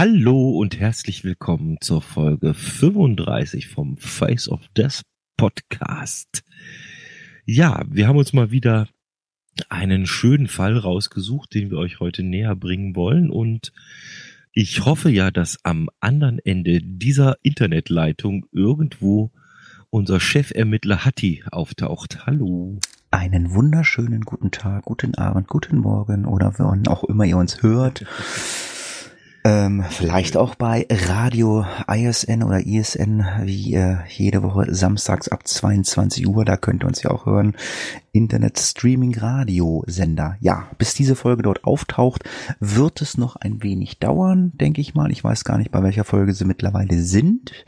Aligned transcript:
Hallo 0.00 0.50
und 0.50 0.78
herzlich 0.78 1.24
willkommen 1.24 1.78
zur 1.80 2.00
Folge 2.00 2.54
35 2.54 3.66
vom 3.66 3.96
Face 3.96 4.48
of 4.48 4.60
Death 4.76 5.02
Podcast. 5.36 6.44
Ja, 7.44 7.82
wir 7.88 8.06
haben 8.06 8.16
uns 8.16 8.32
mal 8.32 8.52
wieder 8.52 8.86
einen 9.68 10.06
schönen 10.06 10.46
Fall 10.46 10.78
rausgesucht, 10.78 11.52
den 11.52 11.72
wir 11.72 11.78
euch 11.78 11.98
heute 11.98 12.22
näher 12.22 12.54
bringen 12.54 12.94
wollen 12.94 13.28
und 13.28 13.72
ich 14.52 14.84
hoffe 14.84 15.10
ja, 15.10 15.32
dass 15.32 15.58
am 15.64 15.88
anderen 15.98 16.38
Ende 16.38 16.78
dieser 16.80 17.34
Internetleitung 17.42 18.46
irgendwo 18.52 19.32
unser 19.90 20.20
Chefermittler 20.20 21.04
Hatti 21.04 21.42
auftaucht. 21.50 22.24
Hallo. 22.24 22.78
Einen 23.10 23.52
wunderschönen 23.52 24.20
guten 24.20 24.52
Tag, 24.52 24.84
guten 24.84 25.16
Abend, 25.16 25.48
guten 25.48 25.78
Morgen 25.78 26.24
oder 26.24 26.54
wann 26.58 26.86
auch 26.86 27.02
immer 27.02 27.24
ihr 27.24 27.36
uns 27.36 27.64
hört. 27.64 28.04
Ähm, 29.48 29.82
vielleicht 29.88 30.36
auch 30.36 30.56
bei 30.56 30.86
Radio 30.90 31.64
ISN 31.90 32.42
oder 32.42 32.66
ISN, 32.66 33.24
wie 33.44 33.72
äh, 33.72 33.96
jede 34.06 34.42
Woche 34.42 34.74
samstags 34.74 35.28
ab 35.28 35.48
22 35.48 36.28
Uhr, 36.28 36.44
da 36.44 36.58
könnt 36.58 36.84
ihr 36.84 36.86
uns 36.86 37.02
ja 37.02 37.10
auch 37.10 37.24
hören. 37.24 37.56
Internet 38.12 38.58
Streaming 38.58 39.16
Radio 39.16 39.84
Sender. 39.86 40.36
Ja, 40.40 40.68
bis 40.76 40.92
diese 40.92 41.16
Folge 41.16 41.44
dort 41.44 41.64
auftaucht, 41.64 42.24
wird 42.60 43.00
es 43.00 43.16
noch 43.16 43.36
ein 43.36 43.62
wenig 43.62 43.98
dauern, 43.98 44.52
denke 44.54 44.82
ich 44.82 44.94
mal. 44.94 45.10
Ich 45.10 45.24
weiß 45.24 45.44
gar 45.44 45.56
nicht, 45.56 45.70
bei 45.70 45.82
welcher 45.82 46.04
Folge 46.04 46.34
sie 46.34 46.44
mittlerweile 46.44 47.00
sind. 47.00 47.64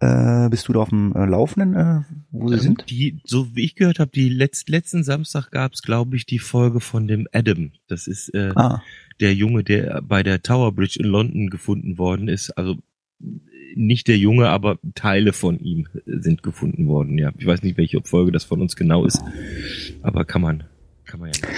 Äh, 0.00 0.48
bist 0.48 0.66
du 0.66 0.72
da 0.72 0.80
auf 0.80 0.88
dem 0.88 1.14
äh, 1.14 1.24
Laufenden, 1.24 1.76
äh, 1.76 2.00
wo 2.32 2.48
sie 2.48 2.54
ähm, 2.54 2.60
sind? 2.60 2.90
Die, 2.90 3.20
so 3.22 3.54
wie 3.54 3.64
ich 3.64 3.76
gehört 3.76 4.00
habe, 4.00 4.10
die 4.10 4.28
letzt, 4.28 4.68
letzten 4.68 5.04
Samstag 5.04 5.52
gab 5.52 5.74
es, 5.74 5.82
glaube 5.82 6.16
ich, 6.16 6.26
die 6.26 6.40
Folge 6.40 6.80
von 6.80 7.06
dem 7.06 7.28
Adam. 7.32 7.70
Das 7.86 8.08
ist 8.08 8.34
äh, 8.34 8.50
ah. 8.56 8.82
Der 9.22 9.34
Junge, 9.34 9.64
der 9.64 10.02
bei 10.02 10.22
der 10.22 10.42
Tower 10.42 10.72
Bridge 10.72 10.98
in 11.00 11.06
London 11.06 11.48
gefunden 11.48 11.96
worden 11.96 12.28
ist. 12.28 12.50
Also 12.50 12.76
nicht 13.74 14.08
der 14.08 14.18
Junge, 14.18 14.48
aber 14.48 14.78
Teile 14.94 15.32
von 15.32 15.58
ihm 15.58 15.88
sind 16.04 16.42
gefunden 16.42 16.88
worden. 16.88 17.16
Ja, 17.16 17.30
ich 17.38 17.46
weiß 17.46 17.62
nicht, 17.62 17.78
welche 17.78 18.02
Folge 18.02 18.32
das 18.32 18.44
von 18.44 18.60
uns 18.60 18.76
genau 18.76 19.06
ist, 19.06 19.22
aber 20.02 20.24
kann 20.24 20.42
man 20.42 20.64
kann 21.04 21.20
man 21.20 21.30
ja. 21.30 21.48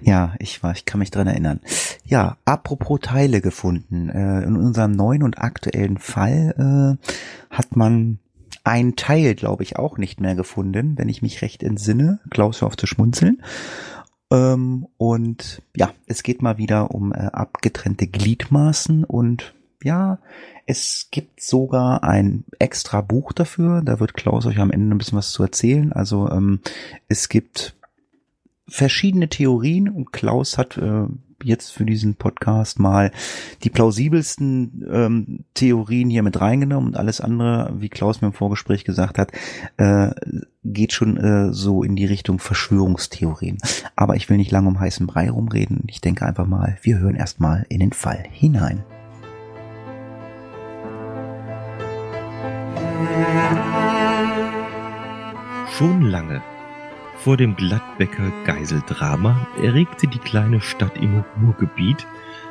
Ja, 0.00 0.34
ich 0.38 0.62
war, 0.62 0.72
ich 0.72 0.84
kann 0.84 0.98
mich 0.98 1.10
dran 1.10 1.26
erinnern. 1.26 1.60
Ja, 2.04 2.36
apropos 2.44 3.00
Teile 3.02 3.40
gefunden. 3.40 4.08
Äh, 4.08 4.42
in 4.42 4.56
unserem 4.56 4.92
neuen 4.92 5.22
und 5.22 5.38
aktuellen 5.38 5.98
Fall 5.98 6.98
äh, 7.00 7.54
hat 7.54 7.76
man 7.76 8.18
ein 8.64 8.96
Teil, 8.96 9.34
glaube 9.34 9.62
ich, 9.62 9.76
auch 9.76 9.98
nicht 9.98 10.20
mehr 10.20 10.34
gefunden, 10.34 10.98
wenn 10.98 11.08
ich 11.08 11.22
mich 11.22 11.42
recht 11.42 11.62
entsinne. 11.62 12.20
Klaus 12.30 12.60
hör 12.60 12.68
auf 12.68 12.76
zu 12.76 12.86
schmunzeln. 12.86 13.42
Ähm, 14.30 14.86
und 14.96 15.62
ja, 15.76 15.92
es 16.06 16.22
geht 16.22 16.42
mal 16.42 16.58
wieder 16.58 16.90
um 16.90 17.12
äh, 17.12 17.16
abgetrennte 17.16 18.06
Gliedmaßen 18.06 19.04
und 19.04 19.54
ja, 19.82 20.18
es 20.66 21.08
gibt 21.12 21.40
sogar 21.40 22.02
ein 22.02 22.44
extra 22.58 23.00
Buch 23.00 23.32
dafür. 23.32 23.82
Da 23.82 24.00
wird 24.00 24.14
Klaus 24.14 24.46
euch 24.46 24.58
am 24.58 24.72
Ende 24.72 24.94
ein 24.94 24.98
bisschen 24.98 25.18
was 25.18 25.30
zu 25.30 25.44
erzählen. 25.44 25.92
Also 25.92 26.28
ähm, 26.30 26.60
es 27.08 27.28
gibt 27.28 27.76
verschiedene 28.66 29.28
Theorien 29.28 29.88
und 29.88 30.12
Klaus 30.12 30.58
hat 30.58 30.76
äh, 30.76 31.06
jetzt 31.42 31.72
für 31.72 31.84
diesen 31.84 32.14
Podcast 32.14 32.78
mal 32.78 33.10
die 33.62 33.70
plausibelsten 33.70 34.86
ähm, 34.90 35.44
Theorien 35.54 36.10
hier 36.10 36.22
mit 36.22 36.40
reingenommen 36.40 36.88
und 36.90 36.96
alles 36.96 37.20
andere, 37.20 37.72
wie 37.78 37.88
Klaus 37.88 38.20
mir 38.20 38.28
im 38.28 38.32
Vorgespräch 38.32 38.84
gesagt 38.84 39.18
hat, 39.18 39.32
äh, 39.76 40.10
geht 40.64 40.92
schon 40.92 41.16
äh, 41.16 41.52
so 41.52 41.82
in 41.82 41.96
die 41.96 42.06
Richtung 42.06 42.38
Verschwörungstheorien. 42.38 43.58
Aber 43.94 44.16
ich 44.16 44.28
will 44.28 44.36
nicht 44.36 44.50
lange 44.50 44.68
um 44.68 44.80
heißen 44.80 45.06
Brei 45.06 45.30
rumreden. 45.30 45.84
Ich 45.86 46.00
denke 46.00 46.26
einfach 46.26 46.46
mal, 46.46 46.78
wir 46.82 46.98
hören 46.98 47.14
erstmal 47.14 47.66
in 47.68 47.80
den 47.80 47.92
Fall 47.92 48.24
hinein. 48.30 48.84
Schon 55.70 56.02
lange 56.02 56.42
vor 57.18 57.36
dem 57.36 57.56
Gladbecker 57.56 58.30
Geiseldrama 58.44 59.46
erregte 59.62 60.06
die 60.06 60.18
kleine 60.18 60.60
Stadt 60.60 60.96
im 60.96 61.24
Ruhrgebiet 61.40 62.06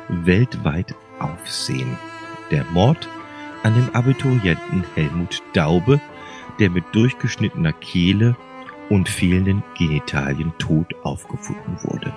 weltweit 0.08 0.94
Aufsehen. 1.18 1.96
Der 2.50 2.64
Mord 2.72 3.08
an 3.62 3.74
dem 3.74 3.94
Abiturienten 3.94 4.84
Helmut 4.94 5.42
Daube, 5.52 6.00
der 6.58 6.70
mit 6.70 6.84
durchgeschnittener 6.92 7.72
Kehle 7.72 8.36
und 8.88 9.08
fehlenden 9.08 9.62
Genitalien 9.76 10.52
tot 10.58 10.94
aufgefunden 11.02 11.78
wurde. 11.82 12.12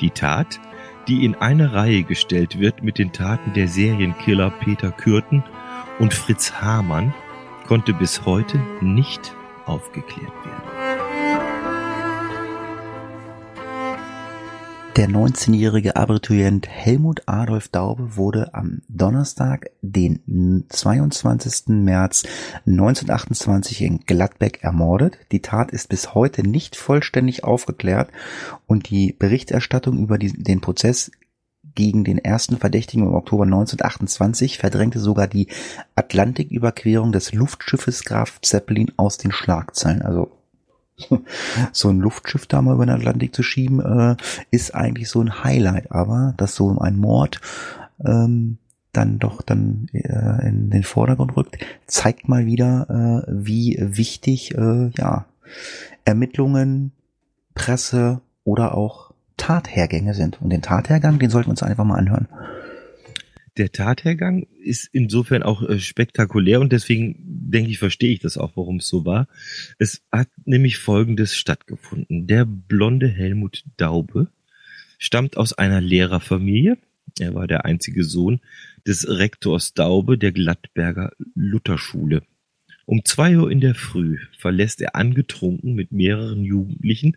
Die 0.00 0.10
Tat, 0.10 0.60
die 1.08 1.24
in 1.24 1.34
eine 1.34 1.72
Reihe 1.72 2.02
gestellt 2.02 2.58
wird 2.58 2.82
mit 2.82 2.98
den 2.98 3.12
Taten 3.12 3.52
der 3.54 3.68
Serienkiller 3.68 4.50
Peter 4.50 4.90
Kürten 4.90 5.42
und 5.98 6.14
Fritz 6.14 6.52
Hamann, 6.60 7.14
konnte 7.66 7.92
bis 7.92 8.24
heute 8.24 8.60
nicht 8.80 9.34
aufgeklärt 9.66 10.32
werden. 10.44 10.63
Der 14.96 15.08
19-jährige 15.08 15.96
Abiturient 15.96 16.68
Helmut 16.68 17.22
Adolf 17.26 17.66
Daube 17.66 18.16
wurde 18.16 18.54
am 18.54 18.82
Donnerstag, 18.88 19.70
den 19.82 20.64
22. 20.68 21.66
März 21.66 22.22
1928 22.64 23.82
in 23.82 24.00
Gladbeck 24.06 24.62
ermordet. 24.62 25.18
Die 25.32 25.42
Tat 25.42 25.72
ist 25.72 25.88
bis 25.88 26.14
heute 26.14 26.48
nicht 26.48 26.76
vollständig 26.76 27.42
aufgeklärt 27.42 28.10
und 28.68 28.88
die 28.88 29.12
Berichterstattung 29.12 29.98
über 29.98 30.16
die, 30.16 30.32
den 30.32 30.60
Prozess 30.60 31.10
gegen 31.74 32.04
den 32.04 32.18
ersten 32.18 32.58
Verdächtigen 32.58 33.04
im 33.04 33.14
Oktober 33.14 33.42
1928 33.42 34.58
verdrängte 34.58 35.00
sogar 35.00 35.26
die 35.26 35.48
Atlantiküberquerung 35.96 37.10
des 37.10 37.32
Luftschiffes 37.32 38.04
Graf 38.04 38.40
Zeppelin 38.42 38.92
aus 38.96 39.18
den 39.18 39.32
Schlagzeilen. 39.32 40.02
Also 40.02 40.30
so 41.72 41.88
ein 41.88 42.00
Luftschiff 42.00 42.46
da 42.46 42.62
mal 42.62 42.74
über 42.74 42.86
den 42.86 42.94
Atlantik 42.94 43.34
zu 43.34 43.42
schieben, 43.42 43.80
äh, 43.80 44.16
ist 44.50 44.74
eigentlich 44.74 45.08
so 45.08 45.20
ein 45.20 45.44
Highlight. 45.44 45.92
Aber 45.92 46.34
dass 46.36 46.54
so 46.54 46.78
ein 46.78 46.96
Mord 46.96 47.40
ähm, 48.04 48.58
dann 48.92 49.18
doch 49.18 49.42
dann 49.42 49.88
äh, 49.92 50.48
in 50.48 50.70
den 50.70 50.84
Vordergrund 50.84 51.36
rückt, 51.36 51.58
zeigt 51.86 52.28
mal 52.28 52.46
wieder, 52.46 53.24
äh, 53.26 53.30
wie 53.30 53.76
wichtig 53.80 54.54
äh, 54.54 54.90
ja 54.96 55.26
Ermittlungen, 56.04 56.92
Presse 57.54 58.20
oder 58.44 58.74
auch 58.74 59.12
Tathergänge 59.36 60.14
sind. 60.14 60.40
Und 60.40 60.50
den 60.50 60.62
Tathergang, 60.62 61.18
den 61.18 61.30
sollten 61.30 61.48
wir 61.48 61.52
uns 61.52 61.62
einfach 61.62 61.84
mal 61.84 61.98
anhören 61.98 62.28
der 63.56 63.72
Tathergang 63.72 64.46
ist 64.60 64.88
insofern 64.92 65.42
auch 65.42 65.62
äh, 65.62 65.78
spektakulär 65.78 66.60
und 66.60 66.72
deswegen 66.72 67.16
denke 67.24 67.70
ich, 67.70 67.78
verstehe 67.78 68.12
ich 68.12 68.20
das 68.20 68.36
auch, 68.36 68.56
warum 68.56 68.78
es 68.78 68.88
so 68.88 69.04
war. 69.04 69.28
Es 69.78 70.02
hat 70.10 70.28
nämlich 70.44 70.78
Folgendes 70.78 71.36
stattgefunden. 71.36 72.26
Der 72.26 72.44
blonde 72.44 73.08
Helmut 73.08 73.64
Daube 73.76 74.28
stammt 74.98 75.36
aus 75.36 75.52
einer 75.52 75.80
Lehrerfamilie. 75.80 76.78
Er 77.20 77.34
war 77.34 77.46
der 77.46 77.64
einzige 77.64 78.02
Sohn 78.02 78.40
des 78.86 79.08
Rektors 79.08 79.74
Daube 79.74 80.18
der 80.18 80.32
Glattberger 80.32 81.12
Lutherschule. 81.34 82.22
Um 82.86 83.04
zwei 83.04 83.38
Uhr 83.38 83.50
in 83.50 83.60
der 83.60 83.74
Früh 83.74 84.18
verlässt 84.38 84.80
er 84.82 84.94
angetrunken 84.94 85.74
mit 85.74 85.92
mehreren 85.92 86.44
Jugendlichen 86.44 87.16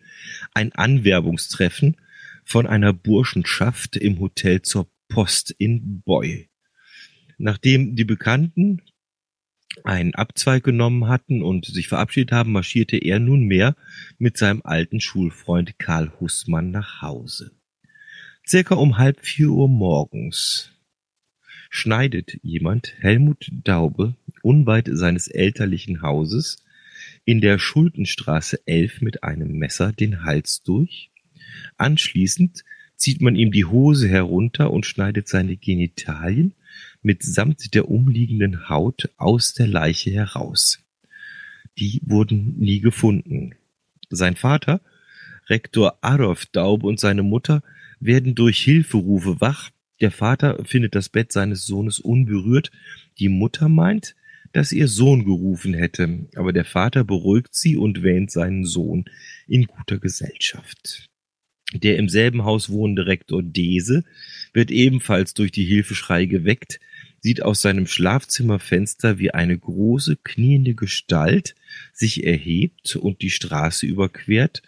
ein 0.53 0.71
Anwerbungstreffen 0.71 1.97
von 2.45 2.67
einer 2.67 2.93
Burschenschaft 2.93 3.97
im 3.97 4.19
Hotel 4.19 4.61
zur 4.61 4.87
Post 5.09 5.51
in 5.57 6.01
Boy. 6.01 6.49
Nachdem 7.37 7.95
die 7.95 8.05
Bekannten 8.05 8.81
einen 9.83 10.15
Abzweig 10.15 10.63
genommen 10.63 11.07
hatten 11.07 11.41
und 11.43 11.65
sich 11.65 11.87
verabschiedet 11.87 12.31
haben, 12.31 12.51
marschierte 12.51 12.97
er 12.97 13.19
nunmehr 13.19 13.75
mit 14.17 14.37
seinem 14.37 14.61
alten 14.63 15.01
Schulfreund 15.01 15.77
Karl 15.79 16.11
Hussmann 16.19 16.71
nach 16.71 17.01
Hause. 17.01 17.51
Circa 18.45 18.75
um 18.75 18.97
halb 18.97 19.19
vier 19.25 19.49
Uhr 19.49 19.67
morgens 19.67 20.71
schneidet 21.69 22.39
jemand 22.43 22.93
Helmut 22.99 23.49
Daube 23.51 24.15
unweit 24.41 24.89
seines 24.91 25.27
elterlichen 25.27 26.01
Hauses 26.01 26.63
in 27.25 27.41
der 27.41 27.59
Schuldenstraße 27.59 28.65
11 28.65 29.01
mit 29.01 29.23
einem 29.23 29.57
Messer 29.57 29.91
den 29.91 30.23
Hals 30.23 30.63
durch. 30.63 31.11
Anschließend 31.77 32.63
zieht 32.97 33.21
man 33.21 33.35
ihm 33.35 33.51
die 33.51 33.65
Hose 33.65 34.09
herunter 34.09 34.71
und 34.71 34.85
schneidet 34.85 35.27
seine 35.27 35.55
Genitalien 35.55 36.53
mitsamt 37.01 37.73
der 37.73 37.89
umliegenden 37.89 38.69
Haut 38.69 39.09
aus 39.17 39.53
der 39.53 39.67
Leiche 39.67 40.11
heraus. 40.11 40.79
Die 41.77 42.01
wurden 42.05 42.57
nie 42.57 42.79
gefunden. 42.79 43.55
Sein 44.09 44.35
Vater, 44.35 44.81
Rektor 45.47 45.99
Adolf 46.01 46.47
Daub 46.47 46.83
und 46.83 46.99
seine 46.99 47.23
Mutter 47.23 47.63
werden 47.99 48.35
durch 48.35 48.59
Hilferufe 48.59 49.39
wach. 49.39 49.69
Der 50.01 50.11
Vater 50.11 50.63
findet 50.65 50.95
das 50.95 51.09
Bett 51.09 51.31
seines 51.31 51.65
Sohnes 51.65 51.99
unberührt. 51.99 52.71
Die 53.19 53.29
Mutter 53.29 53.69
meint, 53.69 54.15
dass 54.53 54.71
ihr 54.71 54.87
Sohn 54.87 55.25
gerufen 55.25 55.73
hätte, 55.73 56.27
aber 56.35 56.53
der 56.53 56.65
Vater 56.65 57.03
beruhigt 57.03 57.53
sie 57.53 57.77
und 57.77 58.03
wähnt 58.03 58.31
seinen 58.31 58.65
Sohn 58.65 59.05
in 59.47 59.65
guter 59.65 59.99
Gesellschaft. 59.99 61.09
Der 61.73 61.97
im 61.97 62.07
selben 62.07 62.45
Haus 62.45 62.69
wohnende 62.69 63.07
Rektor 63.07 63.43
Dese 63.43 64.05
wird 64.53 64.71
ebenfalls 64.71 65.33
durch 65.33 65.51
die 65.51 65.65
Hilfeschrei 65.65 66.25
geweckt, 66.25 66.79
sieht 67.19 67.43
aus 67.43 67.61
seinem 67.61 67.87
Schlafzimmerfenster, 67.87 69.19
wie 69.19 69.31
eine 69.31 69.57
große, 69.57 70.17
kniende 70.23 70.75
Gestalt 70.75 71.55
sich 71.91 72.25
erhebt 72.25 72.95
und 72.95 73.21
die 73.21 73.29
Straße 73.31 73.85
überquert 73.85 74.61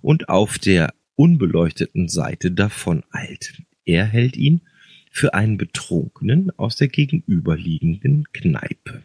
und 0.00 0.28
auf 0.28 0.58
der 0.58 0.94
unbeleuchteten 1.14 2.08
Seite 2.08 2.52
davon 2.52 3.02
eilt. 3.10 3.54
Er 3.84 4.06
hält 4.06 4.36
ihn 4.36 4.62
für 5.10 5.34
einen 5.34 5.56
Betrunkenen 5.56 6.50
aus 6.58 6.76
der 6.76 6.88
gegenüberliegenden 6.88 8.24
Kneipe. 8.32 9.02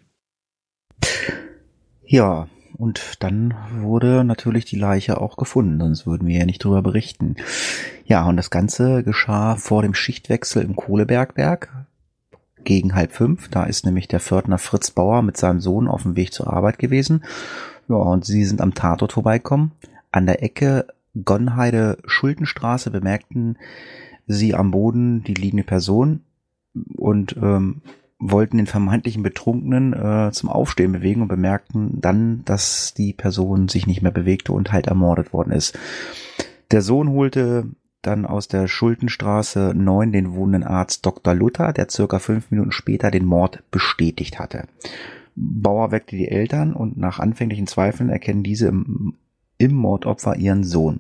Ja, 2.06 2.50
und 2.82 3.22
dann 3.22 3.54
wurde 3.82 4.24
natürlich 4.24 4.66
die 4.66 4.76
Leiche 4.76 5.22
auch 5.22 5.38
gefunden, 5.38 5.80
sonst 5.80 6.08
würden 6.08 6.28
wir 6.28 6.40
ja 6.40 6.46
nicht 6.48 6.64
drüber 6.64 6.82
berichten. 6.82 7.36
Ja, 8.06 8.26
und 8.26 8.38
das 8.38 8.50
Ganze 8.50 9.04
geschah 9.04 9.56
vor 9.56 9.84
dem 9.84 9.94
Schichtwechsel 9.94 10.64
im 10.64 10.76
Kohlebergwerk 10.76 11.86
gegen 12.64 12.96
halb 12.96 13.12
fünf. 13.12 13.50
Da 13.50 13.66
ist 13.66 13.86
nämlich 13.86 14.08
der 14.08 14.20
Pförtner 14.20 14.58
Fritz 14.58 14.90
Bauer 14.90 15.22
mit 15.22 15.38
seinem 15.38 15.60
Sohn 15.60 15.88
auf 15.88 16.02
dem 16.02 16.16
Weg 16.16 16.34
zur 16.34 16.52
Arbeit 16.52 16.80
gewesen. 16.80 17.24
Ja, 17.88 17.98
und 17.98 18.26
sie 18.26 18.46
sind 18.46 18.62
am 18.62 18.74
Tatort 18.74 19.14
vorbeikommen. 19.14 19.74
An 20.12 20.26
der 20.26 20.42
Ecke 20.42 20.88
Gonnheide-Schultenstraße 21.24 22.90
bemerkten 22.90 23.60
sie 24.26 24.56
am 24.56 24.72
Boden 24.72 25.24
die 25.24 25.36
liegende 25.36 25.66
Person 25.66 26.22
und 26.98 27.36
ähm, 27.38 27.84
wollten 28.22 28.58
den 28.58 28.68
vermeintlichen 28.68 29.24
Betrunkenen 29.24 29.94
äh, 29.94 30.32
zum 30.32 30.48
Aufstehen 30.50 30.92
bewegen 30.92 31.24
und 31.24 31.28
bemerkten 31.28 32.00
dann, 32.00 32.46
dass 32.46 32.94
die 32.94 33.14
Person 33.14 33.68
sich 33.68 33.88
nicht 33.88 34.02
mehr 34.02 34.12
bewegte 34.12 34.54
und 34.54 34.72
halt 34.72 34.88
ermordet 34.88 35.34
worden 35.34 35.52
ist. 35.52 35.78
Der 36.70 36.82
Sohn 36.82 37.10
holte 37.10 37.66
dann 38.02 38.26
aus 38.26 38.48
der 38.48 38.68
Schultenstraße 38.68 39.74
9 39.76 40.12
den 40.12 40.34
wohnenden 40.34 40.64
Arzt 40.64 41.06
Dr. 41.06 41.34
Luther, 41.34 41.74
der 41.74 41.90
circa 41.90 42.20
fünf 42.20 42.52
Minuten 42.52 42.72
später 42.72 43.12
den 43.12 43.26
Mord 43.26 43.64
bestätigt 43.72 44.40
hatte. 44.40 44.66
Bauer 45.36 45.92
weckte 45.92 46.16
die 46.16 46.28
Eltern 46.28 46.74
und 46.74 46.98
nach 46.98 47.20
anfänglichen 47.20 47.68
Zweifeln 47.68 48.10
erkennen 48.10 48.44
diese 48.44 48.68
im 48.68 49.16
im 49.62 49.74
Mordopfer 49.74 50.36
ihren 50.38 50.64
Sohn. 50.64 51.00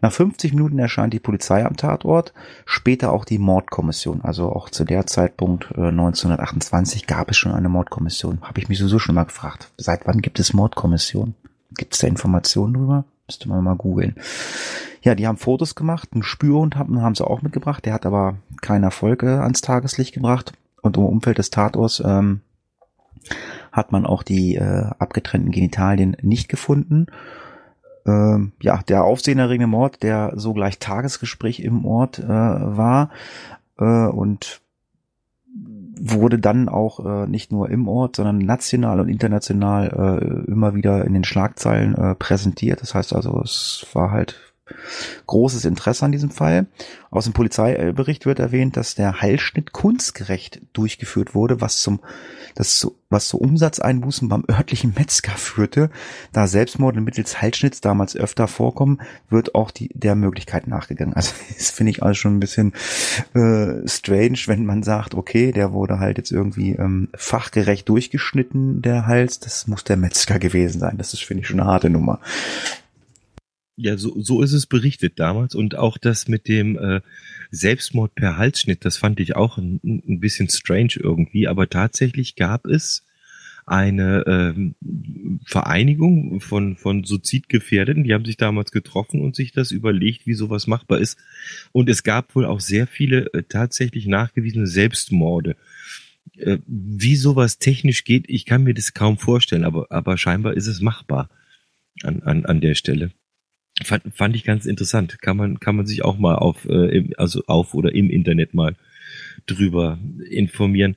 Nach 0.00 0.12
50 0.12 0.54
Minuten 0.54 0.78
erscheint 0.78 1.12
die 1.12 1.20
Polizei 1.20 1.64
am 1.64 1.76
Tatort, 1.76 2.32
später 2.64 3.12
auch 3.12 3.24
die 3.24 3.38
Mordkommission. 3.38 4.22
Also 4.22 4.50
auch 4.50 4.70
zu 4.70 4.84
der 4.84 5.06
Zeitpunkt 5.06 5.70
äh, 5.76 5.88
1928 5.88 7.06
gab 7.06 7.30
es 7.30 7.36
schon 7.36 7.52
eine 7.52 7.68
Mordkommission. 7.68 8.38
Habe 8.42 8.60
ich 8.60 8.68
mich 8.68 8.78
sowieso 8.78 8.98
schon 8.98 9.14
mal 9.14 9.24
gefragt. 9.24 9.70
Seit 9.76 10.06
wann 10.06 10.22
gibt 10.22 10.40
es 10.40 10.54
Mordkommission? 10.54 11.34
Gibt 11.76 11.92
es 11.94 12.00
da 12.00 12.06
Informationen 12.06 12.74
drüber? 12.74 13.04
Müsste 13.26 13.48
man 13.48 13.62
mal 13.62 13.76
googeln. 13.76 14.16
Ja, 15.02 15.14
die 15.14 15.26
haben 15.26 15.36
Fotos 15.36 15.74
gemacht, 15.74 16.08
einen 16.12 16.22
Spürhund 16.22 16.76
haben, 16.76 17.02
haben 17.02 17.14
sie 17.14 17.26
auch 17.26 17.42
mitgebracht, 17.42 17.84
der 17.84 17.92
hat 17.92 18.06
aber 18.06 18.36
keinen 18.62 18.84
Erfolg 18.84 19.22
äh, 19.22 19.26
ans 19.26 19.60
Tageslicht 19.60 20.14
gebracht. 20.14 20.52
Und 20.80 20.96
im 20.96 21.04
Umfeld 21.04 21.38
des 21.38 21.50
Tatorts 21.50 22.02
ähm, 22.04 22.40
hat 23.70 23.92
man 23.92 24.06
auch 24.06 24.22
die 24.22 24.54
äh, 24.54 24.86
abgetrennten 24.98 25.50
Genitalien 25.50 26.16
nicht 26.22 26.48
gefunden 26.48 27.08
ähm, 28.08 28.52
ja, 28.60 28.80
der 28.88 29.04
aufsehenerregende 29.04 29.66
Mord, 29.66 30.02
der 30.02 30.32
sogleich 30.36 30.78
Tagesgespräch 30.78 31.60
im 31.60 31.84
Ort 31.84 32.18
äh, 32.18 32.28
war 32.28 33.10
äh, 33.78 34.06
und 34.06 34.60
wurde 36.00 36.38
dann 36.38 36.68
auch 36.68 37.04
äh, 37.04 37.26
nicht 37.26 37.52
nur 37.52 37.68
im 37.70 37.88
Ort, 37.88 38.16
sondern 38.16 38.38
national 38.38 39.00
und 39.00 39.08
international 39.08 40.46
äh, 40.46 40.50
immer 40.50 40.74
wieder 40.74 41.04
in 41.04 41.12
den 41.12 41.24
Schlagzeilen 41.24 41.94
äh, 41.96 42.14
präsentiert. 42.14 42.80
Das 42.80 42.94
heißt 42.94 43.14
also, 43.14 43.40
es 43.42 43.86
war 43.92 44.10
halt 44.10 44.47
großes 45.26 45.64
Interesse 45.64 46.04
an 46.04 46.12
diesem 46.12 46.30
Fall. 46.30 46.66
Aus 47.10 47.24
dem 47.24 47.32
Polizeibericht 47.32 48.26
wird 48.26 48.38
erwähnt, 48.38 48.76
dass 48.76 48.94
der 48.94 49.22
Heilschnitt 49.22 49.72
kunstgerecht 49.72 50.60
durchgeführt 50.74 51.34
wurde, 51.34 51.60
was 51.60 51.80
zum, 51.80 52.00
das 52.54 52.78
zu, 52.78 52.98
was 53.08 53.28
zu 53.28 53.38
Umsatzeinbußen 53.38 54.28
beim 54.28 54.44
örtlichen 54.50 54.92
Metzger 54.94 55.32
führte. 55.32 55.90
Da 56.32 56.46
Selbstmorde 56.46 57.00
mittels 57.00 57.40
Heilschnitts 57.40 57.80
damals 57.80 58.14
öfter 58.14 58.46
vorkommen, 58.46 59.00
wird 59.30 59.54
auch 59.54 59.70
die, 59.70 59.88
der 59.94 60.16
Möglichkeit 60.16 60.66
nachgegangen. 60.66 61.14
Also 61.14 61.32
das 61.56 61.70
finde 61.70 61.90
ich 61.90 62.02
alles 62.02 62.18
schon 62.18 62.36
ein 62.36 62.40
bisschen 62.40 62.74
äh, 63.34 63.88
strange, 63.88 64.38
wenn 64.46 64.66
man 64.66 64.82
sagt, 64.82 65.14
okay, 65.14 65.52
der 65.52 65.72
wurde 65.72 66.00
halt 66.00 66.18
jetzt 66.18 66.30
irgendwie 66.30 66.72
ähm, 66.72 67.08
fachgerecht 67.14 67.88
durchgeschnitten, 67.88 68.82
der 68.82 69.06
Hals. 69.06 69.40
Das 69.40 69.66
muss 69.66 69.84
der 69.84 69.96
Metzger 69.96 70.38
gewesen 70.38 70.80
sein. 70.80 70.98
Das 70.98 71.14
ist, 71.14 71.24
finde 71.24 71.42
ich, 71.42 71.48
schon 71.48 71.60
eine 71.60 71.70
harte 71.70 71.88
Nummer. 71.88 72.20
Ja, 73.80 73.96
so, 73.96 74.20
so 74.20 74.42
ist 74.42 74.52
es 74.52 74.66
berichtet 74.66 75.20
damals 75.20 75.54
und 75.54 75.76
auch 75.76 75.98
das 75.98 76.26
mit 76.26 76.48
dem 76.48 76.76
äh, 76.76 77.00
Selbstmord 77.52 78.16
per 78.16 78.36
Halsschnitt, 78.36 78.84
das 78.84 78.96
fand 78.96 79.20
ich 79.20 79.36
auch 79.36 79.56
ein, 79.56 79.80
ein 79.84 80.18
bisschen 80.18 80.48
strange 80.48 80.94
irgendwie, 80.96 81.46
aber 81.46 81.70
tatsächlich 81.70 82.34
gab 82.34 82.66
es 82.66 83.04
eine 83.66 84.24
ähm, 84.26 84.74
Vereinigung 85.44 86.40
von, 86.40 86.76
von 86.76 87.04
Suizidgefährdeten, 87.04 88.02
die 88.02 88.14
haben 88.14 88.24
sich 88.24 88.36
damals 88.36 88.72
getroffen 88.72 89.20
und 89.20 89.36
sich 89.36 89.52
das 89.52 89.70
überlegt, 89.70 90.26
wie 90.26 90.34
sowas 90.34 90.66
machbar 90.66 90.98
ist. 90.98 91.18
Und 91.70 91.88
es 91.88 92.02
gab 92.02 92.34
wohl 92.34 92.46
auch 92.46 92.60
sehr 92.60 92.88
viele 92.88 93.32
äh, 93.32 93.42
tatsächlich 93.42 94.06
nachgewiesene 94.06 94.66
Selbstmorde. 94.66 95.56
Äh, 96.36 96.58
wie 96.66 97.16
sowas 97.16 97.58
technisch 97.58 98.04
geht, 98.04 98.24
ich 98.28 98.44
kann 98.44 98.64
mir 98.64 98.74
das 98.74 98.94
kaum 98.94 99.18
vorstellen, 99.18 99.64
aber, 99.64 99.86
aber 99.90 100.16
scheinbar 100.16 100.54
ist 100.54 100.66
es 100.66 100.80
machbar 100.80 101.28
an, 102.02 102.22
an, 102.22 102.46
an 102.46 102.60
der 102.60 102.74
Stelle. 102.74 103.12
Fand, 103.84 104.02
fand 104.14 104.34
ich 104.34 104.44
ganz 104.44 104.66
interessant. 104.66 105.20
Kann 105.22 105.36
man, 105.36 105.60
kann 105.60 105.76
man 105.76 105.86
sich 105.86 106.04
auch 106.04 106.18
mal 106.18 106.34
auf, 106.34 106.64
äh, 106.64 106.96
im, 106.96 107.12
also 107.16 107.42
auf 107.46 107.74
oder 107.74 107.94
im 107.94 108.10
Internet 108.10 108.54
mal 108.54 108.74
drüber 109.46 109.98
informieren. 110.28 110.96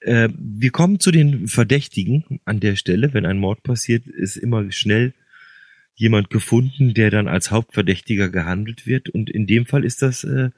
Äh, 0.00 0.28
wir 0.36 0.70
kommen 0.70 1.00
zu 1.00 1.10
den 1.10 1.48
Verdächtigen 1.48 2.40
an 2.44 2.60
der 2.60 2.76
Stelle. 2.76 3.14
Wenn 3.14 3.26
ein 3.26 3.38
Mord 3.38 3.62
passiert, 3.62 4.06
ist 4.06 4.36
immer 4.36 4.70
schnell 4.70 5.14
jemand 5.94 6.28
gefunden, 6.28 6.92
der 6.92 7.10
dann 7.10 7.28
als 7.28 7.50
Hauptverdächtiger 7.50 8.28
gehandelt 8.28 8.86
wird. 8.86 9.08
Und 9.08 9.30
in 9.30 9.46
dem 9.46 9.64
Fall 9.64 9.84
ist 9.84 10.02
das 10.02 10.24
äh, 10.24 10.50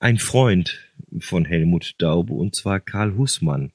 ein 0.00 0.18
Freund 0.18 0.90
von 1.18 1.44
Helmut 1.44 1.94
Daube, 1.98 2.34
und 2.34 2.54
zwar 2.54 2.80
Karl 2.80 3.16
Hussmann. 3.16 3.72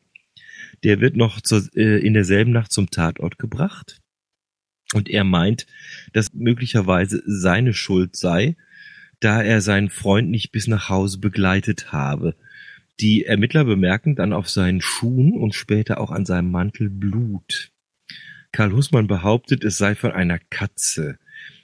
Der 0.84 1.00
wird 1.00 1.16
noch 1.16 1.42
zur, 1.42 1.64
äh, 1.76 2.06
in 2.06 2.14
derselben 2.14 2.52
Nacht 2.52 2.72
zum 2.72 2.92
Tatort 2.92 3.40
gebracht 3.40 4.02
und 4.96 5.10
er 5.10 5.26
meint, 5.26 5.68
dass 6.14 6.34
möglicherweise 6.34 7.22
seine 7.26 7.74
Schuld 7.74 8.16
sei, 8.16 8.56
da 9.20 9.42
er 9.42 9.62
seinen 9.62 9.90
Freund 9.90 10.30
nicht 10.30 10.52
bis 10.52 10.68
nach 10.68 10.90
Hause 10.90 11.20
begleitet 11.20 11.92
habe. 11.92 12.36
Die 13.02 13.26
Ermittler 13.26 13.66
bemerken 13.66 14.16
dann 14.16 14.32
auf 14.32 14.50
seinen 14.50 14.80
Schuhen 14.80 15.34
und 15.34 15.54
später 15.54 16.00
auch 16.00 16.12
an 16.12 16.26
seinem 16.26 16.50
Mantel 16.50 16.90
Blut. 16.90 17.72
Karl 18.54 18.72
Hussmann 18.72 19.08
behauptet, 19.08 19.66
es 19.66 19.78
sei 19.78 19.96
von 19.96 20.14
einer 20.14 20.40
Katze. 20.40 21.20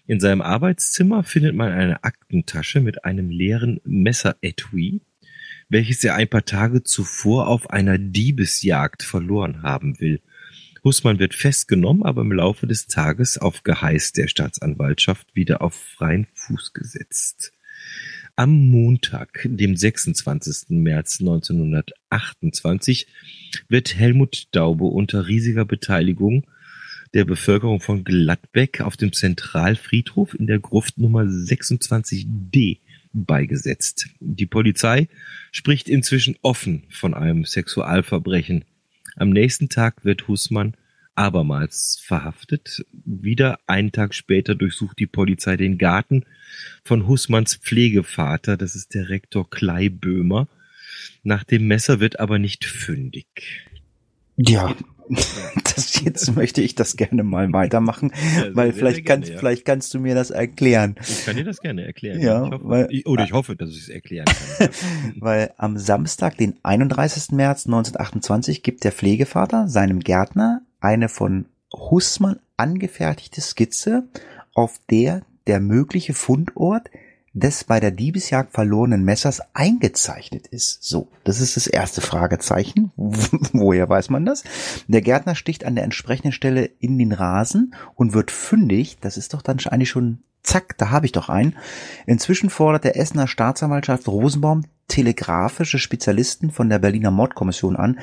In 0.08 0.20
seinem 0.20 0.42
Arbeitszimmer 0.42 1.24
findet 1.24 1.56
man 1.56 1.72
eine 1.72 2.04
Aktentasche 2.04 2.82
mit 2.82 3.06
einem 3.06 3.30
leeren 3.30 3.80
Messeretui, 3.86 5.00
welches 5.70 6.04
er 6.04 6.16
ein 6.16 6.28
paar 6.28 6.44
Tage 6.44 6.84
zuvor 6.84 7.48
auf 7.48 7.70
einer 7.70 7.98
Diebesjagd 7.98 9.04
verloren 9.04 9.64
haben 9.64 10.02
will. 10.02 10.20
Hussmann 10.84 11.20
wird 11.20 11.36
festgenommen, 11.36 12.04
aber 12.04 12.22
im 12.22 12.32
Laufe 12.32 12.66
des 12.66 12.88
Tages 12.88 13.38
auf 13.38 13.64
Geheiß 13.64 14.14
der 14.14 14.28
Staatsanwaltschaft 14.28 15.36
wieder 15.36 15.62
auf 15.62 15.76
freien 15.76 16.28
Fuß 16.34 16.74
gesetzt. 16.74 17.54
Am 18.36 18.70
Montag, 18.70 19.46
dem 19.46 19.76
26. 19.76 20.70
März 20.70 21.20
1928, 21.20 23.08
wird 23.68 23.96
Helmut 23.96 24.48
Daube 24.52 24.86
unter 24.86 25.28
riesiger 25.28 25.66
Beteiligung 25.66 26.48
der 27.14 27.26
Bevölkerung 27.26 27.82
von 27.82 28.04
Gladbeck 28.04 28.82
auf 28.82 28.98
dem 28.98 29.14
Zentralfriedhof 29.14 30.34
in 30.34 30.48
der 30.48 30.60
Gruft 30.60 30.98
Nummer 30.98 31.24
26d 31.24 32.80
beigesetzt. 33.14 34.08
Die 34.20 34.46
Polizei 34.46 35.10
spricht 35.52 35.90
inzwischen 35.90 36.38
offen 36.42 36.84
von 36.90 37.14
einem 37.14 37.44
Sexualverbrechen 37.44 38.64
am 39.16 39.30
nächsten 39.30 39.70
Tag 39.70 40.06
wird 40.06 40.28
Hussmann 40.28 40.76
abermals 41.16 42.02
verhaftet. 42.04 42.86
Wieder 42.92 43.60
einen 43.68 43.92
Tag 43.92 44.14
später 44.14 44.56
durchsucht 44.56 45.00
die 45.00 45.08
Polizei 45.08 45.58
den 45.58 45.78
Garten 45.78 46.26
von 46.84 47.08
Hussmanns 47.08 47.56
Pflegevater, 47.56 48.58
das 48.58 48.76
ist 48.76 48.94
der 48.94 49.10
Rektor 49.10 49.50
Kleiböhmer. 49.50 50.48
Nach 51.24 51.44
dem 51.44 51.68
Messer 51.68 52.00
wird 52.00 52.20
aber 52.20 52.40
nicht 52.40 52.66
fündig. 52.66 53.68
Ja, 54.48 54.76
das, 55.76 56.02
jetzt 56.02 56.36
möchte 56.36 56.62
ich 56.62 56.76
das 56.76 56.96
gerne 56.96 57.24
mal 57.24 57.52
weitermachen, 57.52 58.12
ja, 58.38 58.56
weil 58.56 58.72
vielleicht 58.72 58.98
sehr 58.98 59.06
kannst, 59.06 59.30
ja. 59.30 59.38
vielleicht 59.38 59.66
kannst 59.66 59.94
du 59.94 60.00
mir 60.00 60.16
das 60.16 60.32
erklären. 60.32 60.96
Ich 61.02 61.26
kann 61.26 61.36
dir 61.36 61.44
das 61.44 61.60
gerne 61.60 61.86
erklären. 61.86 62.22
Ja, 62.22 62.46
ich 62.46 62.52
hoffe, 62.52 62.70
weil, 62.70 62.88
ich, 62.90 63.06
oder 63.08 63.24
ich 63.24 63.34
hoffe, 63.34 63.56
dass 63.56 63.72
ich 63.72 63.82
es 63.82 63.90
erklären 63.90 64.26
kann. 64.26 64.70
weil 65.20 65.54
am 65.58 65.78
Samstag, 65.78 66.38
den 66.38 66.56
31. 66.64 67.32
März 67.32 67.66
1928, 67.66 68.64
gibt 68.64 68.84
der 68.84 68.92
Pflegevater 68.92 69.68
seinem 69.68 70.00
Gärtner 70.00 70.62
eine 70.80 71.10
von 71.10 71.46
Hussmann 71.74 72.40
angefertigte 72.58 73.42
Skizze, 73.42 74.04
auf 74.54 74.80
der 74.90 75.24
der 75.48 75.60
mögliche 75.60 76.14
Fundort 76.14 76.90
des 77.34 77.64
bei 77.64 77.80
der 77.80 77.92
Diebesjagd 77.92 78.52
verlorenen 78.52 79.04
Messers 79.04 79.42
eingezeichnet 79.54 80.48
ist. 80.48 80.84
So, 80.84 81.08
das 81.24 81.40
ist 81.40 81.56
das 81.56 81.68
erste 81.68 82.02
Fragezeichen. 82.02 82.91
Woher 83.54 83.90
weiß 83.90 84.10
man 84.10 84.26
das? 84.26 84.44
Der 84.88 85.02
Gärtner 85.02 85.36
sticht 85.36 85.66
an 85.66 85.76
der 85.76 85.84
entsprechenden 85.84 86.32
Stelle 86.32 86.66
in 86.80 86.98
den 86.98 87.12
Rasen 87.12 87.74
und 87.96 88.14
wird 88.14 88.32
fündig. 88.32 88.98
Das 89.02 89.18
ist 89.18 89.34
doch 89.34 89.42
dann 89.42 89.60
eigentlich 89.70 89.90
schon 89.90 90.24
Zack, 90.44 90.78
da 90.78 90.90
habe 90.90 91.06
ich 91.06 91.12
doch 91.12 91.30
einen. 91.30 91.56
Inzwischen 92.06 92.50
fordert 92.50 92.84
der 92.84 92.98
Essener 92.98 93.28
Staatsanwaltschaft 93.28 94.08
Rosenbaum 94.08 94.64
telegrafische 94.92 95.80
Spezialisten 95.80 96.52
von 96.52 96.68
der 96.68 96.78
Berliner 96.78 97.12
Mordkommission 97.12 97.78
an, 97.78 98.00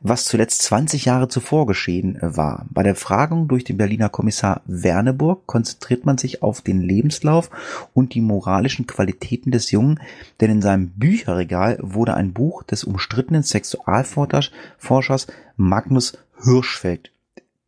was 0.00 0.24
zuletzt 0.24 0.62
20 0.62 1.04
Jahre 1.04 1.28
zuvor 1.28 1.66
geschehen 1.66 2.18
war. 2.20 2.66
Bei 2.70 2.82
der 2.82 2.96
Fragung 2.96 3.46
durch 3.46 3.62
den 3.62 3.76
Berliner 3.76 4.08
Kommissar 4.08 4.62
Werneburg 4.66 5.46
konzentriert 5.46 6.04
man 6.04 6.18
sich 6.18 6.42
auf 6.42 6.60
den 6.60 6.80
Lebenslauf 6.80 7.48
und 7.94 8.14
die 8.14 8.20
moralischen 8.20 8.88
Qualitäten 8.88 9.52
des 9.52 9.70
Jungen, 9.70 10.00
denn 10.40 10.50
in 10.50 10.62
seinem 10.62 10.88
Bücherregal 10.88 11.78
wurde 11.80 12.14
ein 12.14 12.32
Buch 12.32 12.64
des 12.64 12.82
umstrittenen 12.82 13.44
Sexualforschers 13.44 15.28
Magnus 15.56 16.18
Hirschfeld 16.42 17.12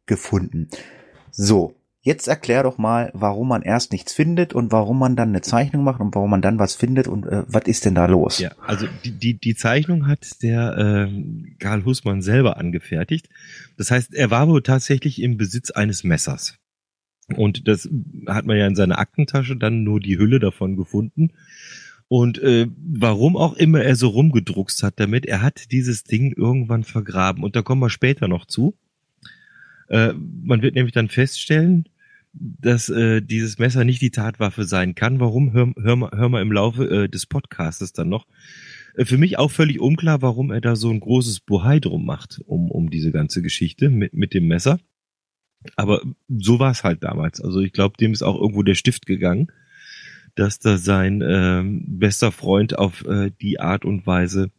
gefunden. 0.06 0.68
So, 1.30 1.74
Jetzt 2.06 2.28
erklär 2.28 2.64
doch 2.64 2.76
mal, 2.76 3.10
warum 3.14 3.48
man 3.48 3.62
erst 3.62 3.90
nichts 3.90 4.12
findet 4.12 4.52
und 4.52 4.72
warum 4.72 4.98
man 4.98 5.16
dann 5.16 5.30
eine 5.30 5.40
Zeichnung 5.40 5.84
macht 5.84 6.00
und 6.00 6.14
warum 6.14 6.28
man 6.28 6.42
dann 6.42 6.58
was 6.58 6.74
findet 6.74 7.08
und 7.08 7.24
äh, 7.24 7.44
was 7.46 7.64
ist 7.64 7.86
denn 7.86 7.94
da 7.94 8.04
los? 8.04 8.40
Ja, 8.40 8.50
also 8.66 8.86
die, 9.06 9.12
die, 9.12 9.38
die 9.38 9.54
Zeichnung 9.54 10.06
hat 10.06 10.42
der 10.42 11.08
äh, 11.08 11.54
Karl 11.58 11.86
Hussmann 11.86 12.20
selber 12.20 12.58
angefertigt. 12.58 13.30
Das 13.78 13.90
heißt, 13.90 14.12
er 14.12 14.30
war 14.30 14.48
wohl 14.48 14.62
tatsächlich 14.62 15.22
im 15.22 15.38
Besitz 15.38 15.70
eines 15.70 16.04
Messers. 16.04 16.58
Und 17.36 17.68
das 17.68 17.88
hat 18.26 18.44
man 18.44 18.58
ja 18.58 18.66
in 18.66 18.76
seiner 18.76 18.98
Aktentasche 18.98 19.56
dann 19.56 19.82
nur 19.82 19.98
die 19.98 20.18
Hülle 20.18 20.40
davon 20.40 20.76
gefunden. 20.76 21.30
Und 22.08 22.38
äh, 22.42 22.66
warum 22.76 23.34
auch 23.34 23.54
immer 23.54 23.80
er 23.80 23.96
so 23.96 24.08
rumgedruckst 24.08 24.82
hat 24.82 25.00
damit, 25.00 25.24
er 25.24 25.40
hat 25.40 25.72
dieses 25.72 26.04
Ding 26.04 26.34
irgendwann 26.36 26.84
vergraben. 26.84 27.42
Und 27.42 27.56
da 27.56 27.62
kommen 27.62 27.80
wir 27.80 27.88
später 27.88 28.28
noch 28.28 28.44
zu. 28.44 28.76
Äh, 29.88 30.12
man 30.12 30.60
wird 30.60 30.74
nämlich 30.74 30.92
dann 30.92 31.08
feststellen, 31.08 31.88
dass 32.34 32.88
äh, 32.88 33.22
dieses 33.22 33.58
Messer 33.58 33.84
nicht 33.84 34.02
die 34.02 34.10
Tatwaffe 34.10 34.64
sein 34.64 34.94
kann. 34.94 35.20
Warum? 35.20 35.52
Hör, 35.52 35.72
hör, 35.80 36.10
hör 36.12 36.28
mal 36.28 36.42
im 36.42 36.52
Laufe 36.52 36.84
äh, 37.04 37.08
des 37.08 37.26
Podcastes 37.26 37.92
dann 37.92 38.08
noch. 38.08 38.26
Äh, 38.96 39.04
für 39.04 39.18
mich 39.18 39.38
auch 39.38 39.50
völlig 39.50 39.80
unklar, 39.80 40.20
warum 40.22 40.50
er 40.50 40.60
da 40.60 40.76
so 40.76 40.90
ein 40.90 41.00
großes 41.00 41.40
Bohai 41.40 41.80
drum 41.80 42.04
macht, 42.04 42.40
um, 42.46 42.70
um 42.70 42.90
diese 42.90 43.12
ganze 43.12 43.40
Geschichte 43.40 43.88
mit, 43.88 44.14
mit 44.14 44.34
dem 44.34 44.48
Messer. 44.48 44.80
Aber 45.76 46.02
so 46.28 46.58
war 46.58 46.72
es 46.72 46.84
halt 46.84 47.02
damals. 47.04 47.40
Also 47.40 47.60
ich 47.60 47.72
glaube, 47.72 47.96
dem 47.98 48.12
ist 48.12 48.22
auch 48.22 48.38
irgendwo 48.38 48.62
der 48.62 48.74
Stift 48.74 49.06
gegangen, 49.06 49.48
dass 50.34 50.58
da 50.58 50.76
sein 50.76 51.22
äh, 51.22 51.62
bester 51.64 52.32
Freund 52.32 52.76
auf 52.76 53.04
äh, 53.06 53.30
die 53.40 53.60
Art 53.60 53.84
und 53.84 54.06
Weise 54.06 54.50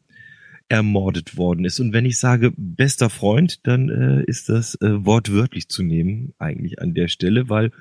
ermordet 0.67 1.38
worden 1.38 1.63
ist. 1.65 1.79
Und 1.79 1.93
wenn 1.93 2.05
ich 2.05 2.17
sage 2.17 2.51
bester 2.57 3.10
Freund, 3.10 3.67
dann 3.67 3.89
äh, 3.89 4.24
ist 4.24 4.50
das 4.50 4.75
äh, 4.81 5.05
wortwörtlich 5.05 5.69
zu 5.69 5.84
nehmen 5.84 6.34
eigentlich 6.39 6.81
an 6.81 6.93
der 6.93 7.07
Stelle, 7.07 7.50
weil 7.50 7.72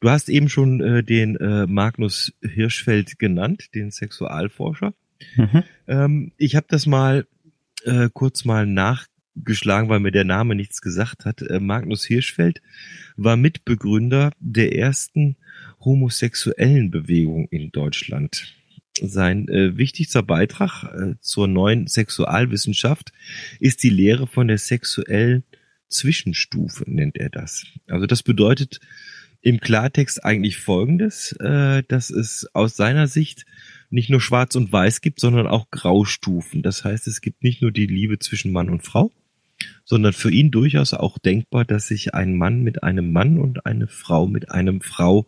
du 0.00 0.10
hast 0.10 0.28
eben 0.28 0.48
schon 0.48 0.80
äh, 0.80 1.04
den 1.04 1.36
äh, 1.36 1.66
Magnus 1.66 2.32
Hirschfeld 2.42 3.18
genannt, 3.18 3.74
den 3.74 3.90
Sexualforscher. 3.90 4.94
Mhm. 5.36 5.62
Ähm, 5.86 6.32
ich 6.36 6.56
habe 6.56 6.66
das 6.68 6.86
mal 6.86 7.26
äh, 7.84 8.08
kurz 8.12 8.44
mal 8.44 8.66
nachgeschlagen, 8.66 9.88
weil 9.88 10.00
mir 10.00 10.12
der 10.12 10.24
Name 10.24 10.56
nichts 10.56 10.80
gesagt 10.80 11.24
hat. 11.24 11.40
Äh, 11.42 11.60
Magnus 11.60 12.04
Hirschfeld 12.04 12.62
war 13.16 13.36
Mitbegründer 13.36 14.32
der 14.40 14.76
ersten 14.76 15.36
homosexuellen 15.80 16.90
Bewegung 16.90 17.46
in 17.48 17.70
Deutschland 17.70 18.54
sein 19.00 19.48
äh, 19.48 19.76
wichtigster 19.76 20.22
Beitrag 20.22 20.84
äh, 20.84 21.14
zur 21.20 21.48
neuen 21.48 21.86
Sexualwissenschaft 21.86 23.12
ist 23.60 23.82
die 23.82 23.90
Lehre 23.90 24.26
von 24.26 24.48
der 24.48 24.58
sexuellen 24.58 25.44
Zwischenstufe, 25.88 26.84
nennt 26.86 27.16
er 27.16 27.30
das. 27.30 27.66
Also 27.88 28.06
das 28.06 28.22
bedeutet 28.22 28.80
im 29.40 29.60
Klartext 29.60 30.24
eigentlich 30.24 30.56
Folgendes, 30.56 31.32
äh, 31.32 31.82
dass 31.86 32.10
es 32.10 32.48
aus 32.54 32.76
seiner 32.76 33.06
Sicht 33.06 33.44
nicht 33.90 34.10
nur 34.10 34.20
Schwarz 34.20 34.56
und 34.56 34.72
Weiß 34.72 35.00
gibt, 35.02 35.20
sondern 35.20 35.46
auch 35.46 35.70
Graustufen. 35.70 36.62
Das 36.62 36.84
heißt, 36.84 37.06
es 37.06 37.20
gibt 37.20 37.44
nicht 37.44 37.62
nur 37.62 37.70
die 37.70 37.86
Liebe 37.86 38.18
zwischen 38.18 38.52
Mann 38.52 38.70
und 38.70 38.84
Frau, 38.84 39.12
sondern 39.84 40.12
für 40.12 40.30
ihn 40.30 40.50
durchaus 40.50 40.94
auch 40.94 41.18
denkbar, 41.18 41.64
dass 41.64 41.88
sich 41.88 42.14
ein 42.14 42.36
Mann 42.36 42.62
mit 42.62 42.82
einem 42.82 43.12
Mann 43.12 43.38
und 43.38 43.66
eine 43.66 43.86
Frau 43.86 44.26
mit 44.26 44.50
einem 44.50 44.80
Frau 44.80 45.26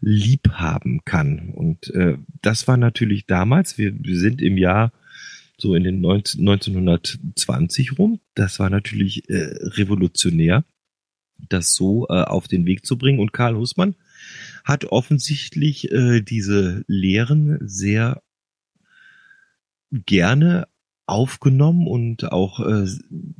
lieb 0.00 0.50
haben 0.52 1.04
kann. 1.04 1.50
Und 1.50 1.92
äh, 1.94 2.18
das 2.42 2.68
war 2.68 2.76
natürlich 2.76 3.26
damals, 3.26 3.78
wir, 3.78 3.92
wir 3.98 4.18
sind 4.18 4.42
im 4.42 4.58
Jahr 4.58 4.92
so 5.58 5.74
in 5.74 5.84
den 5.84 6.00
19, 6.00 6.40
1920 6.40 7.98
rum, 7.98 8.20
das 8.34 8.58
war 8.58 8.68
natürlich 8.68 9.28
äh, 9.30 9.54
revolutionär, 9.62 10.64
das 11.48 11.74
so 11.74 12.06
äh, 12.08 12.22
auf 12.22 12.48
den 12.48 12.66
Weg 12.66 12.84
zu 12.84 12.98
bringen. 12.98 13.20
Und 13.20 13.32
Karl 13.32 13.56
Hussmann 13.56 13.94
hat 14.64 14.86
offensichtlich 14.86 15.90
äh, 15.90 16.20
diese 16.20 16.84
Lehren 16.86 17.58
sehr 17.62 18.22
gerne 19.92 20.68
aufgenommen 21.06 21.86
und 21.86 22.32
auch 22.32 22.60
äh, 22.60 22.86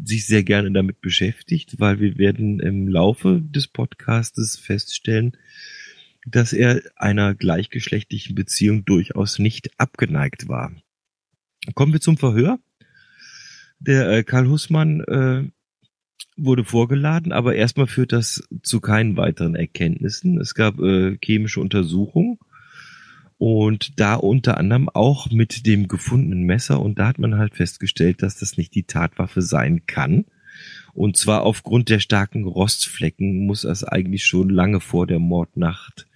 sich 0.04 0.26
sehr 0.26 0.44
gerne 0.44 0.70
damit 0.70 1.00
beschäftigt, 1.00 1.80
weil 1.80 1.98
wir 1.98 2.16
werden 2.16 2.60
im 2.60 2.86
Laufe 2.86 3.42
des 3.42 3.66
Podcastes 3.66 4.56
feststellen, 4.56 5.36
dass 6.26 6.52
er 6.52 6.83
einer 6.97 7.35
gleichgeschlechtlichen 7.35 8.35
Beziehung 8.35 8.85
durchaus 8.85 9.38
nicht 9.38 9.71
abgeneigt 9.78 10.49
war. 10.49 10.73
Kommen 11.75 11.92
wir 11.92 12.00
zum 12.00 12.18
Verhör. 12.18 12.59
Der 13.78 14.11
äh, 14.11 14.25
Karl 14.25 14.49
Hussmann 14.49 15.00
äh, 15.00 15.45
wurde 16.37 16.64
vorgeladen, 16.64 17.33
aber 17.33 17.54
erstmal 17.54 17.87
führt 17.87 18.12
das 18.12 18.42
zu 18.62 18.80
keinen 18.80 19.16
weiteren 19.16 19.54
Erkenntnissen. 19.54 20.40
Es 20.40 20.54
gab 20.54 20.80
äh, 20.80 21.16
chemische 21.23 21.61
Untersuchungen 21.61 22.38
und 23.38 24.00
da 24.00 24.14
unter 24.14 24.59
anderem 24.59 24.88
auch 24.88 25.30
mit 25.30 25.66
dem 25.66 25.88
gefundenen 25.88 26.42
Messer 26.42 26.80
und 26.80 26.99
da 26.99 27.09
hat 27.09 27.18
man 27.18 27.38
halt 27.38 27.54
festgestellt, 27.54 28.23
dass 28.23 28.38
das 28.38 28.56
nicht 28.56 28.75
die 28.75 28.85
Tatwaffe 28.85 29.42
sein 29.42 29.87
kann. 29.87 30.25
Und 30.95 31.16
zwar 31.18 31.42
aufgrund 31.42 31.90
der 31.90 32.00
starken 32.00 32.45
Rostflecken 32.45 33.47
muss 33.47 33.62
das 33.62 33.85
eigentlich 33.85 34.25
schon 34.25 34.49
lange 34.49 34.80
vor 34.80 35.06
der 35.06 35.18
Mordnacht 35.18 36.06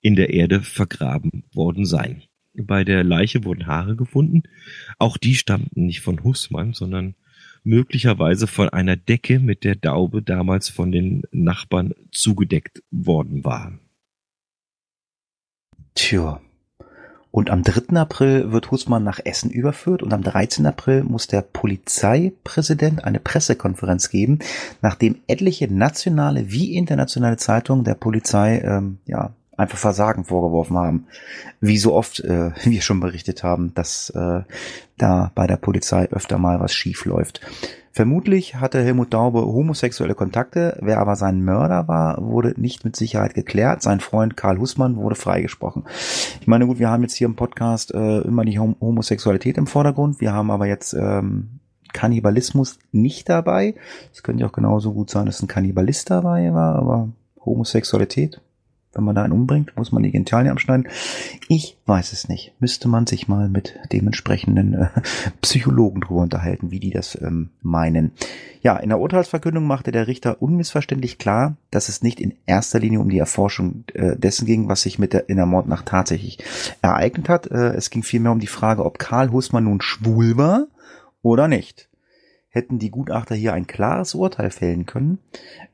in 0.00 0.16
der 0.16 0.30
Erde 0.30 0.62
vergraben 0.62 1.44
worden 1.52 1.84
sein. 1.84 2.22
Bei 2.54 2.84
der 2.84 3.04
Leiche 3.04 3.44
wurden 3.44 3.66
Haare 3.66 3.96
gefunden. 3.96 4.42
Auch 4.98 5.16
die 5.16 5.34
stammten 5.34 5.86
nicht 5.86 6.00
von 6.00 6.24
Hussmann, 6.24 6.72
sondern 6.72 7.14
möglicherweise 7.62 8.46
von 8.46 8.68
einer 8.68 8.96
Decke, 8.96 9.38
mit 9.38 9.64
der 9.64 9.76
Daube 9.76 10.22
damals 10.22 10.68
von 10.68 10.92
den 10.92 11.22
Nachbarn 11.30 11.94
zugedeckt 12.10 12.82
worden 12.90 13.44
war. 13.44 13.78
Tja. 15.94 16.40
Und 17.32 17.50
am 17.50 17.62
3. 17.62 17.96
April 17.96 18.50
wird 18.50 18.72
Hussmann 18.72 19.04
nach 19.04 19.20
Essen 19.22 19.50
überführt 19.50 20.02
und 20.02 20.12
am 20.12 20.22
13. 20.22 20.66
April 20.66 21.04
muss 21.04 21.28
der 21.28 21.42
Polizeipräsident 21.42 23.04
eine 23.04 23.20
Pressekonferenz 23.20 24.10
geben, 24.10 24.40
nachdem 24.82 25.16
etliche 25.28 25.72
nationale 25.72 26.50
wie 26.50 26.74
internationale 26.74 27.36
Zeitungen 27.36 27.84
der 27.84 27.94
Polizei 27.94 28.58
ähm, 28.58 28.98
ja, 29.06 29.32
einfach 29.60 29.78
Versagen 29.78 30.24
vorgeworfen 30.24 30.76
haben. 30.76 31.06
Wie 31.60 31.78
so 31.78 31.94
oft 31.94 32.20
äh, 32.20 32.50
wir 32.64 32.82
schon 32.82 33.00
berichtet 33.00 33.42
haben, 33.42 33.74
dass 33.74 34.10
äh, 34.10 34.40
da 34.98 35.32
bei 35.34 35.46
der 35.46 35.56
Polizei 35.56 36.08
öfter 36.10 36.38
mal 36.38 36.60
was 36.60 36.74
schief 36.74 37.04
läuft. 37.04 37.40
Vermutlich 37.92 38.54
hatte 38.54 38.82
Helmut 38.82 39.12
Daube 39.12 39.40
homosexuelle 39.40 40.14
Kontakte, 40.14 40.78
wer 40.80 41.00
aber 41.00 41.16
sein 41.16 41.44
Mörder 41.44 41.88
war, 41.88 42.22
wurde 42.22 42.54
nicht 42.56 42.84
mit 42.84 42.94
Sicherheit 42.94 43.34
geklärt. 43.34 43.82
Sein 43.82 43.98
Freund 43.98 44.36
Karl 44.36 44.58
Hussmann 44.58 44.96
wurde 44.96 45.16
freigesprochen. 45.16 45.84
Ich 46.40 46.46
meine, 46.46 46.66
gut, 46.66 46.78
wir 46.78 46.88
haben 46.88 47.02
jetzt 47.02 47.16
hier 47.16 47.26
im 47.26 47.34
Podcast 47.34 47.92
äh, 47.92 48.20
immer 48.20 48.44
die 48.44 48.60
Homosexualität 48.60 49.58
im 49.58 49.66
Vordergrund. 49.66 50.20
Wir 50.20 50.32
haben 50.32 50.52
aber 50.52 50.66
jetzt 50.66 50.92
ähm, 50.92 51.58
Kannibalismus 51.92 52.78
nicht 52.92 53.28
dabei. 53.28 53.74
Es 54.12 54.22
könnte 54.22 54.42
ja 54.42 54.48
auch 54.48 54.52
genauso 54.52 54.92
gut 54.92 55.10
sein, 55.10 55.26
dass 55.26 55.42
ein 55.42 55.48
Kannibalist 55.48 56.10
dabei 56.10 56.54
war, 56.54 56.76
aber 56.76 57.08
Homosexualität 57.44 58.40
wenn 58.92 59.04
man 59.04 59.14
da 59.14 59.22
einen 59.22 59.32
umbringt, 59.32 59.76
muss 59.76 59.92
man 59.92 60.02
die 60.02 60.10
Genitalien 60.10 60.50
abschneiden. 60.50 60.88
Ich 61.48 61.78
weiß 61.86 62.12
es 62.12 62.28
nicht. 62.28 62.54
Müsste 62.58 62.88
man 62.88 63.06
sich 63.06 63.28
mal 63.28 63.48
mit 63.48 63.78
dementsprechenden 63.92 64.74
äh, 64.74 64.88
Psychologen 65.42 66.00
drüber 66.00 66.22
unterhalten, 66.22 66.70
wie 66.70 66.80
die 66.80 66.90
das 66.90 67.20
ähm, 67.20 67.50
meinen. 67.62 68.12
Ja, 68.62 68.76
in 68.76 68.88
der 68.88 68.98
Urteilsverkündung 68.98 69.64
machte 69.64 69.92
der 69.92 70.08
Richter 70.08 70.42
unmissverständlich 70.42 71.18
klar, 71.18 71.56
dass 71.70 71.88
es 71.88 72.02
nicht 72.02 72.20
in 72.20 72.34
erster 72.46 72.80
Linie 72.80 73.00
um 73.00 73.08
die 73.08 73.18
Erforschung 73.18 73.84
äh, 73.94 74.16
dessen 74.16 74.44
ging, 74.44 74.68
was 74.68 74.82
sich 74.82 74.98
mit 74.98 75.12
der, 75.12 75.28
in 75.28 75.36
der 75.36 75.46
Mordnacht 75.46 75.86
tatsächlich 75.86 76.38
ereignet 76.82 77.28
hat. 77.28 77.46
Äh, 77.46 77.74
es 77.74 77.90
ging 77.90 78.02
vielmehr 78.02 78.32
um 78.32 78.40
die 78.40 78.48
Frage, 78.48 78.84
ob 78.84 78.98
Karl 78.98 79.30
Hussmann 79.30 79.64
nun 79.64 79.80
schwul 79.80 80.36
war 80.36 80.66
oder 81.22 81.46
nicht 81.46 81.90
hätten 82.50 82.80
die 82.80 82.90
Gutachter 82.90 83.36
hier 83.36 83.54
ein 83.54 83.68
klares 83.68 84.14
Urteil 84.14 84.50
fällen 84.50 84.84
können, 84.84 85.18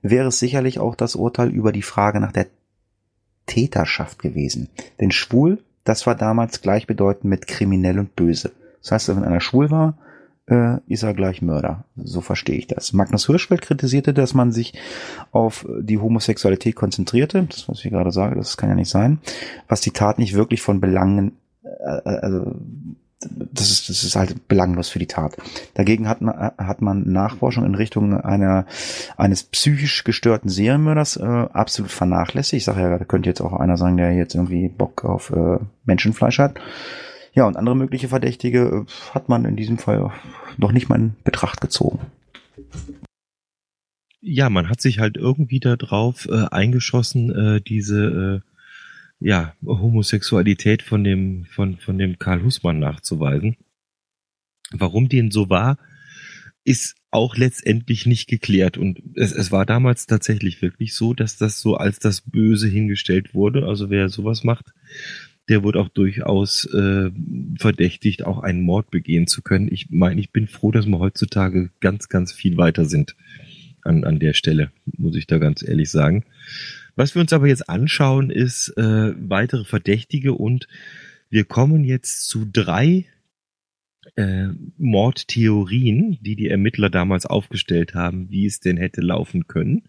wäre 0.02 0.28
es 0.28 0.38
sicherlich 0.38 0.78
auch 0.78 0.94
das 0.94 1.16
Urteil 1.16 1.48
über 1.48 1.72
die 1.72 1.82
Frage 1.82 2.20
nach 2.20 2.32
der 2.32 2.46
Täterschaft 3.46 4.20
gewesen. 4.20 4.68
Denn 5.00 5.10
schwul, 5.10 5.58
das 5.84 6.06
war 6.06 6.14
damals 6.14 6.60
gleichbedeutend 6.60 7.24
mit 7.24 7.46
kriminell 7.46 7.98
und 7.98 8.16
böse. 8.16 8.52
Das 8.82 8.92
heißt, 8.92 9.08
wenn 9.08 9.24
einer 9.24 9.40
schwul 9.40 9.70
war, 9.70 9.96
äh, 10.46 10.78
ist 10.86 11.02
er 11.02 11.14
gleich 11.14 11.42
Mörder. 11.42 11.84
So 11.96 12.20
verstehe 12.20 12.56
ich 12.56 12.66
das. 12.66 12.92
Magnus 12.92 13.26
Hirschfeld 13.26 13.62
kritisierte, 13.62 14.14
dass 14.14 14.34
man 14.34 14.52
sich 14.52 14.74
auf 15.32 15.66
die 15.80 15.98
Homosexualität 15.98 16.76
konzentrierte. 16.76 17.44
Das, 17.44 17.68
was 17.68 17.84
ich 17.84 17.90
gerade 17.90 18.12
sage, 18.12 18.36
das 18.36 18.56
kann 18.56 18.68
ja 18.68 18.74
nicht 18.74 18.90
sein. 18.90 19.18
Was 19.68 19.80
die 19.80 19.90
Tat 19.90 20.18
nicht 20.18 20.34
wirklich 20.34 20.62
von 20.62 20.80
Belangen, 20.80 21.32
äh, 21.62 22.00
also 22.04 22.54
das 23.56 23.70
ist, 23.70 23.88
das 23.88 24.04
ist 24.04 24.16
halt 24.16 24.48
belanglos 24.48 24.88
für 24.88 24.98
die 24.98 25.06
Tat. 25.06 25.36
Dagegen 25.74 26.08
hat 26.08 26.20
man, 26.20 26.52
hat 26.58 26.82
man 26.82 27.10
Nachforschung 27.10 27.64
in 27.64 27.74
Richtung 27.74 28.20
einer, 28.20 28.66
eines 29.16 29.44
psychisch 29.44 30.04
gestörten 30.04 30.48
Serienmörders 30.48 31.16
äh, 31.16 31.24
absolut 31.24 31.90
vernachlässigt. 31.90 32.58
Ich 32.58 32.64
sage 32.64 32.80
ja, 32.82 32.98
da 32.98 33.04
könnte 33.04 33.28
jetzt 33.28 33.40
auch 33.40 33.52
einer 33.52 33.76
sagen, 33.76 33.96
der 33.96 34.12
jetzt 34.12 34.34
irgendwie 34.34 34.68
Bock 34.68 35.04
auf 35.04 35.30
äh, 35.30 35.58
Menschenfleisch 35.84 36.38
hat. 36.38 36.58
Ja, 37.32 37.46
und 37.46 37.56
andere 37.56 37.76
mögliche 37.76 38.08
Verdächtige 38.08 38.86
äh, 38.86 39.12
hat 39.12 39.28
man 39.28 39.44
in 39.44 39.56
diesem 39.56 39.78
Fall 39.78 40.10
noch 40.56 40.72
nicht 40.72 40.88
mal 40.88 40.96
in 40.96 41.16
Betracht 41.24 41.60
gezogen. 41.60 42.00
Ja, 44.20 44.50
man 44.50 44.68
hat 44.68 44.80
sich 44.80 44.98
halt 44.98 45.16
irgendwie 45.16 45.60
darauf 45.60 46.26
äh, 46.26 46.46
eingeschossen, 46.50 47.30
äh, 47.30 47.60
diese 47.60 48.42
äh, 48.42 48.55
ja, 49.20 49.54
Homosexualität 49.64 50.82
von 50.82 51.04
dem, 51.04 51.46
von, 51.46 51.78
von 51.78 51.98
dem 51.98 52.18
Karl 52.18 52.42
Hussmann 52.42 52.78
nachzuweisen. 52.78 53.56
Warum 54.72 55.08
den 55.08 55.30
so 55.30 55.48
war, 55.48 55.78
ist 56.64 56.96
auch 57.10 57.36
letztendlich 57.36 58.06
nicht 58.06 58.28
geklärt. 58.28 58.76
Und 58.76 59.00
es, 59.14 59.32
es 59.32 59.52
war 59.52 59.64
damals 59.64 60.06
tatsächlich 60.06 60.60
wirklich 60.60 60.94
so, 60.94 61.14
dass 61.14 61.38
das 61.38 61.60
so 61.60 61.76
als 61.76 61.98
das 61.98 62.20
Böse 62.20 62.68
hingestellt 62.68 63.34
wurde. 63.34 63.66
Also 63.66 63.88
wer 63.88 64.08
sowas 64.08 64.44
macht, 64.44 64.66
der 65.48 65.62
wird 65.62 65.76
auch 65.76 65.88
durchaus 65.88 66.64
äh, 66.66 67.10
verdächtigt, 67.58 68.26
auch 68.26 68.40
einen 68.40 68.62
Mord 68.62 68.90
begehen 68.90 69.28
zu 69.28 69.42
können. 69.42 69.72
Ich 69.72 69.90
meine, 69.90 70.20
ich 70.20 70.32
bin 70.32 70.48
froh, 70.48 70.72
dass 70.72 70.86
wir 70.86 70.98
heutzutage 70.98 71.70
ganz, 71.80 72.08
ganz 72.08 72.32
viel 72.32 72.56
weiter 72.56 72.84
sind 72.84 73.14
an, 73.82 74.04
an 74.04 74.18
der 74.18 74.34
Stelle, 74.34 74.72
muss 74.98 75.16
ich 75.16 75.28
da 75.28 75.38
ganz 75.38 75.62
ehrlich 75.62 75.90
sagen. 75.90 76.24
Was 76.96 77.14
wir 77.14 77.20
uns 77.20 77.32
aber 77.34 77.46
jetzt 77.46 77.68
anschauen, 77.68 78.30
ist 78.30 78.70
äh, 78.78 79.12
weitere 79.16 79.64
Verdächtige 79.64 80.32
und 80.32 80.66
wir 81.28 81.44
kommen 81.44 81.84
jetzt 81.84 82.26
zu 82.26 82.46
drei 82.50 83.04
äh, 84.16 84.48
Mordtheorien, 84.78 86.18
die 86.22 86.36
die 86.36 86.48
Ermittler 86.48 86.88
damals 86.88 87.26
aufgestellt 87.26 87.94
haben, 87.94 88.30
wie 88.30 88.46
es 88.46 88.60
denn 88.60 88.78
hätte 88.78 89.02
laufen 89.02 89.46
können. 89.46 89.82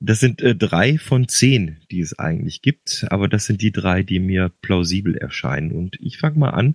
Das 0.00 0.18
sind 0.18 0.42
äh, 0.42 0.56
drei 0.56 0.98
von 0.98 1.28
zehn, 1.28 1.76
die 1.92 2.00
es 2.00 2.18
eigentlich 2.18 2.62
gibt, 2.62 3.06
aber 3.10 3.28
das 3.28 3.46
sind 3.46 3.62
die 3.62 3.70
drei, 3.70 4.02
die 4.02 4.18
mir 4.18 4.50
plausibel 4.60 5.16
erscheinen. 5.16 5.70
Und 5.70 5.96
ich 6.00 6.18
fange 6.18 6.38
mal 6.40 6.50
an 6.50 6.74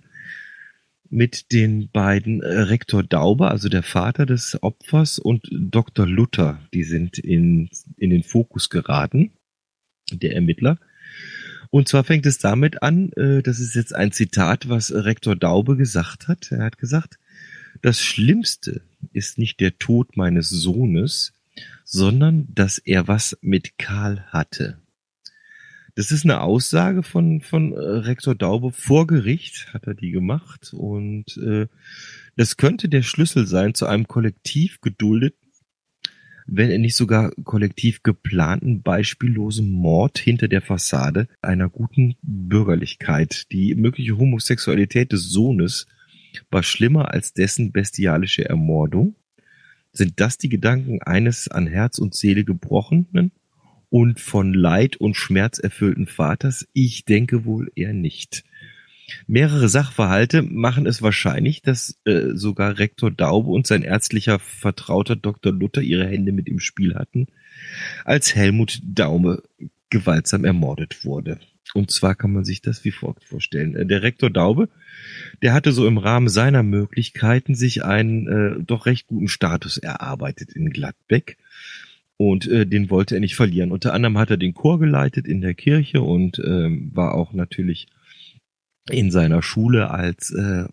mit 1.10 1.52
den 1.52 1.90
beiden 1.90 2.42
äh, 2.42 2.60
Rektor 2.62 3.02
Dauber, 3.02 3.50
also 3.50 3.68
der 3.68 3.82
Vater 3.82 4.26
des 4.26 4.62
Opfers, 4.62 5.18
und 5.18 5.48
Dr. 5.50 6.06
Luther. 6.06 6.60
Die 6.74 6.84
sind 6.84 7.18
in, 7.18 7.70
in 7.96 8.10
den 8.10 8.22
Fokus 8.22 8.70
geraten, 8.70 9.32
der 10.12 10.34
Ermittler. 10.34 10.78
Und 11.70 11.88
zwar 11.88 12.04
fängt 12.04 12.26
es 12.26 12.38
damit 12.38 12.82
an, 12.82 13.12
äh, 13.12 13.42
das 13.42 13.60
ist 13.60 13.74
jetzt 13.74 13.94
ein 13.94 14.12
Zitat, 14.12 14.68
was 14.68 14.92
Rektor 14.92 15.36
Daube 15.36 15.76
gesagt 15.76 16.28
hat. 16.28 16.50
Er 16.50 16.64
hat 16.64 16.78
gesagt, 16.78 17.18
das 17.82 18.00
Schlimmste 18.00 18.82
ist 19.12 19.38
nicht 19.38 19.60
der 19.60 19.78
Tod 19.78 20.16
meines 20.16 20.48
Sohnes, 20.48 21.32
sondern 21.84 22.48
dass 22.54 22.78
er 22.78 23.08
was 23.08 23.38
mit 23.40 23.78
Karl 23.78 24.24
hatte. 24.28 24.78
Das 25.98 26.12
ist 26.12 26.22
eine 26.22 26.42
Aussage 26.42 27.02
von, 27.02 27.40
von 27.40 27.72
äh, 27.72 27.76
Rektor 27.76 28.36
Daube 28.36 28.70
vor 28.70 29.08
Gericht, 29.08 29.74
hat 29.74 29.88
er 29.88 29.94
die 29.94 30.12
gemacht. 30.12 30.72
Und 30.72 31.36
äh, 31.38 31.66
das 32.36 32.56
könnte 32.56 32.88
der 32.88 33.02
Schlüssel 33.02 33.48
sein 33.48 33.74
zu 33.74 33.84
einem 33.86 34.06
kollektiv 34.06 34.80
geduldeten, 34.80 35.50
wenn 36.46 36.70
er 36.70 36.78
nicht 36.78 36.94
sogar 36.94 37.32
kollektiv 37.42 38.04
geplanten, 38.04 38.82
beispiellosen 38.82 39.72
Mord 39.72 40.18
hinter 40.18 40.46
der 40.46 40.62
Fassade 40.62 41.26
einer 41.42 41.68
guten 41.68 42.14
Bürgerlichkeit. 42.22 43.50
Die 43.50 43.74
mögliche 43.74 44.16
Homosexualität 44.16 45.10
des 45.10 45.28
Sohnes 45.28 45.88
war 46.48 46.62
schlimmer 46.62 47.12
als 47.12 47.32
dessen 47.32 47.72
bestialische 47.72 48.48
Ermordung. 48.48 49.16
Sind 49.90 50.20
das 50.20 50.38
die 50.38 50.48
Gedanken 50.48 51.02
eines 51.02 51.48
an 51.48 51.66
Herz 51.66 51.98
und 51.98 52.14
Seele 52.14 52.44
gebrochenen 52.44 53.32
und 53.90 54.20
von 54.20 54.54
Leid 54.54 54.96
und 54.96 55.14
Schmerz 55.14 55.58
erfüllten 55.58 56.06
Vaters? 56.06 56.66
Ich 56.72 57.04
denke 57.04 57.44
wohl 57.44 57.70
eher 57.74 57.92
nicht. 57.94 58.44
Mehrere 59.26 59.68
Sachverhalte 59.68 60.42
machen 60.42 60.86
es 60.86 61.02
wahrscheinlich, 61.02 61.62
dass 61.62 61.98
äh, 62.04 62.34
sogar 62.34 62.78
Rektor 62.78 63.10
Daube 63.10 63.50
und 63.50 63.66
sein 63.66 63.82
ärztlicher 63.82 64.38
Vertrauter 64.38 65.16
Dr. 65.16 65.52
Luther 65.52 65.82
ihre 65.82 66.06
Hände 66.06 66.32
mit 66.32 66.48
im 66.48 66.60
Spiel 66.60 66.94
hatten, 66.94 67.26
als 68.04 68.34
Helmut 68.34 68.80
Daume 68.82 69.42
gewaltsam 69.90 70.44
ermordet 70.44 71.04
wurde. 71.04 71.38
Und 71.74 71.90
zwar 71.90 72.14
kann 72.14 72.32
man 72.32 72.44
sich 72.44 72.62
das 72.62 72.84
wie 72.84 72.90
folgt 72.90 73.24
vorstellen. 73.24 73.74
Äh, 73.76 73.86
der 73.86 74.02
Rektor 74.02 74.30
Daube, 74.30 74.68
der 75.42 75.52
hatte 75.52 75.72
so 75.72 75.86
im 75.86 75.98
Rahmen 75.98 76.28
seiner 76.28 76.62
Möglichkeiten 76.62 77.54
sich 77.54 77.84
einen 77.84 78.26
äh, 78.26 78.62
doch 78.62 78.86
recht 78.86 79.06
guten 79.06 79.28
Status 79.28 79.78
erarbeitet 79.78 80.52
in 80.52 80.70
Gladbeck 80.70 81.36
und 82.18 82.48
äh, 82.48 82.66
den 82.66 82.90
wollte 82.90 83.14
er 83.14 83.20
nicht 83.20 83.36
verlieren. 83.36 83.70
Unter 83.70 83.94
anderem 83.94 84.18
hat 84.18 84.30
er 84.30 84.36
den 84.36 84.52
Chor 84.52 84.78
geleitet 84.78 85.26
in 85.26 85.40
der 85.40 85.54
Kirche 85.54 86.02
und 86.02 86.38
ähm, 86.44 86.90
war 86.92 87.14
auch 87.14 87.32
natürlich 87.32 87.86
in 88.90 89.10
seiner 89.10 89.40
Schule 89.40 89.90
als 89.90 90.32
äh, 90.32 90.64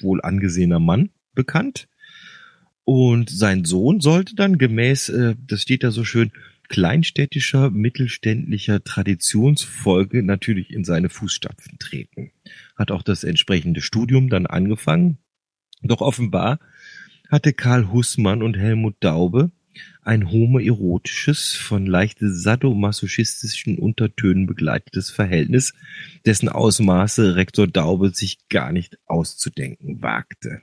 wohl 0.00 0.22
angesehener 0.22 0.78
Mann 0.78 1.10
bekannt. 1.34 1.88
Und 2.84 3.30
sein 3.30 3.64
Sohn 3.64 4.00
sollte 4.00 4.36
dann 4.36 4.58
gemäß, 4.58 5.08
äh, 5.08 5.34
das 5.44 5.62
steht 5.62 5.82
da 5.82 5.90
so 5.90 6.04
schön, 6.04 6.30
kleinstädtischer, 6.68 7.70
mittelständlicher 7.70 8.82
Traditionsfolge 8.84 10.22
natürlich 10.22 10.70
in 10.70 10.84
seine 10.84 11.08
Fußstapfen 11.08 11.78
treten. 11.78 12.30
Hat 12.76 12.92
auch 12.92 13.02
das 13.02 13.24
entsprechende 13.24 13.80
Studium 13.80 14.30
dann 14.30 14.46
angefangen. 14.46 15.18
Doch 15.82 16.00
offenbar 16.00 16.60
hatte 17.28 17.52
Karl 17.52 17.90
Hussmann 17.90 18.42
und 18.42 18.56
Helmut 18.56 18.94
Daube 19.00 19.50
ein 20.02 20.30
homoerotisches, 20.30 21.54
von 21.54 21.86
leicht 21.86 22.18
sadomasochistischen 22.20 23.78
Untertönen 23.78 24.46
begleitetes 24.46 25.10
Verhältnis, 25.10 25.74
dessen 26.26 26.48
Ausmaße 26.48 27.36
Rektor 27.36 27.66
Daube 27.66 28.10
sich 28.10 28.48
gar 28.48 28.72
nicht 28.72 28.98
auszudenken 29.06 30.02
wagte. 30.02 30.62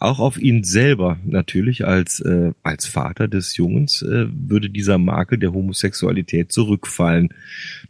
Auch 0.00 0.20
auf 0.20 0.38
ihn 0.38 0.62
selber 0.62 1.18
natürlich 1.24 1.84
als, 1.84 2.20
äh, 2.20 2.52
als 2.62 2.86
Vater 2.86 3.26
des 3.26 3.56
Jungens 3.56 4.02
äh, 4.02 4.26
würde 4.30 4.70
dieser 4.70 4.96
Makel 4.96 5.38
der 5.38 5.52
Homosexualität 5.52 6.52
zurückfallen. 6.52 7.34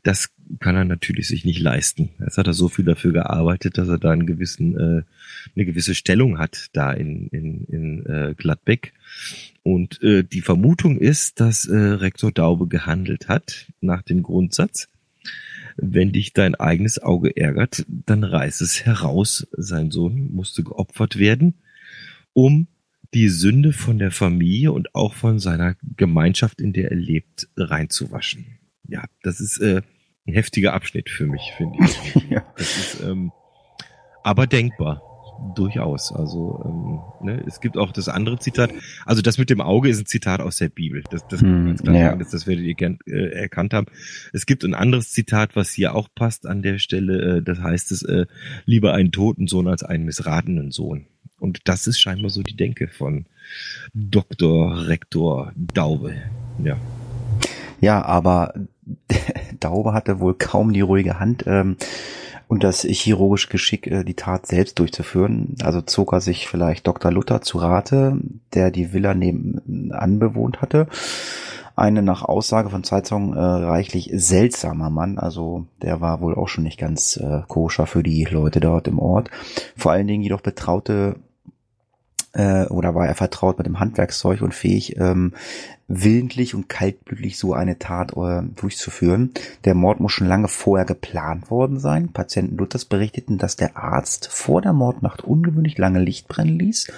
Das 0.04 0.30
kann 0.58 0.74
er 0.74 0.84
natürlich 0.84 1.28
sich 1.28 1.44
nicht 1.44 1.60
leisten. 1.60 2.08
Jetzt 2.18 2.38
hat 2.38 2.46
er 2.46 2.54
so 2.54 2.68
viel 2.68 2.86
dafür 2.86 3.12
gearbeitet, 3.12 3.76
dass 3.76 3.88
er 3.88 3.98
da 3.98 4.10
einen 4.10 4.26
gewissen, 4.26 4.74
äh, 4.78 5.02
eine 5.54 5.64
gewisse 5.66 5.94
Stellung 5.94 6.38
hat 6.38 6.68
da 6.72 6.92
in, 6.92 7.28
in, 7.28 7.64
in 7.64 8.06
äh, 8.06 8.34
Gladbeck. 8.34 8.94
Und 9.68 10.02
äh, 10.02 10.24
die 10.24 10.40
Vermutung 10.40 10.96
ist, 10.96 11.40
dass 11.40 11.66
äh, 11.66 11.76
Rektor 11.76 12.32
Daube 12.32 12.68
gehandelt 12.68 13.28
hat 13.28 13.70
nach 13.82 14.00
dem 14.00 14.22
Grundsatz, 14.22 14.88
wenn 15.76 16.10
dich 16.10 16.32
dein 16.32 16.54
eigenes 16.54 16.98
Auge 17.02 17.36
ärgert, 17.36 17.84
dann 17.86 18.24
reiß 18.24 18.62
es 18.62 18.86
heraus. 18.86 19.46
Sein 19.52 19.90
Sohn 19.90 20.32
musste 20.32 20.62
geopfert 20.62 21.18
werden 21.18 21.52
um 22.32 22.68
die 23.12 23.28
Sünde 23.28 23.74
von 23.74 23.98
der 23.98 24.10
Familie 24.10 24.72
und 24.72 24.94
auch 24.94 25.12
von 25.12 25.38
seiner 25.38 25.76
Gemeinschaft, 25.98 26.62
in 26.62 26.72
der 26.72 26.90
er 26.90 26.96
lebt, 26.96 27.50
reinzuwaschen. 27.54 28.58
Ja, 28.88 29.04
das 29.22 29.38
ist 29.38 29.58
äh, 29.58 29.82
ein 30.26 30.32
heftiger 30.32 30.72
Abschnitt 30.72 31.10
für 31.10 31.26
mich, 31.26 31.52
finde 31.58 31.78
ich. 31.84 32.14
ja. 32.30 32.42
Das 32.56 32.78
ist 32.78 33.02
ähm, 33.02 33.32
aber 34.22 34.46
denkbar. 34.46 35.02
Durchaus. 35.54 36.12
Also 36.12 36.62
ähm, 36.64 37.26
ne, 37.26 37.42
es 37.46 37.60
gibt 37.60 37.76
auch 37.76 37.92
das 37.92 38.08
andere 38.08 38.38
Zitat. 38.38 38.70
Also 39.06 39.22
das 39.22 39.38
mit 39.38 39.50
dem 39.50 39.60
Auge 39.60 39.88
ist 39.88 40.00
ein 40.00 40.06
Zitat 40.06 40.40
aus 40.40 40.56
der 40.56 40.68
Bibel. 40.68 41.02
Das, 41.10 41.26
das, 41.28 41.40
hm, 41.40 41.76
ja. 41.84 42.14
das, 42.16 42.30
das 42.30 42.46
werdet 42.46 42.64
ihr 42.64 42.74
gern 42.74 42.98
äh, 43.06 43.32
erkannt 43.32 43.74
haben. 43.74 43.86
Es 44.32 44.46
gibt 44.46 44.64
ein 44.64 44.74
anderes 44.74 45.10
Zitat, 45.10 45.56
was 45.56 45.70
hier 45.70 45.94
auch 45.94 46.08
passt 46.14 46.46
an 46.46 46.62
der 46.62 46.78
Stelle. 46.78 47.38
Äh, 47.38 47.42
das 47.42 47.60
heißt 47.60 47.92
es 47.92 48.02
äh, 48.02 48.26
lieber 48.64 48.94
einen 48.94 49.12
toten 49.12 49.46
Sohn 49.46 49.68
als 49.68 49.82
einen 49.82 50.04
missratenen 50.04 50.70
Sohn. 50.70 51.06
Und 51.38 51.60
das 51.64 51.86
ist 51.86 52.00
scheinbar 52.00 52.30
so 52.30 52.42
die 52.42 52.56
Denke 52.56 52.88
von 52.88 53.26
Dr. 53.94 54.88
Rektor 54.88 55.52
Daube. 55.54 56.14
Ja. 56.62 56.76
Ja, 57.80 58.04
aber 58.04 58.54
Daube 59.60 59.92
hatte 59.92 60.20
wohl 60.20 60.34
kaum 60.34 60.72
die 60.72 60.80
ruhige 60.80 61.20
Hand. 61.20 61.44
Ähm, 61.46 61.76
und 62.48 62.64
das 62.64 62.82
chirurgische 62.82 63.48
Geschick, 63.48 63.86
äh, 63.86 64.04
die 64.04 64.14
Tat 64.14 64.46
selbst 64.46 64.78
durchzuführen. 64.78 65.54
Also 65.62 65.82
zog 65.82 66.12
er 66.12 66.20
sich 66.20 66.48
vielleicht 66.48 66.86
Dr. 66.86 67.12
Luther 67.12 67.42
zu 67.42 67.58
Rate, 67.58 68.18
der 68.54 68.70
die 68.70 68.92
Villa 68.92 69.14
nebenan 69.14 70.18
bewohnt 70.18 70.62
hatte. 70.62 70.88
Eine 71.76 72.02
nach 72.02 72.22
Aussage 72.22 72.70
von 72.70 72.82
Zeitzeugen 72.82 73.34
äh, 73.34 73.40
reichlich 73.40 74.10
seltsamer 74.12 74.90
Mann, 74.90 75.16
also 75.16 75.66
der 75.80 76.00
war 76.00 76.20
wohl 76.20 76.34
auch 76.34 76.48
schon 76.48 76.64
nicht 76.64 76.80
ganz 76.80 77.16
äh, 77.18 77.42
koscher 77.46 77.86
für 77.86 78.02
die 78.02 78.24
Leute 78.24 78.58
dort 78.58 78.88
im 78.88 78.98
Ort. 78.98 79.30
Vor 79.76 79.92
allen 79.92 80.08
Dingen 80.08 80.24
jedoch 80.24 80.40
betraute 80.40 81.16
äh, 82.38 82.66
oder 82.66 82.94
war 82.94 83.06
er 83.06 83.16
vertraut 83.16 83.58
mit 83.58 83.66
dem 83.66 83.80
Handwerkszeug 83.80 84.40
und 84.40 84.54
fähig, 84.54 84.96
ähm, 84.98 85.34
willentlich 85.88 86.54
und 86.54 86.68
kaltblütig 86.68 87.36
so 87.36 87.52
eine 87.52 87.78
Tat 87.78 88.12
äh, 88.16 88.42
durchzuführen. 88.54 89.32
Der 89.64 89.74
Mord 89.74 90.00
muss 90.00 90.12
schon 90.12 90.28
lange 90.28 90.48
vorher 90.48 90.86
geplant 90.86 91.50
worden 91.50 91.80
sein. 91.80 92.12
Patienten 92.12 92.56
Luthers 92.56 92.84
berichteten, 92.84 93.38
dass 93.38 93.56
der 93.56 93.76
Arzt 93.76 94.28
vor 94.28 94.62
der 94.62 94.72
Mordnacht 94.72 95.24
ungewöhnlich 95.24 95.76
lange 95.78 95.98
Licht 95.98 96.28
brennen 96.28 96.58
ließ 96.58 96.92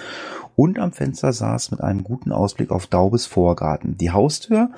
und 0.55 0.77
am 0.77 0.91
Fenster 0.91 1.33
saß 1.33 1.71
mit 1.71 1.81
einem 1.81 2.03
guten 2.03 2.31
Ausblick 2.31 2.69
auf 2.69 2.85
Daubes 2.85 3.25
Vorgarten. 3.25 3.97
Die 3.97 4.11
Haustür 4.11 4.69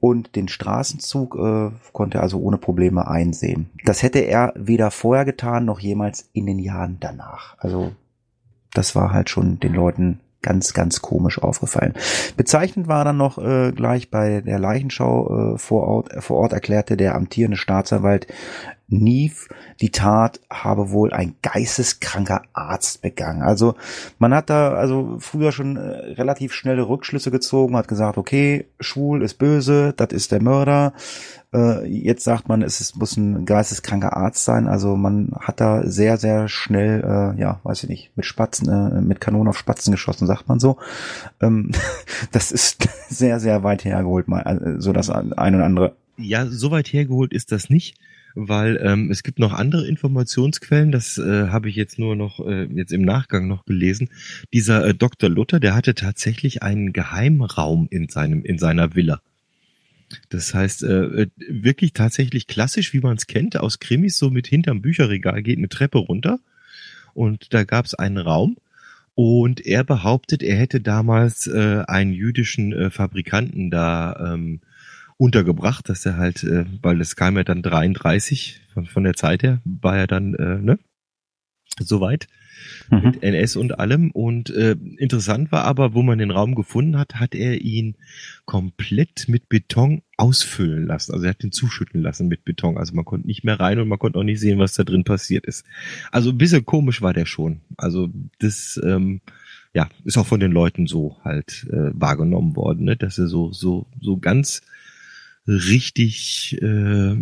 und 0.00 0.34
den 0.34 0.48
Straßenzug 0.48 1.36
äh, 1.36 1.70
konnte 1.92 2.18
er 2.18 2.22
also 2.22 2.38
ohne 2.40 2.56
Probleme 2.56 3.06
einsehen. 3.06 3.70
Das 3.84 4.02
hätte 4.02 4.20
er 4.20 4.52
weder 4.56 4.90
vorher 4.90 5.24
getan 5.24 5.66
noch 5.66 5.78
jemals 5.78 6.30
in 6.32 6.46
den 6.46 6.58
Jahren 6.58 6.96
danach. 6.98 7.56
Also 7.58 7.92
das 8.74 8.94
war 8.94 9.12
halt 9.12 9.30
schon 9.30 9.60
den 9.60 9.74
Leuten 9.74 10.20
ganz, 10.44 10.74
ganz 10.74 11.00
komisch 11.00 11.38
aufgefallen. 11.42 11.94
Bezeichnend 12.36 12.86
war 12.86 13.04
dann 13.04 13.16
noch 13.16 13.38
äh, 13.38 13.72
gleich 13.72 14.10
bei 14.10 14.42
der 14.42 14.58
Leichenschau 14.58 15.54
äh, 15.54 15.58
vor, 15.58 15.88
Ort, 15.88 16.12
äh, 16.12 16.20
vor 16.20 16.36
Ort 16.36 16.52
erklärte 16.52 16.96
der 16.96 17.14
amtierende 17.14 17.56
Staatsanwalt 17.56 18.26
Neve, 18.88 19.48
die 19.80 19.90
Tat 19.90 20.40
habe 20.50 20.90
wohl 20.90 21.12
ein 21.12 21.34
geisteskranker 21.42 22.42
Arzt 22.52 23.02
begangen. 23.02 23.42
Also 23.42 23.74
man 24.18 24.34
hat 24.34 24.50
da 24.50 24.74
also 24.74 25.16
früher 25.20 25.52
schon 25.52 25.76
äh, 25.76 26.12
relativ 26.12 26.52
schnelle 26.52 26.88
Rückschlüsse 26.88 27.30
gezogen, 27.30 27.76
hat 27.76 27.88
gesagt, 27.88 28.18
okay, 28.18 28.66
schwul 28.80 29.22
ist 29.22 29.34
böse, 29.34 29.94
das 29.96 30.12
ist 30.12 30.32
der 30.32 30.42
Mörder. 30.42 30.92
Äh, 31.54 31.86
jetzt 31.86 32.24
sagt 32.24 32.48
man, 32.48 32.60
es 32.60 32.94
muss 32.94 33.16
ein 33.16 33.46
geisteskranker 33.46 34.16
Arzt 34.16 34.44
sein. 34.44 34.68
Also 34.68 34.96
man 34.96 35.32
hat 35.40 35.60
da 35.60 35.86
sehr, 35.86 36.18
sehr 36.18 36.48
schnell, 36.48 37.02
äh, 37.02 37.40
ja, 37.40 37.60
weiß 37.62 37.84
ich 37.84 37.88
nicht, 37.88 38.16
mit 38.16 38.26
Spatzen, 38.26 39.06
mit 39.06 39.20
Kanonen 39.20 39.48
auf 39.48 39.58
Spatzen 39.58 39.92
geschossen, 39.92 40.26
sagt 40.26 40.48
man 40.48 40.60
so. 40.60 40.76
Ähm, 41.40 41.72
das 42.32 42.52
ist 42.52 42.88
sehr, 43.08 43.40
sehr 43.40 43.62
weit 43.62 43.84
hergeholt, 43.84 44.28
mal, 44.28 44.76
so 44.78 44.92
das 44.92 45.08
ein 45.08 45.32
und 45.32 45.62
andere. 45.62 45.96
Ja, 46.16 46.46
so 46.46 46.70
weit 46.70 46.92
hergeholt 46.92 47.32
ist 47.32 47.50
das 47.50 47.70
nicht 47.70 47.96
weil 48.34 48.80
ähm, 48.82 49.10
es 49.10 49.22
gibt 49.22 49.38
noch 49.38 49.52
andere 49.52 49.86
Informationsquellen, 49.86 50.92
das 50.92 51.18
äh, 51.18 51.48
habe 51.48 51.68
ich 51.68 51.76
jetzt 51.76 51.98
nur 51.98 52.16
noch 52.16 52.40
äh, 52.40 52.64
jetzt 52.64 52.92
im 52.92 53.02
Nachgang 53.02 53.46
noch 53.46 53.64
gelesen. 53.64 54.10
Dieser 54.52 54.86
äh, 54.86 54.94
Dr. 54.94 55.30
Luther, 55.30 55.60
der 55.60 55.74
hatte 55.74 55.94
tatsächlich 55.94 56.62
einen 56.62 56.92
Geheimraum 56.92 57.86
in 57.90 58.08
seinem 58.08 58.44
in 58.44 58.58
seiner 58.58 58.94
Villa. 58.94 59.20
Das 60.28 60.54
heißt, 60.54 60.82
äh, 60.82 61.22
äh, 61.22 61.26
wirklich 61.48 61.92
tatsächlich 61.92 62.46
klassisch, 62.46 62.92
wie 62.92 63.00
man 63.00 63.16
es 63.16 63.26
kennt, 63.26 63.58
aus 63.58 63.78
Krimis, 63.78 64.18
so 64.18 64.30
mit 64.30 64.46
hinterm 64.46 64.82
Bücherregal 64.82 65.42
geht 65.42 65.58
eine 65.58 65.68
Treppe 65.68 65.98
runter 65.98 66.38
und 67.14 67.54
da 67.54 67.64
gab 67.64 67.86
es 67.86 67.94
einen 67.94 68.18
Raum 68.18 68.56
und 69.14 69.64
er 69.64 69.84
behauptet, 69.84 70.42
er 70.42 70.56
hätte 70.56 70.80
damals 70.80 71.46
äh, 71.46 71.84
einen 71.86 72.12
jüdischen 72.12 72.72
äh, 72.72 72.90
Fabrikanten 72.90 73.70
da 73.70 74.34
ähm, 74.34 74.60
untergebracht, 75.16 75.88
dass 75.88 76.04
er 76.06 76.16
halt, 76.16 76.42
äh, 76.44 76.64
weil 76.82 77.00
es 77.00 77.16
kam 77.16 77.36
ja 77.36 77.44
dann 77.44 77.62
33 77.62 78.60
von, 78.72 78.86
von 78.86 79.04
der 79.04 79.14
Zeit 79.14 79.42
her, 79.42 79.60
war 79.64 79.96
er 79.96 80.06
dann, 80.06 80.34
äh, 80.34 80.58
ne, 80.58 80.78
soweit 81.78 82.28
mhm. 82.90 83.02
mit 83.02 83.22
NS 83.22 83.56
und 83.56 83.78
allem. 83.78 84.10
Und 84.10 84.50
äh, 84.50 84.76
interessant 84.98 85.52
war 85.52 85.64
aber, 85.64 85.94
wo 85.94 86.02
man 86.02 86.18
den 86.18 86.30
Raum 86.30 86.54
gefunden 86.54 86.98
hat, 86.98 87.16
hat 87.16 87.34
er 87.34 87.60
ihn 87.60 87.96
komplett 88.44 89.28
mit 89.28 89.48
Beton 89.48 90.02
ausfüllen 90.16 90.86
lassen. 90.86 91.12
Also 91.12 91.24
er 91.24 91.30
hat 91.30 91.44
ihn 91.44 91.52
zuschütten 91.52 92.02
lassen 92.02 92.28
mit 92.28 92.44
Beton. 92.44 92.78
Also 92.78 92.94
man 92.94 93.04
konnte 93.04 93.26
nicht 93.26 93.44
mehr 93.44 93.58
rein 93.58 93.78
und 93.78 93.88
man 93.88 93.98
konnte 93.98 94.18
auch 94.18 94.24
nicht 94.24 94.40
sehen, 94.40 94.58
was 94.58 94.74
da 94.74 94.84
drin 94.84 95.04
passiert 95.04 95.46
ist. 95.46 95.64
Also 96.12 96.30
ein 96.30 96.38
bisschen 96.38 96.64
komisch 96.64 97.02
war 97.02 97.12
der 97.12 97.26
schon. 97.26 97.60
Also 97.76 98.08
das 98.38 98.80
ähm, 98.84 99.20
ja 99.72 99.88
ist 100.04 100.16
auch 100.16 100.26
von 100.26 100.40
den 100.40 100.52
Leuten 100.52 100.86
so 100.86 101.16
halt 101.24 101.66
äh, 101.70 101.90
wahrgenommen 101.92 102.56
worden, 102.56 102.84
ne? 102.84 102.96
dass 102.96 103.18
er 103.18 103.26
so 103.26 103.52
so 103.52 103.86
so 104.00 104.18
ganz 104.18 104.62
richtig 105.46 106.58
äh, 106.62 107.16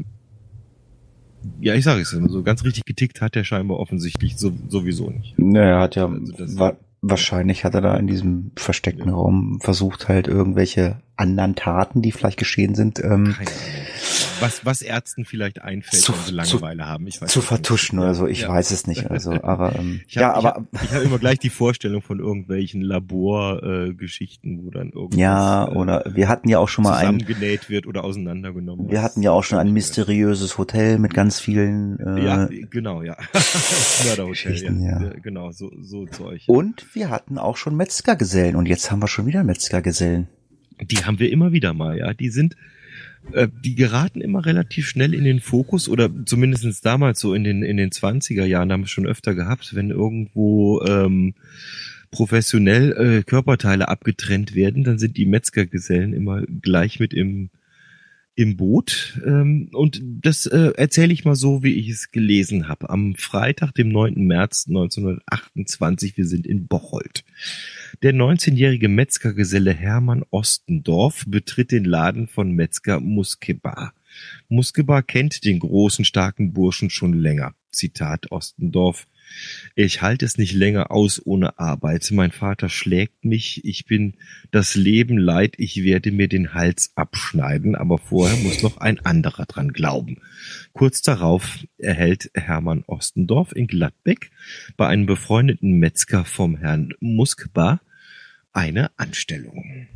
ja, 1.61 1.74
ich 1.74 1.85
sage 1.85 2.00
es 2.00 2.12
immer 2.12 2.28
so, 2.28 2.42
ganz 2.42 2.64
richtig 2.64 2.85
getickt 2.85 3.20
hat 3.20 3.35
er 3.35 3.44
scheinbar 3.44 3.78
offensichtlich 3.78 4.37
so, 4.37 4.52
sowieso 4.68 5.11
nicht. 5.11 5.37
Naja, 5.38 5.70
er 5.70 5.80
hat 5.80 5.96
ja, 5.96 6.06
also 6.06 6.58
wa 6.58 6.76
wahrscheinlich 7.04 7.64
hat 7.64 7.74
er 7.74 7.80
da 7.80 7.96
in 7.96 8.06
diesem 8.06 8.52
versteckten 8.54 9.08
ja. 9.08 9.14
Raum 9.14 9.58
versucht 9.61 10.06
halt 10.08 10.28
irgendwelche 10.28 11.02
anderen 11.16 11.56
Taten, 11.56 12.00
die 12.00 12.12
vielleicht 12.12 12.38
geschehen 12.38 12.76
sind, 12.76 13.00
ähm, 13.00 13.35
Keine 13.37 13.50
Ahnung 13.50 13.91
was, 14.40 14.64
was 14.64 14.83
Ärzten 14.83 15.25
vielleicht 15.25 15.62
einfällt, 15.62 16.03
zu, 16.03 16.12
wenn 16.12 16.20
sie 16.25 16.33
Langeweile 16.33 16.83
zu, 16.83 16.88
haben. 16.88 17.07
Ich 17.07 17.20
weiß 17.20 17.31
zu 17.31 17.40
vertuschen 17.40 17.98
oder 17.98 18.14
so, 18.14 18.27
ich 18.27 18.42
ja. 18.42 18.48
weiß 18.48 18.70
es 18.70 18.87
nicht. 18.87 19.11
Also, 19.11 19.33
aber 19.42 19.77
ähm, 19.77 20.01
ich 20.09 20.16
hab, 20.16 20.22
ja, 20.22 20.35
aber 20.35 20.66
ich 20.72 20.81
habe 20.81 20.94
hab 20.94 21.03
immer 21.03 21.18
gleich 21.18 21.38
die 21.38 21.51
Vorstellung 21.51 22.03
von 22.03 22.18
irgendwelchen 22.18 22.83
Laborgeschichten, 22.83 24.59
äh, 24.59 24.62
wo 24.64 24.70
dann 24.70 24.90
irgendwas 24.90 25.18
ja 25.18 25.68
äh, 25.68 25.75
oder 25.75 26.05
wir 26.12 26.29
hatten 26.29 26.48
ja 26.48 26.59
auch 26.59 26.68
schon 26.68 26.85
mal 26.85 26.96
ein 26.96 27.20
zusammengenäht 27.20 27.70
wird 27.70 27.87
oder 27.87 28.05
auseinandergenommen. 28.05 28.90
Wir 28.90 29.03
hatten 29.03 29.22
ja 29.22 29.31
auch 29.31 29.44
schon 29.44 29.59
ein 29.59 29.72
mysteriöses 29.72 30.59
Hotel 30.59 30.98
mit 30.98 31.14
ganz 31.14 31.40
vielen. 31.40 31.98
Äh, 32.01 32.25
ja, 32.25 32.48
genau, 32.70 33.03
ja. 33.03 33.16
Mörderhotel, 34.05 34.62
ja. 34.62 34.72
ja. 34.72 35.12
Genau, 35.22 35.51
so 35.53 35.70
so 35.81 36.07
Zeug. 36.07 36.42
Und 36.46 36.94
wir 36.94 37.11
hatten 37.11 37.38
auch 37.38 37.57
schon 37.57 37.77
Metzgergesellen 37.77 38.57
und 38.57 38.66
jetzt 38.66 38.90
haben 38.90 39.01
wir 39.01 39.09
schon 39.09 39.27
wieder 39.27 39.44
Metzgergesellen. 39.44 40.29
Die 40.81 41.05
haben 41.05 41.18
wir 41.18 41.31
immer 41.31 41.53
wieder 41.53 41.75
mal, 41.75 41.98
ja. 41.98 42.12
Die 42.12 42.31
sind 42.31 42.55
äh, 42.55 42.71
die 43.64 43.74
geraten 43.74 44.20
immer 44.20 44.44
relativ 44.44 44.87
schnell 44.88 45.14
in 45.14 45.24
den 45.24 45.40
Fokus 45.40 45.88
oder 45.88 46.11
zumindestens 46.26 46.80
damals 46.80 47.20
so 47.20 47.35
in 47.35 47.44
den 47.44 47.62
in 47.62 47.76
den 47.76 47.90
20er 47.90 48.44
Jahren 48.44 48.72
haben 48.72 48.82
wir 48.82 48.88
schon 48.88 49.06
öfter 49.06 49.35
gehabt, 49.35 49.74
wenn 49.74 49.90
irgendwo 49.90 50.82
ähm, 50.82 51.35
professionell 52.11 52.92
äh, 52.92 53.22
Körperteile 53.22 53.88
abgetrennt 53.88 54.54
werden, 54.54 54.85
dann 54.85 54.98
sind 54.98 55.16
die 55.16 55.26
Metzgergesellen 55.26 56.12
immer 56.12 56.42
gleich 56.42 57.00
mit 57.00 57.14
im 57.14 57.50
im 58.35 58.56
Boot. 58.56 59.20
Ähm, 59.26 59.68
und 59.72 60.00
das 60.02 60.46
äh, 60.46 60.72
erzähle 60.76 61.12
ich 61.12 61.24
mal 61.24 61.35
so, 61.35 61.62
wie 61.62 61.74
ich 61.74 61.88
es 61.88 62.12
gelesen 62.12 62.68
habe. 62.68 62.88
Am 62.90 63.14
Freitag, 63.14 63.72
dem 63.74 63.90
9. 63.90 64.14
März 64.26 64.66
1928, 64.68 66.16
wir 66.16 66.26
sind 66.26 66.46
in 66.46 66.66
Bocholt. 66.66 67.24
Der 68.00 68.14
19-jährige 68.14 68.88
Metzgergeselle 68.88 69.72
Hermann 69.72 70.24
Ostendorf 70.31 71.24
betritt 71.26 71.72
den 71.72 71.85
Laden 71.85 72.26
von 72.26 72.52
Metzger 72.52 73.00
Muskebar. 73.00 73.92
Muskebar 74.48 75.02
kennt 75.02 75.44
den 75.44 75.59
großen, 75.59 76.07
starken 76.07 76.55
Burschen 76.55 76.88
schon 76.88 77.12
länger. 77.12 77.55
Zitat 77.70 78.33
Ostendorf. 78.33 79.07
Ich 79.75 80.03
halte 80.03 80.25
es 80.25 80.38
nicht 80.38 80.53
länger 80.53 80.90
aus 80.90 81.21
ohne 81.25 81.59
Arbeit. 81.59 82.11
Mein 82.11 82.33
Vater 82.33 82.68
schlägt 82.68 83.25
mich. 83.25 83.64
Ich 83.64 83.87
bin 83.87 84.14
das 84.51 84.75
Leben 84.75 85.18
leid. 85.18 85.55
Ich 85.59 85.83
werde 85.83 86.12
mir 86.12 86.29
den 86.29 86.55
Hals 86.55 86.92
abschneiden. 86.95 87.75
Aber 87.75 87.99
vorher 87.99 88.37
muss 88.38 88.62
noch 88.62 88.79
ein 88.79 89.01
anderer 89.01 89.47
dran 89.47 89.73
glauben. 89.73 90.18
Kurz 90.73 91.03
darauf 91.03 91.66
erhält 91.79 92.31
Hermann 92.35 92.85
Ostendorf 92.87 93.55
in 93.55 93.66
Gladbeck 93.66 94.31
bei 94.77 94.88
einem 94.88 95.07
befreundeten 95.07 95.79
Metzger 95.79 96.25
vom 96.25 96.57
Herrn 96.57 96.95
Muskbar 97.01 97.81
eine 98.53 98.90
Anstellung. 98.99 99.88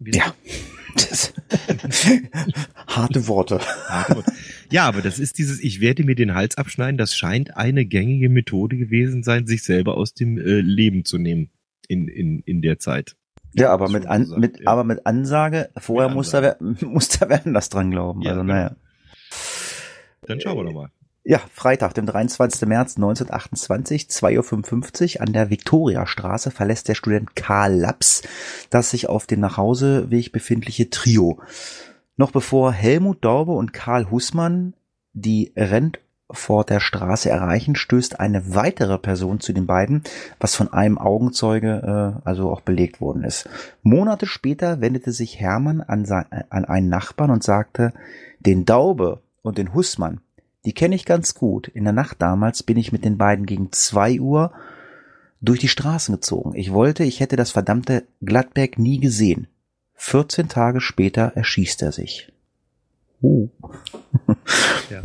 Ja. 0.00 0.34
Harte 2.86 3.26
Worte. 3.26 3.60
Harte 3.88 4.16
Worte. 4.16 4.32
Ja, 4.70 4.86
aber 4.86 5.02
das 5.02 5.18
ist 5.18 5.38
dieses, 5.38 5.60
ich 5.60 5.80
werde 5.80 6.04
mir 6.04 6.14
den 6.14 6.34
Hals 6.34 6.56
abschneiden, 6.56 6.98
das 6.98 7.16
scheint 7.16 7.56
eine 7.56 7.84
gängige 7.84 8.28
Methode 8.28 8.76
gewesen 8.76 9.22
sein, 9.22 9.46
sich 9.46 9.62
selber 9.62 9.96
aus 9.96 10.14
dem 10.14 10.38
äh, 10.38 10.60
Leben 10.60 11.04
zu 11.04 11.18
nehmen 11.18 11.50
in, 11.88 12.08
in, 12.08 12.40
in 12.40 12.62
der 12.62 12.78
Zeit. 12.78 13.16
Ja, 13.54 13.72
aber 13.72 13.88
mit, 13.88 14.06
an, 14.06 14.28
mit, 14.36 14.60
ja. 14.60 14.66
aber 14.66 14.84
mit 14.84 15.06
Ansage, 15.06 15.70
vorher 15.76 16.08
mit 16.08 16.16
muss. 16.16 16.30
Da, 16.30 16.56
muss 16.80 17.08
da 17.08 17.28
werden 17.28 17.54
das 17.54 17.68
dran 17.68 17.90
glauben. 17.90 18.22
Ja, 18.22 18.30
also, 18.30 18.42
genau. 18.42 18.54
naja. 18.54 18.76
Dann 20.22 20.40
schauen 20.40 20.56
wir 20.56 20.64
doch 20.64 20.72
mal. 20.72 20.90
Ja, 21.26 21.40
Freitag, 21.54 21.94
dem 21.94 22.04
23. 22.04 22.68
März 22.68 22.96
1928, 22.96 24.08
2.55 24.10 25.16
Uhr 25.16 25.22
an 25.22 25.32
der 25.32 25.48
Viktoriastraße 25.48 26.50
verlässt 26.50 26.86
der 26.88 26.94
Student 26.94 27.34
Karl 27.34 27.72
Laps 27.72 28.24
das 28.68 28.90
sich 28.90 29.08
auf 29.08 29.26
dem 29.26 29.40
Nachhauseweg 29.40 30.32
befindliche 30.32 30.90
Trio. 30.90 31.40
Noch 32.18 32.30
bevor 32.30 32.72
Helmut 32.72 33.24
Daube 33.24 33.52
und 33.52 33.72
Karl 33.72 34.10
Hussmann 34.10 34.74
die 35.14 35.50
Rentforter 35.56 36.78
Straße 36.78 37.30
erreichen, 37.30 37.74
stößt 37.74 38.20
eine 38.20 38.54
weitere 38.54 38.98
Person 38.98 39.40
zu 39.40 39.54
den 39.54 39.64
beiden, 39.64 40.02
was 40.40 40.54
von 40.54 40.74
einem 40.74 40.98
Augenzeuge 40.98 42.20
äh, 42.22 42.28
also 42.28 42.50
auch 42.50 42.60
belegt 42.60 43.00
worden 43.00 43.24
ist. 43.24 43.48
Monate 43.82 44.26
später 44.26 44.82
wendete 44.82 45.12
sich 45.12 45.40
Hermann 45.40 45.80
an, 45.80 46.04
sein, 46.04 46.26
an 46.50 46.66
einen 46.66 46.90
Nachbarn 46.90 47.30
und 47.30 47.42
sagte, 47.42 47.94
den 48.40 48.66
Daube 48.66 49.22
und 49.40 49.56
den 49.56 49.72
Hussmann 49.72 50.20
die 50.64 50.72
kenne 50.72 50.94
ich 50.94 51.04
ganz 51.04 51.34
gut. 51.34 51.68
In 51.68 51.84
der 51.84 51.92
Nacht 51.92 52.20
damals 52.20 52.62
bin 52.62 52.76
ich 52.76 52.92
mit 52.92 53.04
den 53.04 53.18
beiden 53.18 53.46
gegen 53.46 53.72
zwei 53.72 54.20
Uhr 54.20 54.52
durch 55.40 55.60
die 55.60 55.68
Straßen 55.68 56.14
gezogen. 56.14 56.54
Ich 56.54 56.72
wollte, 56.72 57.04
ich 57.04 57.20
hätte 57.20 57.36
das 57.36 57.50
verdammte 57.50 58.04
Gladberg 58.22 58.78
nie 58.78 58.98
gesehen. 58.98 59.46
14 59.96 60.48
Tage 60.48 60.80
später 60.80 61.32
erschießt 61.34 61.82
er 61.82 61.92
sich. 61.92 62.32
Uh. 63.22 63.48
ja. 64.90 65.02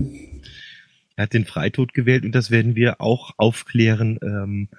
Er 1.15 1.23
hat 1.23 1.33
den 1.33 1.45
Freitod 1.45 1.93
gewählt 1.93 2.23
und 2.23 2.33
das 2.33 2.51
werden 2.51 2.75
wir 2.75 3.01
auch 3.01 3.33
aufklären 3.37 4.19
ähm, 4.23 4.69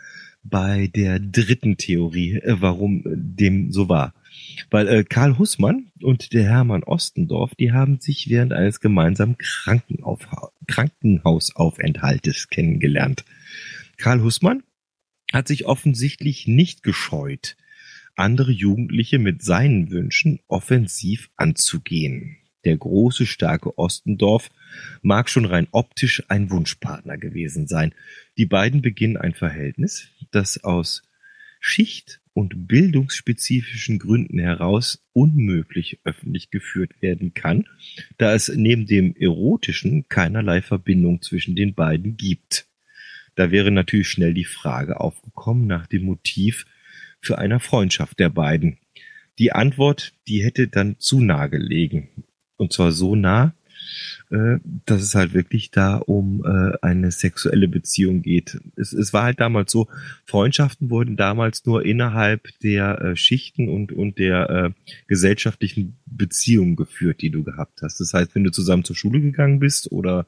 bei 0.43 0.91
der 0.95 1.21
dritten 1.21 1.77
Theorie, 1.77 2.37
äh, 2.37 2.57
warum 2.61 3.03
dem 3.07 3.73
so 3.73 3.89
war. 3.89 4.15
Weil 4.71 4.89
äh, 4.89 5.05
Karl 5.05 5.39
Hussmann 5.39 5.91
und 6.03 6.33
der 6.33 6.45
Hermann 6.45 6.85
Ostendorf, 6.85 7.55
die 7.55 7.73
haben 7.73 8.01
sich 8.01 8.29
während 8.29 8.53
eines 8.53 8.81
gemeinsamen 8.81 9.37
Krankenauf 9.39 10.27
Krankenhausaufenthaltes 10.67 12.49
kennengelernt. 12.49 13.25
Karl 13.97 14.23
Hussmann 14.23 14.63
hat 15.33 15.49
sich 15.49 15.67
offensichtlich 15.67 16.47
nicht 16.47 16.83
gescheut, 16.83 17.57
andere 18.17 18.53
Jugendliche 18.53 19.19
mit 19.19 19.43
seinen 19.43 19.91
Wünschen 19.91 20.41
offensiv 20.49 21.31
anzugehen. 21.37 22.37
Der 22.65 22.77
große, 22.77 23.27
starke 23.27 23.79
Ostendorf 23.79 24.51
mag 25.03 25.31
schon 25.31 25.47
rein 25.47 25.67
optisch 25.71 26.23
ein 26.29 26.51
Wunschpartner 26.51 27.17
gewesen 27.17 27.67
sein. 27.67 27.95
Die 28.37 28.47
beiden 28.47 28.83
beginnen 28.83 29.17
ein 29.17 29.35
Verhältnis, 29.35 30.09
das 30.31 30.63
aus 30.63 31.03
Schicht- 31.59 32.20
und 32.41 32.67
bildungsspezifischen 32.67 33.99
Gründen 33.99 34.39
heraus 34.39 35.05
unmöglich 35.13 36.01
öffentlich 36.05 36.51
geführt 36.51 37.03
werden 37.03 37.35
kann, 37.35 37.67
da 38.17 38.35
es 38.35 38.49
neben 38.49 38.87
dem 38.87 39.15
Erotischen 39.15 40.09
keinerlei 40.09 40.63
Verbindung 40.63 41.21
zwischen 41.21 41.55
den 41.55 41.75
beiden 41.75 42.17
gibt. 42.17 42.67
Da 43.35 43.51
wäre 43.51 43.71
natürlich 43.71 44.09
schnell 44.09 44.33
die 44.33 44.47
Frage 44.47 45.01
aufgekommen 45.01 45.67
nach 45.67 45.87
dem 45.87 46.05
Motiv 46.05 46.65
für 47.21 47.37
eine 47.37 47.61
Freundschaft 47.61 48.19
der 48.19 48.31
beiden. 48.31 48.79
Die 49.39 49.53
Antwort, 49.53 50.15
die 50.27 50.43
hätte 50.43 50.69
dann 50.69 50.99
zu 50.99 51.21
nah 51.21 51.47
gelegen. 51.47 52.09
Und 52.57 52.73
zwar 52.73 52.93
so 52.93 53.17
nah, 53.17 53.55
äh, 54.31 54.59
dass 54.87 55.03
es 55.03 55.15
halt 55.15 55.35
wirklich 55.35 55.71
da 55.71 55.97
um 55.97 56.45
äh, 56.45 56.77
eine 56.83 57.11
sexuelle 57.11 57.69
Beziehung 57.69 58.23
geht. 58.23 58.61
Es, 58.77 58.93
es 58.93 59.13
war 59.13 59.25
halt 59.25 59.41
damals 59.41 59.73
so, 59.73 59.89
Freundschaften 60.25 60.91
wurden 60.91 61.17
damals 61.17 61.67
nur 61.67 61.85
innerhalb 61.85 62.49
der 62.63 63.01
äh, 63.01 63.17
Schichten 63.17 63.69
und, 63.69 63.93
und 63.93 64.19
der 64.19 64.51
äh, 64.51 64.71
gesellschaftlichen 65.09 65.99
Beziehungen 66.07 66.77
geführt, 66.77 67.23
die 67.23 67.31
du 67.31 67.43
gehabt 67.43 67.83
hast. 67.83 67.99
Das 68.01 68.15
heißt, 68.15 68.35
wenn 68.35 68.45
du 68.45 68.53
zusammen 68.53 68.85
zur 68.85 68.97
Schule 68.97 69.21
gegangen 69.21 69.59
bist 69.59 69.91
oder 69.91 70.27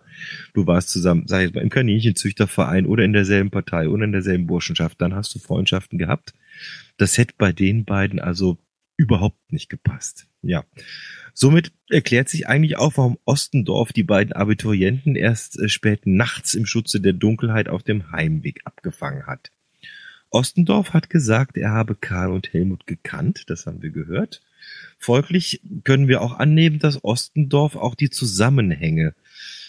du 0.55 0.67
warst 0.67 0.91
zusammen, 0.91 1.25
sag 1.27 1.45
ich 1.47 1.55
mal, 1.55 1.61
im 1.61 1.71
Kaninchenzüchterverein 1.71 2.87
oder 2.87 3.05
in 3.05 3.13
derselben 3.13 3.51
Partei 3.51 3.89
oder 3.89 4.05
in 4.05 4.13
derselben 4.13 4.47
Burschenschaft, 4.47 5.01
dann 5.01 5.15
hast 5.15 5.35
du 5.35 5.39
Freundschaften 5.39 5.99
gehabt. 5.99 6.35
Das 6.97 7.19
hätte 7.19 7.35
bei 7.39 7.53
den 7.53 7.85
beiden 7.85 8.21
also 8.21 8.59
überhaupt 8.97 9.53
nicht 9.53 9.69
gepasst. 9.69 10.27
Ja. 10.43 10.65
Somit 11.35 11.73
erklärt 11.89 12.29
sich 12.29 12.47
eigentlich 12.47 12.77
auch, 12.77 12.97
warum 12.97 13.19
Ostendorf 13.25 13.93
die 13.93 14.03
beiden 14.03 14.33
Abiturienten 14.33 15.17
erst 15.17 15.59
äh, 15.59 15.69
spät 15.69 16.07
nachts 16.07 16.55
im 16.55 16.67
Schutze 16.67 17.01
der 17.01 17.15
Dunkelheit 17.15 17.69
auf 17.69 17.83
dem 17.83 18.13
Heimweg 18.13 18.61
abgefangen 18.65 19.27
hat. 19.27 19.51
Ostendorf 20.31 20.93
hat 20.95 21.11
gesagt, 21.11 21.59
er 21.59 21.71
habe 21.71 21.95
Karl 21.95 22.33
und 22.33 22.53
Helmut 22.53 22.87
gekannt, 22.87 23.45
das 23.49 23.67
haben 23.67 23.83
wir 23.83 23.91
gehört. 23.91 24.41
Folglich 24.99 25.61
können 25.85 26.09
wir 26.09 26.23
auch 26.23 26.39
annehmen, 26.39 26.79
dass 26.79 27.05
Ostendorf 27.05 27.77
auch 27.77 27.95
die 27.95 28.11
Zusammenhänge, 28.11 29.15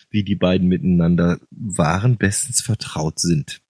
wie 0.09 0.23
die 0.23 0.35
beiden 0.35 0.67
miteinander 0.67 1.39
waren, 1.49 2.17
bestens 2.17 2.61
vertraut 2.61 3.19
sind. 3.19 3.61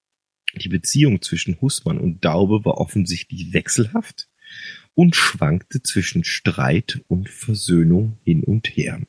Die 0.56 0.70
Beziehung 0.70 1.22
zwischen 1.22 1.60
Hussmann 1.62 1.98
und 1.98 2.24
Daube 2.26 2.64
war 2.64 2.78
offensichtlich 2.78 3.54
wechselhaft 3.54 4.28
und 4.96 5.16
schwankte 5.16 5.82
zwischen 5.82 6.24
Streit 6.24 7.02
und 7.08 7.30
Versöhnung 7.30 8.18
hin 8.24 8.44
und 8.44 8.68
her. 8.68 9.02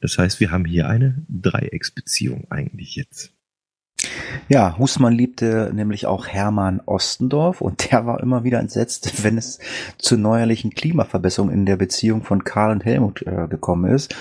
Das 0.00 0.18
heißt, 0.18 0.40
wir 0.40 0.50
haben 0.50 0.64
hier 0.64 0.88
eine 0.88 1.24
Dreiecksbeziehung 1.28 2.50
eigentlich 2.50 2.96
jetzt. 2.96 3.33
Ja, 4.48 4.76
Husmann 4.78 5.12
liebte 5.12 5.70
nämlich 5.74 6.06
auch 6.06 6.26
Hermann 6.26 6.80
Ostendorf 6.86 7.60
und 7.60 7.90
der 7.90 8.06
war 8.06 8.20
immer 8.20 8.44
wieder 8.44 8.60
entsetzt, 8.60 9.22
wenn 9.24 9.38
es 9.38 9.58
zu 9.98 10.16
neuerlichen 10.16 10.70
Klimaverbesserungen 10.70 11.54
in 11.54 11.66
der 11.66 11.76
Beziehung 11.76 12.22
von 12.22 12.44
Karl 12.44 12.72
und 12.72 12.84
Helmut 12.84 13.22
äh, 13.22 13.48
gekommen 13.48 13.90
ist. 13.90 14.14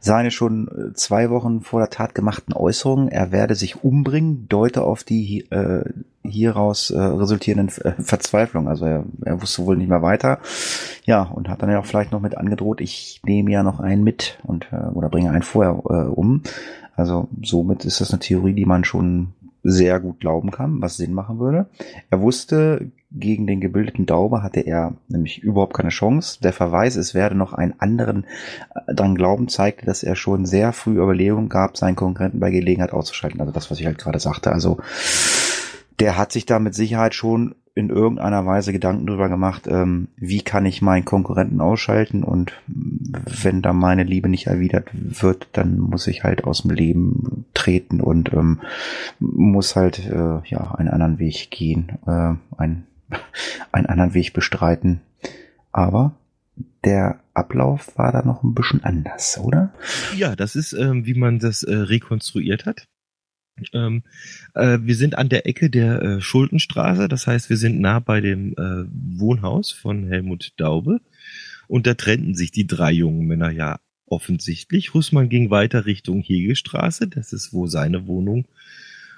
Seine 0.00 0.30
schon 0.30 0.68
äh, 0.68 0.94
zwei 0.94 1.30
Wochen 1.30 1.60
vor 1.60 1.80
der 1.80 1.90
Tat 1.90 2.14
gemachten 2.14 2.54
Äußerungen, 2.54 3.08
er 3.08 3.32
werde 3.32 3.54
sich 3.54 3.84
umbringen, 3.84 4.46
deute 4.48 4.82
auf 4.82 5.04
die 5.04 5.50
äh, 5.50 5.84
hieraus 6.22 6.90
äh, 6.90 7.00
resultierenden 7.00 7.68
äh, 7.84 7.92
Verzweiflung. 8.02 8.68
Also 8.68 8.84
er, 8.86 9.04
er 9.24 9.40
wusste 9.40 9.64
wohl 9.64 9.76
nicht 9.76 9.88
mehr 9.88 10.02
weiter. 10.02 10.40
Ja, 11.04 11.22
und 11.22 11.48
hat 11.48 11.62
dann 11.62 11.70
ja 11.70 11.78
auch 11.78 11.86
vielleicht 11.86 12.12
noch 12.12 12.20
mit 12.20 12.36
angedroht, 12.36 12.80
ich 12.80 13.20
nehme 13.24 13.50
ja 13.50 13.62
noch 13.62 13.80
einen 13.80 14.02
mit 14.04 14.38
und 14.42 14.68
äh, 14.72 14.76
oder 14.76 15.08
bringe 15.08 15.30
einen 15.30 15.42
vorher 15.42 15.80
äh, 15.88 16.08
um. 16.08 16.42
Also 16.94 17.28
somit 17.42 17.84
ist 17.84 18.00
das 18.00 18.10
eine 18.10 18.20
Theorie, 18.20 18.54
die 18.54 18.64
man 18.64 18.84
schon 18.84 19.34
sehr 19.68 19.98
gut 19.98 20.20
glauben 20.20 20.52
kann, 20.52 20.80
was 20.80 20.96
Sinn 20.96 21.12
machen 21.12 21.40
würde. 21.40 21.66
Er 22.10 22.20
wusste, 22.20 22.92
gegen 23.10 23.46
den 23.46 23.60
gebildeten 23.60 24.06
Dauber 24.06 24.42
hatte 24.42 24.60
er 24.60 24.94
nämlich 25.08 25.42
überhaupt 25.42 25.74
keine 25.74 25.88
Chance. 25.88 26.38
Der 26.40 26.52
Verweis, 26.52 26.96
es 26.96 27.14
werde 27.14 27.34
noch 27.34 27.52
einen 27.52 27.74
anderen 27.78 28.24
äh, 28.74 28.94
dran 28.94 29.16
glauben, 29.16 29.48
zeigte, 29.48 29.84
dass 29.84 30.02
er 30.02 30.14
schon 30.14 30.46
sehr 30.46 30.72
früh 30.72 30.98
Überlegungen 30.98 31.48
gab, 31.48 31.76
seinen 31.76 31.96
Konkurrenten 31.96 32.38
bei 32.38 32.50
Gelegenheit 32.50 32.92
auszuschalten. 32.92 33.40
Also 33.40 33.52
das, 33.52 33.70
was 33.70 33.80
ich 33.80 33.86
halt 33.86 33.98
gerade 33.98 34.20
sagte. 34.20 34.52
Also 34.52 34.78
der 36.00 36.16
hat 36.16 36.32
sich 36.32 36.46
da 36.46 36.58
mit 36.58 36.74
Sicherheit 36.74 37.14
schon 37.14 37.54
in 37.76 37.90
irgendeiner 37.90 38.46
Weise 38.46 38.72
Gedanken 38.72 39.06
drüber 39.06 39.28
gemacht, 39.28 39.66
ähm, 39.68 40.08
wie 40.16 40.40
kann 40.40 40.64
ich 40.64 40.80
meinen 40.80 41.04
Konkurrenten 41.04 41.60
ausschalten 41.60 42.24
und 42.24 42.54
wenn 42.66 43.60
da 43.60 43.74
meine 43.74 44.02
Liebe 44.02 44.30
nicht 44.30 44.46
erwidert 44.46 44.88
wird, 44.92 45.48
dann 45.52 45.78
muss 45.78 46.06
ich 46.06 46.24
halt 46.24 46.44
aus 46.44 46.62
dem 46.62 46.70
Leben 46.70 47.44
treten 47.52 48.00
und 48.00 48.32
ähm, 48.32 48.62
muss 49.20 49.76
halt 49.76 49.98
äh, 50.06 50.40
ja 50.46 50.74
einen 50.74 50.88
anderen 50.88 51.18
Weg 51.18 51.50
gehen, 51.50 51.98
äh, 52.06 52.34
einen, 52.56 52.86
einen 53.72 53.86
anderen 53.86 54.14
Weg 54.14 54.32
bestreiten. 54.32 55.02
Aber 55.70 56.14
der 56.82 57.20
Ablauf 57.34 57.98
war 57.98 58.10
da 58.10 58.22
noch 58.22 58.42
ein 58.42 58.54
bisschen 58.54 58.82
anders, 58.84 59.38
oder? 59.38 59.74
Ja, 60.16 60.34
das 60.34 60.56
ist, 60.56 60.72
ähm, 60.72 61.04
wie 61.04 61.12
man 61.12 61.38
das 61.40 61.62
äh, 61.62 61.74
rekonstruiert 61.74 62.64
hat. 62.64 62.86
Ähm, 63.72 64.02
äh, 64.54 64.78
wir 64.82 64.94
sind 64.96 65.16
an 65.16 65.28
der 65.28 65.46
Ecke 65.46 65.70
der 65.70 66.02
äh, 66.02 66.20
Schuldenstraße, 66.20 67.08
das 67.08 67.26
heißt, 67.26 67.48
wir 67.48 67.56
sind 67.56 67.80
nah 67.80 68.00
bei 68.00 68.20
dem 68.20 68.52
äh, 68.52 68.84
Wohnhaus 69.18 69.70
von 69.70 70.06
Helmut 70.06 70.52
Daube 70.56 71.00
und 71.68 71.86
da 71.86 71.94
trennten 71.94 72.34
sich 72.34 72.50
die 72.50 72.66
drei 72.66 72.92
jungen 72.92 73.26
Männer 73.26 73.50
ja 73.50 73.80
offensichtlich. 74.06 74.94
Hussmann 74.94 75.28
ging 75.28 75.50
weiter 75.50 75.86
Richtung 75.86 76.20
Hegelstraße, 76.20 77.08
das 77.08 77.32
ist 77.32 77.52
wo 77.52 77.66
seine 77.66 78.06
Wohnung 78.06 78.46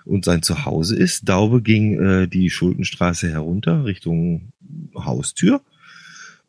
und 0.04 0.24
sein 0.24 0.42
Zuhause 0.42 0.96
ist. 0.96 1.28
Daube 1.28 1.60
ging 1.60 2.00
äh, 2.00 2.28
die 2.28 2.50
Schuldenstraße 2.50 3.30
herunter 3.30 3.84
Richtung 3.84 4.52
Haustür 4.94 5.62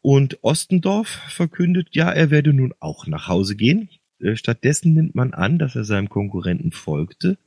und 0.02 0.44
Ostendorf 0.44 1.08
verkündet, 1.08 1.90
ja, 1.92 2.10
er 2.10 2.30
werde 2.30 2.54
nun 2.54 2.74
auch 2.80 3.08
nach 3.08 3.28
Hause 3.28 3.56
gehen. 3.56 3.90
Äh, 4.22 4.36
stattdessen 4.36 4.94
nimmt 4.94 5.16
man 5.16 5.34
an, 5.34 5.60
dass 5.60 5.76
er 5.76 5.84
seinem 5.84 6.10
Konkurrenten 6.10 6.72
folgte 6.72 7.38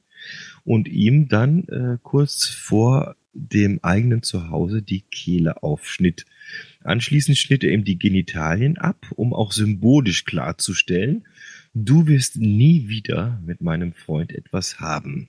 und 0.65 0.89
ihm 0.89 1.29
dann 1.29 1.65
äh, 1.69 1.99
kurz 2.03 2.47
vor 2.47 3.17
dem 3.35 3.81
eigenen 3.83 4.23
Zuhause 4.23 4.83
die 4.83 5.03
Kehle 5.03 5.63
aufschnitt. 5.63 6.27
Anschließend 6.85 7.39
schnitt 7.39 7.65
er 7.65 7.73
ihm 7.73 7.85
die 7.85 7.99
Genitalien 7.99 8.77
ab, 8.79 9.07
um 9.17 9.33
auch 9.33 9.53
symbolisch 9.53 10.25
klarzustellen, 10.25 11.27
du 11.75 12.07
wirst 12.07 12.37
nie 12.37 12.89
wieder 12.89 13.41
mit 13.45 13.63
meinem 13.63 13.95
Freund 13.95 14.33
etwas 14.33 14.81
haben. 14.81 15.29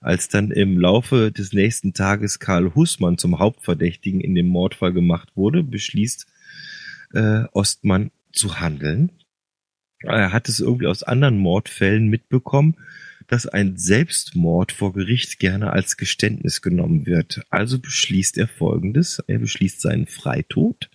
Als 0.00 0.28
dann 0.28 0.50
im 0.50 0.78
Laufe 0.78 1.30
des 1.30 1.52
nächsten 1.52 1.94
Tages 1.94 2.40
Karl 2.40 2.74
Hussmann 2.74 3.18
zum 3.18 3.38
Hauptverdächtigen 3.38 4.20
in 4.20 4.34
dem 4.34 4.48
Mordfall 4.48 4.92
gemacht 4.92 5.30
wurde, 5.36 5.62
beschließt 5.62 6.26
äh, 7.14 7.44
Ostmann 7.52 8.10
zu 8.32 8.60
handeln. 8.60 9.12
Er 10.00 10.32
hat 10.32 10.48
es 10.48 10.58
irgendwie 10.58 10.88
aus 10.88 11.04
anderen 11.04 11.38
Mordfällen 11.38 12.08
mitbekommen, 12.08 12.76
dass 13.28 13.46
ein 13.46 13.76
Selbstmord 13.76 14.72
vor 14.72 14.92
Gericht 14.92 15.38
gerne 15.38 15.72
als 15.72 15.96
Geständnis 15.96 16.62
genommen 16.62 17.06
wird. 17.06 17.42
Also 17.50 17.78
beschließt 17.78 18.38
er 18.38 18.48
Folgendes. 18.48 19.22
Er 19.26 19.38
beschließt 19.38 19.80
seinen 19.80 20.06
Freitod, 20.06 20.90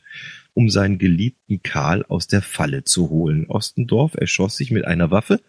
um 0.53 0.69
seinen 0.69 0.97
geliebten 0.97 1.61
Karl 1.63 2.03
aus 2.05 2.27
der 2.27 2.41
Falle 2.41 2.83
zu 2.83 3.09
holen. 3.09 3.45
Ostendorf 3.47 4.15
erschoss 4.15 4.57
sich 4.57 4.71
mit 4.71 4.85
einer 4.85 5.11
Waffe, 5.11 5.41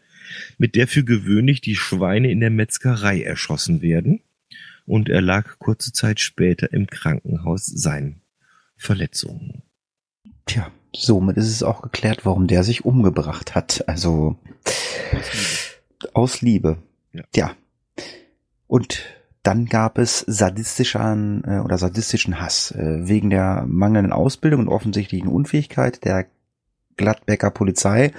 mit 0.58 0.74
der 0.74 0.86
für 0.86 1.04
gewöhnlich 1.04 1.60
die 1.60 1.76
Schweine 1.76 2.30
in 2.30 2.40
der 2.40 2.50
Metzgerei 2.50 3.22
erschossen 3.22 3.82
werden. 3.82 4.20
Und 4.86 5.08
er 5.08 5.20
lag 5.20 5.58
kurze 5.58 5.92
Zeit 5.92 6.20
später 6.20 6.72
im 6.72 6.86
Krankenhaus 6.86 7.66
seinen 7.66 8.22
Verletzungen. 8.76 9.62
Tja, 10.46 10.72
somit 10.94 11.36
ist 11.36 11.48
es 11.48 11.62
auch 11.62 11.82
geklärt, 11.82 12.24
warum 12.24 12.46
der 12.46 12.64
sich 12.64 12.86
umgebracht 12.86 13.54
hat. 13.54 13.86
Also 13.86 14.38
aus 16.14 16.40
Liebe. 16.42 16.78
Ja. 17.12 17.22
ja. 17.34 17.50
Und 18.66 19.02
dann 19.42 19.66
gab 19.66 19.98
es 19.98 20.20
sadistischen 20.26 21.42
äh, 21.44 21.60
oder 21.60 21.78
sadistischen 21.78 22.40
Hass 22.40 22.72
äh, 22.72 23.08
wegen 23.08 23.30
der 23.30 23.64
mangelnden 23.66 24.12
Ausbildung 24.12 24.60
und 24.60 24.68
offensichtlichen 24.68 25.28
Unfähigkeit 25.28 26.04
der 26.04 26.26
Gladbecker 26.96 27.50
Polizei 27.50 28.12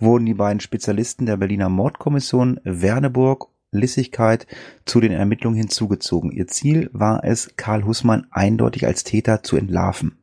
wurden 0.00 0.26
die 0.26 0.34
beiden 0.34 0.60
Spezialisten 0.60 1.26
der 1.26 1.36
Berliner 1.36 1.68
Mordkommission 1.68 2.58
Werneburg 2.64 3.48
Lissigkeit 3.70 4.46
zu 4.84 5.00
den 5.00 5.12
Ermittlungen 5.12 5.56
hinzugezogen. 5.56 6.32
Ihr 6.32 6.46
Ziel 6.46 6.90
war 6.92 7.24
es, 7.24 7.56
Karl 7.56 7.84
Hussmann 7.84 8.26
eindeutig 8.30 8.86
als 8.86 9.04
Täter 9.04 9.42
zu 9.42 9.56
entlarven. 9.56 10.16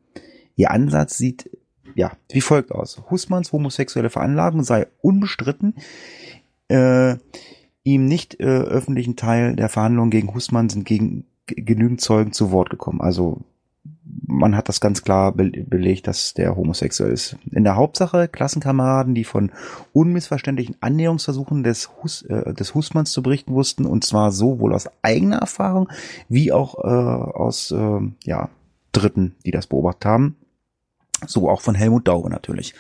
Ihr 0.55 0.71
Ansatz 0.71 1.17
sieht 1.17 1.49
ja 1.95 2.11
wie 2.29 2.41
folgt 2.41 2.71
aus. 2.71 3.01
Hussmanns 3.09 3.51
homosexuelle 3.51 4.09
Veranlagung 4.09 4.63
sei 4.63 4.87
unbestritten 5.01 5.75
äh, 6.69 7.17
ihm 7.84 8.05
nicht 8.05 8.39
äh, 8.39 8.45
öffentlichen 8.45 9.15
Teil 9.15 9.55
der 9.55 9.69
Verhandlungen 9.69 10.12
gegen 10.12 10.34
Husmann 10.34 10.69
sind 10.69 10.86
gegen 10.86 11.25
genügend 11.45 12.01
Zeugen 12.01 12.32
zu 12.32 12.51
Wort 12.51 12.69
gekommen. 12.69 13.01
Also 13.01 13.41
man 14.25 14.55
hat 14.55 14.69
das 14.69 14.79
ganz 14.79 15.03
klar 15.03 15.32
be 15.32 15.49
belegt, 15.49 16.08
dass 16.08 16.34
der 16.34 16.55
homosexuell 16.55 17.12
ist. 17.12 17.38
In 17.51 17.63
der 17.63 17.75
Hauptsache 17.75 18.27
Klassenkameraden, 18.27 19.15
die 19.15 19.23
von 19.23 19.51
unmissverständlichen 19.93 20.77
Annäherungsversuchen 20.79 21.63
des, 21.63 21.89
Hus, 22.01 22.23
äh, 22.23 22.53
des 22.53 22.75
Husmanns 22.75 23.12
zu 23.12 23.23
berichten 23.23 23.53
wussten, 23.53 23.86
und 23.86 24.03
zwar 24.03 24.32
sowohl 24.32 24.73
aus 24.73 24.89
eigener 25.01 25.38
Erfahrung 25.38 25.89
wie 26.27 26.51
auch 26.51 26.75
äh, 26.84 26.88
aus 26.88 27.71
äh, 27.71 27.99
ja, 28.23 28.49
Dritten, 28.91 29.36
die 29.45 29.51
das 29.51 29.67
beobachtet 29.67 30.05
haben. 30.05 30.36
So 31.27 31.49
auch 31.49 31.62
von 31.62 31.75
Helmut 31.75 32.08
Daube 32.08 32.29
natürlich. 32.29 32.73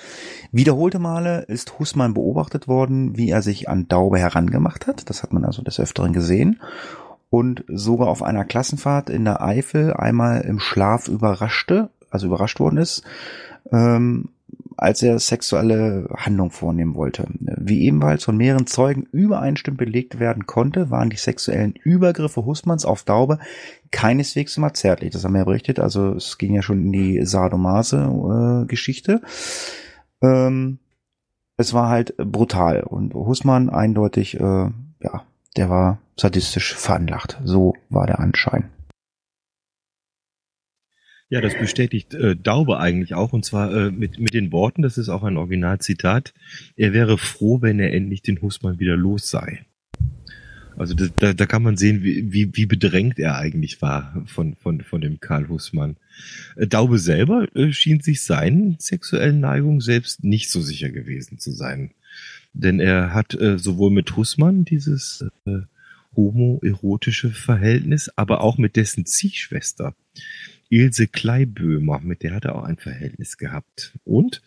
Wiederholte 0.51 0.99
Male 0.99 1.41
ist 1.43 1.79
Hussmann 1.79 2.13
beobachtet 2.13 2.67
worden, 2.67 3.17
wie 3.17 3.29
er 3.29 3.41
sich 3.41 3.69
an 3.69 3.87
Daube 3.87 4.17
herangemacht 4.19 4.87
hat. 4.87 5.09
Das 5.09 5.23
hat 5.23 5.33
man 5.33 5.45
also 5.45 5.61
des 5.61 5.79
Öfteren 5.79 6.13
gesehen. 6.13 6.61
Und 7.29 7.63
sogar 7.67 8.07
auf 8.07 8.23
einer 8.23 8.45
Klassenfahrt 8.45 9.09
in 9.09 9.25
der 9.25 9.41
Eifel 9.41 9.93
einmal 9.93 10.41
im 10.41 10.59
Schlaf 10.59 11.07
überraschte, 11.07 11.89
also 12.09 12.27
überrascht 12.27 12.59
worden 12.59 12.77
ist, 12.77 13.03
ähm, 13.71 14.29
als 14.81 15.03
er 15.03 15.19
sexuelle 15.19 16.07
Handlung 16.15 16.51
vornehmen 16.51 16.95
wollte. 16.95 17.25
Wie 17.39 17.81
ebenfalls 17.85 18.23
von 18.23 18.37
mehreren 18.37 18.67
Zeugen 18.67 19.07
übereinstimmend 19.11 19.77
belegt 19.77 20.19
werden 20.19 20.45
konnte, 20.45 20.89
waren 20.89 21.09
die 21.09 21.17
sexuellen 21.17 21.73
Übergriffe 21.73 22.45
Hussmanns 22.45 22.85
auf 22.85 23.03
Daube 23.03 23.39
keineswegs 23.91 24.55
immer 24.57 24.73
zärtlich. 24.73 25.11
Das 25.11 25.23
haben 25.23 25.33
wir 25.33 25.39
ja 25.39 25.45
berichtet. 25.45 25.79
Also 25.79 26.13
es 26.13 26.37
ging 26.37 26.53
ja 26.53 26.61
schon 26.61 26.83
in 26.83 26.91
die 26.91 27.25
Sadomase-Geschichte. 27.25 29.21
Äh, 30.21 30.27
ähm, 30.27 30.79
es 31.57 31.73
war 31.73 31.89
halt 31.89 32.15
brutal 32.17 32.83
und 32.83 33.13
Hussmann 33.13 33.69
eindeutig, 33.69 34.39
äh, 34.39 34.43
ja, 34.43 35.23
der 35.57 35.69
war 35.69 35.99
sadistisch 36.15 36.73
veranlagt. 36.75 37.37
So 37.43 37.75
war 37.89 38.07
der 38.07 38.19
Anschein. 38.19 38.69
Ja, 41.31 41.41
das 41.41 41.55
bestätigt 41.55 42.15
äh, 42.15 42.35
Daube 42.35 42.79
eigentlich 42.79 43.13
auch, 43.13 43.33
und 43.33 43.45
zwar 43.45 43.71
äh, 43.71 43.91
mit, 43.91 44.19
mit 44.19 44.33
den 44.33 44.51
Worten, 44.51 44.81
das 44.81 44.97
ist 44.97 45.09
auch 45.09 45.21
ein 45.21 45.37
Originalzitat, 45.37 46.33
er 46.75 46.91
wäre 46.91 47.19
froh, 47.19 47.61
wenn 47.61 47.79
er 47.79 47.93
endlich 47.93 48.23
den 48.23 48.41
Husmann 48.41 48.79
wieder 48.79 48.97
los 48.97 49.29
sei. 49.29 49.63
Also 50.75 50.95
da, 50.95 51.05
da, 51.19 51.33
da 51.33 51.45
kann 51.45 51.61
man 51.61 51.77
sehen, 51.77 52.01
wie, 52.03 52.33
wie, 52.33 52.55
wie 52.55 52.65
bedrängt 52.65 53.19
er 53.19 53.37
eigentlich 53.37 53.79
war 53.79 54.23
von, 54.25 54.55
von, 54.55 54.81
von 54.81 55.01
dem 55.01 55.19
Karl 55.19 55.49
Husmann. 55.49 55.97
Äh, 56.55 56.65
Daube 56.65 56.97
selber 56.97 57.47
äh, 57.55 57.71
schien 57.73 57.99
sich 57.99 58.23
seinen 58.23 58.77
sexuellen 58.79 59.39
Neigungen 59.39 59.81
selbst 59.81 60.23
nicht 60.23 60.49
so 60.49 60.61
sicher 60.61 60.89
gewesen 60.89 61.37
zu 61.37 61.51
sein. 61.51 61.91
Denn 62.53 62.79
er 62.79 63.13
hat 63.13 63.39
äh, 63.39 63.59
sowohl 63.59 63.91
mit 63.91 64.15
Husmann 64.15 64.65
dieses 64.65 65.23
äh, 65.45 65.59
homoerotische 66.15 67.29
Verhältnis, 67.29 68.09
aber 68.15 68.41
auch 68.41 68.57
mit 68.57 68.75
dessen 68.75 69.05
Ziehschwester 69.05 69.95
Ilse 70.69 71.07
Kleiböhmer, 71.07 71.99
mit 71.99 72.23
der 72.23 72.33
hat 72.33 72.45
er 72.45 72.55
auch 72.55 72.63
ein 72.63 72.77
Verhältnis 72.77 73.37
gehabt. 73.37 73.97
Und 74.03 74.41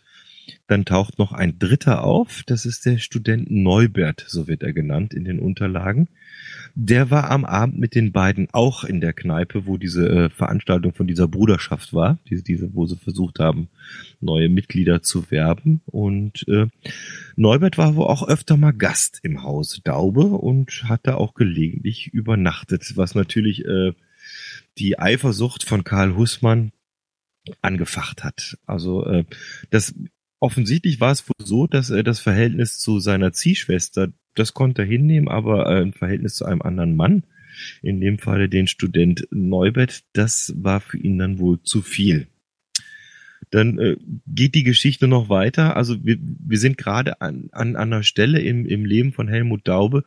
dann 0.66 0.84
taucht 0.84 1.18
noch 1.18 1.32
ein 1.32 1.58
dritter 1.58 2.04
auf, 2.04 2.42
das 2.46 2.66
ist 2.66 2.86
der 2.86 2.98
Student 2.98 3.50
Neubert, 3.50 4.24
so 4.26 4.48
wird 4.48 4.62
er 4.62 4.72
genannt 4.72 5.14
in 5.14 5.24
den 5.24 5.38
Unterlagen. 5.38 6.08
Der 6.74 7.10
war 7.10 7.30
am 7.30 7.44
Abend 7.44 7.78
mit 7.78 7.94
den 7.94 8.12
beiden 8.12 8.48
auch 8.52 8.84
in 8.84 9.00
der 9.00 9.12
Kneipe, 9.12 9.66
wo 9.66 9.76
diese 9.76 10.08
äh, 10.08 10.30
Veranstaltung 10.30 10.94
von 10.94 11.06
dieser 11.06 11.28
Bruderschaft 11.28 11.92
war, 11.92 12.18
diese, 12.30 12.42
diese, 12.42 12.74
wo 12.74 12.86
sie 12.86 12.96
versucht 12.96 13.38
haben, 13.38 13.68
neue 14.20 14.48
Mitglieder 14.48 15.02
zu 15.02 15.30
werben. 15.30 15.82
Und 15.86 16.46
äh, 16.48 16.66
Neubert 17.36 17.76
war 17.76 17.94
wohl 17.96 18.06
auch 18.06 18.26
öfter 18.26 18.56
mal 18.56 18.72
Gast 18.72 19.20
im 19.22 19.42
Hause 19.42 19.82
Daube 19.84 20.24
und 20.24 20.84
hat 20.84 21.00
da 21.04 21.14
auch 21.16 21.34
gelegentlich 21.34 22.08
übernachtet, 22.08 22.96
was 22.96 23.14
natürlich 23.14 23.64
äh, 23.66 23.92
die 24.78 24.98
Eifersucht 24.98 25.64
von 25.64 25.84
Karl 25.84 26.16
Hussmann 26.16 26.72
angefacht 27.60 28.24
hat. 28.24 28.58
Also 28.66 29.04
äh, 29.06 29.24
das 29.70 29.94
offensichtlich 30.40 31.00
war 31.00 31.12
es 31.12 31.28
wohl 31.28 31.46
so, 31.46 31.66
dass 31.66 31.90
er 31.90 32.02
das 32.02 32.20
Verhältnis 32.20 32.78
zu 32.78 32.98
seiner 32.98 33.32
Ziehschwester, 33.32 34.12
das 34.34 34.54
konnte 34.54 34.82
er 34.82 34.88
hinnehmen, 34.88 35.28
aber 35.28 35.66
äh, 35.66 35.82
ein 35.82 35.92
Verhältnis 35.92 36.34
zu 36.34 36.44
einem 36.44 36.62
anderen 36.62 36.96
Mann, 36.96 37.24
in 37.82 38.00
dem 38.00 38.18
Falle 38.18 38.48
den 38.48 38.66
Student 38.66 39.28
Neubert, 39.30 40.04
das 40.14 40.54
war 40.56 40.80
für 40.80 40.98
ihn 40.98 41.18
dann 41.18 41.38
wohl 41.38 41.62
zu 41.62 41.82
viel. 41.82 42.28
Dann 43.50 43.78
äh, 43.78 43.96
geht 44.26 44.54
die 44.54 44.62
Geschichte 44.62 45.08
noch 45.08 45.28
weiter. 45.28 45.76
Also 45.76 46.04
wir, 46.04 46.16
wir 46.20 46.58
sind 46.58 46.78
gerade 46.78 47.20
an, 47.20 47.48
an, 47.52 47.76
an 47.76 47.92
einer 47.92 48.02
Stelle 48.02 48.40
im, 48.40 48.66
im 48.66 48.84
Leben 48.84 49.12
von 49.12 49.28
Helmut 49.28 49.68
Daube, 49.68 50.04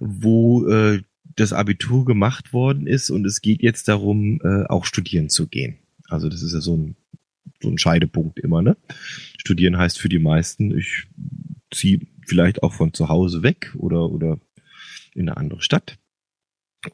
wo 0.00 0.68
äh, 0.68 1.02
das 1.36 1.52
Abitur 1.52 2.04
gemacht 2.04 2.52
worden 2.52 2.86
ist 2.86 3.10
und 3.10 3.24
es 3.26 3.42
geht 3.42 3.62
jetzt 3.62 3.88
darum, 3.88 4.40
äh, 4.42 4.64
auch 4.66 4.84
studieren 4.84 5.28
zu 5.28 5.46
gehen. 5.46 5.78
Also 6.08 6.28
das 6.28 6.42
ist 6.42 6.52
ja 6.52 6.60
so 6.60 6.76
ein, 6.76 6.96
so 7.62 7.68
ein 7.68 7.78
Scheidepunkt 7.78 8.38
immer, 8.38 8.62
ne? 8.62 8.76
Studieren 9.38 9.78
heißt 9.78 9.98
für 9.98 10.08
die 10.08 10.18
meisten, 10.18 10.76
ich 10.76 11.06
ziehe 11.70 12.00
vielleicht 12.26 12.62
auch 12.62 12.72
von 12.72 12.92
zu 12.92 13.08
Hause 13.08 13.42
weg 13.42 13.74
oder, 13.76 14.10
oder 14.10 14.38
in 15.14 15.28
eine 15.28 15.36
andere 15.36 15.62
Stadt. 15.62 15.98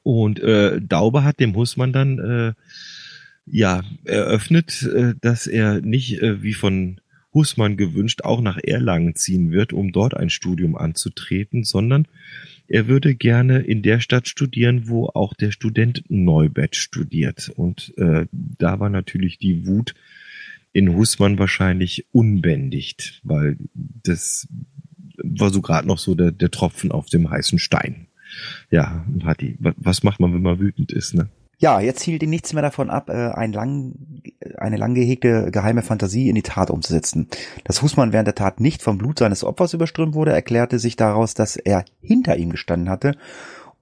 Und 0.02 0.40
äh, 0.40 0.80
Dauber 0.80 1.24
hat 1.24 1.40
dem 1.40 1.54
Hussmann 1.56 1.92
dann 1.92 2.18
äh, 2.18 2.52
ja 3.46 3.82
eröffnet, 4.04 4.82
äh, 4.82 5.14
dass 5.20 5.46
er 5.46 5.80
nicht 5.80 6.22
äh, 6.22 6.42
wie 6.42 6.54
von 6.54 7.00
Hussmann 7.32 7.76
gewünscht 7.76 8.22
auch 8.22 8.40
nach 8.40 8.58
Erlangen 8.62 9.14
ziehen 9.14 9.52
wird, 9.52 9.72
um 9.72 9.92
dort 9.92 10.16
ein 10.16 10.30
Studium 10.30 10.76
anzutreten, 10.76 11.64
sondern 11.64 12.06
er 12.70 12.86
würde 12.86 13.16
gerne 13.16 13.58
in 13.58 13.82
der 13.82 13.98
Stadt 13.98 14.28
studieren, 14.28 14.88
wo 14.88 15.06
auch 15.06 15.34
der 15.34 15.50
Student 15.50 16.04
Neubert 16.08 16.76
studiert. 16.76 17.50
Und 17.56 17.92
äh, 17.98 18.26
da 18.30 18.78
war 18.78 18.88
natürlich 18.88 19.38
die 19.38 19.66
Wut 19.66 19.94
in 20.72 20.94
Hussmann 20.94 21.40
wahrscheinlich 21.40 22.06
unbändigt, 22.12 23.20
weil 23.24 23.56
das 23.74 24.46
war 25.16 25.50
so 25.50 25.62
gerade 25.62 25.88
noch 25.88 25.98
so 25.98 26.14
der, 26.14 26.30
der 26.30 26.52
Tropfen 26.52 26.92
auf 26.92 27.06
dem 27.06 27.28
heißen 27.28 27.58
Stein. 27.58 28.06
Ja, 28.70 29.04
Hatti, 29.24 29.56
was 29.58 30.04
macht 30.04 30.20
man, 30.20 30.32
wenn 30.32 30.42
man 30.42 30.60
wütend 30.60 30.92
ist, 30.92 31.14
ne? 31.14 31.28
Ja, 31.60 31.78
jetzt 31.78 32.00
hielt 32.02 32.22
ihn 32.22 32.30
nichts 32.30 32.54
mehr 32.54 32.62
davon 32.62 32.88
ab, 32.88 33.10
äh, 33.10 33.32
ein 33.32 33.52
lang, 33.52 33.92
eine 34.56 34.78
lang 34.78 34.94
gehegte 34.94 35.50
geheime 35.50 35.82
Fantasie 35.82 36.30
in 36.30 36.34
die 36.34 36.42
Tat 36.42 36.70
umzusetzen. 36.70 37.28
Dass 37.64 37.82
Husmann 37.82 38.14
während 38.14 38.28
der 38.28 38.34
Tat 38.34 38.60
nicht 38.60 38.80
vom 38.82 38.96
Blut 38.96 39.18
seines 39.18 39.44
Opfers 39.44 39.74
überströmt 39.74 40.14
wurde, 40.14 40.32
erklärte 40.32 40.78
sich 40.78 40.96
daraus, 40.96 41.34
dass 41.34 41.56
er 41.56 41.84
hinter 42.00 42.38
ihm 42.38 42.48
gestanden 42.48 42.88
hatte 42.88 43.14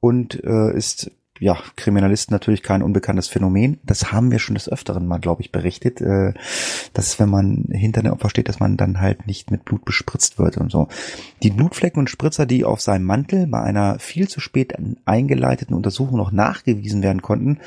und 0.00 0.42
äh, 0.42 0.76
ist 0.76 1.12
ja, 1.40 1.58
Kriminalisten 1.76 2.34
natürlich 2.34 2.62
kein 2.62 2.82
unbekanntes 2.82 3.28
Phänomen. 3.28 3.78
Das 3.84 4.12
haben 4.12 4.30
wir 4.30 4.38
schon 4.38 4.54
des 4.54 4.68
Öfteren 4.68 5.06
mal, 5.06 5.18
glaube 5.18 5.42
ich, 5.42 5.52
berichtet, 5.52 6.00
äh, 6.00 6.34
dass 6.92 7.18
wenn 7.18 7.28
man 7.28 7.66
hinter 7.70 8.02
dem 8.02 8.12
Opfer 8.12 8.30
steht, 8.30 8.48
dass 8.48 8.60
man 8.60 8.76
dann 8.76 9.00
halt 9.00 9.26
nicht 9.26 9.50
mit 9.50 9.64
Blut 9.64 9.84
bespritzt 9.84 10.38
wird 10.38 10.56
und 10.56 10.70
so. 10.70 10.88
Die 11.42 11.50
Blutflecken 11.50 12.00
und 12.00 12.10
Spritzer, 12.10 12.46
die 12.46 12.64
auf 12.64 12.80
seinem 12.80 13.04
Mantel 13.04 13.46
bei 13.46 13.60
einer 13.60 13.98
viel 13.98 14.28
zu 14.28 14.40
spät 14.40 14.74
eingeleiteten 15.04 15.74
Untersuchung 15.74 16.18
noch 16.18 16.32
nachgewiesen 16.32 17.02
werden 17.02 17.22
konnten, 17.22 17.58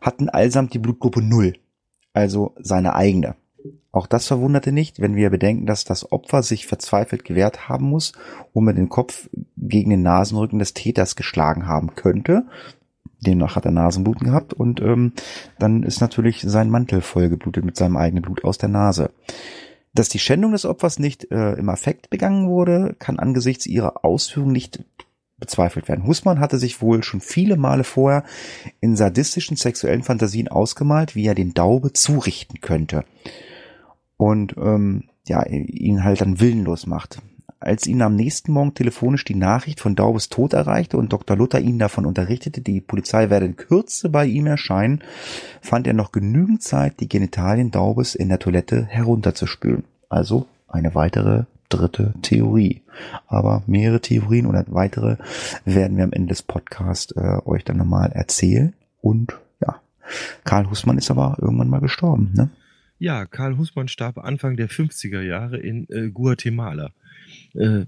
hatten 0.00 0.28
allsamt 0.28 0.74
die 0.74 0.78
Blutgruppe 0.78 1.22
Null, 1.22 1.54
also 2.12 2.54
seine 2.58 2.94
eigene. 2.94 3.36
Auch 3.90 4.06
das 4.06 4.26
verwunderte 4.26 4.70
nicht, 4.70 5.00
wenn 5.00 5.16
wir 5.16 5.30
bedenken, 5.30 5.66
dass 5.66 5.84
das 5.84 6.12
Opfer 6.12 6.42
sich 6.42 6.66
verzweifelt 6.66 7.24
gewehrt 7.24 7.68
haben 7.68 7.86
muss 7.86 8.12
und 8.52 8.64
mit 8.64 8.76
dem 8.76 8.90
Kopf 8.90 9.30
gegen 9.56 9.90
den 9.90 10.02
Nasenrücken 10.02 10.58
des 10.58 10.74
Täters 10.74 11.16
geschlagen 11.16 11.66
haben 11.66 11.94
könnte. 11.94 12.44
Demnach 13.20 13.56
hat 13.56 13.64
er 13.64 13.72
Nasenbluten 13.72 14.26
gehabt 14.26 14.52
und 14.52 14.80
ähm, 14.80 15.12
dann 15.58 15.82
ist 15.82 16.00
natürlich 16.00 16.42
sein 16.42 16.70
Mantel 16.70 17.00
vollgeblutet 17.00 17.64
mit 17.64 17.76
seinem 17.76 17.96
eigenen 17.96 18.22
Blut 18.22 18.44
aus 18.44 18.58
der 18.58 18.68
Nase. 18.68 19.10
Dass 19.94 20.08
die 20.08 20.18
Schändung 20.18 20.52
des 20.52 20.64
Opfers 20.64 20.98
nicht 20.98 21.30
äh, 21.30 21.54
im 21.54 21.68
Affekt 21.68 22.10
begangen 22.10 22.48
wurde, 22.48 22.94
kann 22.98 23.18
angesichts 23.18 23.66
ihrer 23.66 24.04
Ausführung 24.04 24.52
nicht 24.52 24.84
bezweifelt 25.38 25.88
werden. 25.88 26.06
Hussmann 26.06 26.40
hatte 26.40 26.58
sich 26.58 26.82
wohl 26.82 27.02
schon 27.02 27.20
viele 27.20 27.56
Male 27.56 27.84
vorher 27.84 28.24
in 28.80 28.96
sadistischen 28.96 29.56
sexuellen 29.56 30.02
Fantasien 30.02 30.48
ausgemalt, 30.48 31.14
wie 31.14 31.26
er 31.26 31.34
den 31.34 31.54
Daube 31.54 31.92
zurichten 31.92 32.60
könnte. 32.60 33.04
Und 34.16 34.56
ähm, 34.56 35.04
ja, 35.26 35.44
ihn 35.46 36.02
halt 36.04 36.20
dann 36.20 36.40
willenlos 36.40 36.86
macht. 36.86 37.20
Als 37.60 37.86
ihn 37.86 38.02
am 38.02 38.14
nächsten 38.14 38.52
Morgen 38.52 38.74
telefonisch 38.74 39.24
die 39.24 39.34
Nachricht 39.34 39.80
von 39.80 39.96
Daubes 39.96 40.28
Tod 40.28 40.52
erreichte 40.52 40.96
und 40.96 41.12
Dr. 41.12 41.36
Luther 41.36 41.60
ihn 41.60 41.78
davon 41.78 42.06
unterrichtete, 42.06 42.60
die 42.60 42.80
Polizei 42.80 43.30
werde 43.30 43.46
in 43.46 43.56
Kürze 43.56 44.08
bei 44.10 44.26
ihm 44.26 44.46
erscheinen, 44.46 45.02
fand 45.60 45.86
er 45.88 45.94
noch 45.94 46.12
genügend 46.12 46.62
Zeit, 46.62 47.00
die 47.00 47.08
Genitalien 47.08 47.72
Daubes 47.72 48.14
in 48.14 48.28
der 48.28 48.38
Toilette 48.38 48.84
herunterzuspülen. 48.84 49.84
Also 50.08 50.46
eine 50.68 50.94
weitere 50.94 51.44
dritte 51.68 52.14
Theorie. 52.22 52.82
Aber 53.26 53.62
mehrere 53.66 54.00
Theorien 54.00 54.46
oder 54.46 54.64
weitere 54.68 55.16
werden 55.64 55.96
wir 55.96 56.04
am 56.04 56.12
Ende 56.12 56.28
des 56.28 56.42
Podcasts 56.42 57.12
äh, 57.12 57.38
euch 57.44 57.64
dann 57.64 57.76
nochmal 57.76 58.12
erzählen. 58.12 58.74
Und 59.00 59.36
ja, 59.60 59.80
Karl 60.44 60.70
Hussmann 60.70 60.98
ist 60.98 61.10
aber 61.10 61.36
irgendwann 61.40 61.70
mal 61.70 61.80
gestorben, 61.80 62.32
ne? 62.34 62.50
Ja, 63.00 63.26
Karl 63.26 63.58
Hussmann 63.58 63.86
starb 63.86 64.18
Anfang 64.18 64.56
der 64.56 64.68
50er 64.68 65.20
Jahre 65.20 65.58
in 65.58 65.86
äh, 65.88 66.08
Guatemala. 66.10 66.90
Äh, 67.54 67.86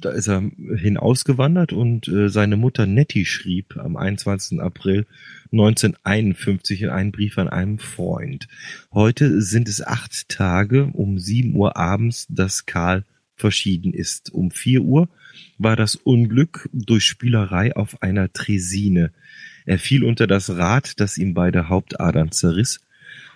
da 0.00 0.10
ist 0.10 0.28
er 0.28 0.42
hinausgewandert 0.76 1.72
und 1.72 2.08
äh, 2.08 2.28
seine 2.28 2.56
Mutter 2.56 2.86
Nettie 2.86 3.24
schrieb 3.24 3.76
am 3.76 3.96
21. 3.96 4.60
April 4.60 5.06
1951 5.52 6.82
in 6.82 6.88
einen 6.88 7.12
Brief 7.12 7.38
an 7.38 7.48
einen 7.48 7.78
Freund. 7.78 8.48
Heute 8.92 9.40
sind 9.42 9.68
es 9.68 9.84
acht 9.84 10.28
Tage 10.28 10.86
um 10.86 11.18
sieben 11.18 11.54
Uhr 11.54 11.76
abends, 11.76 12.26
dass 12.28 12.66
Karl 12.66 13.04
verschieden 13.36 13.92
ist. 13.92 14.32
Um 14.32 14.50
vier 14.50 14.82
Uhr 14.82 15.08
war 15.58 15.76
das 15.76 15.94
Unglück 15.96 16.68
durch 16.72 17.04
Spielerei 17.04 17.74
auf 17.76 18.02
einer 18.02 18.32
Tresine. 18.32 19.12
Er 19.66 19.78
fiel 19.78 20.04
unter 20.04 20.26
das 20.26 20.50
Rad, 20.50 21.00
das 21.00 21.18
ihm 21.18 21.34
beide 21.34 21.68
Hauptadern 21.68 22.32
zerriss 22.32 22.80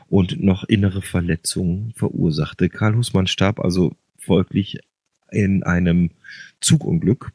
und 0.09 0.43
noch 0.43 0.65
innere 0.65 1.03
Verletzungen 1.03 1.93
verursachte. 1.95 2.69
Karl 2.69 2.97
Hussmann 2.97 3.27
starb 3.27 3.61
also 3.61 3.95
folglich 4.19 4.79
in 5.31 5.63
einem 5.63 6.11
Zugunglück, 6.61 7.33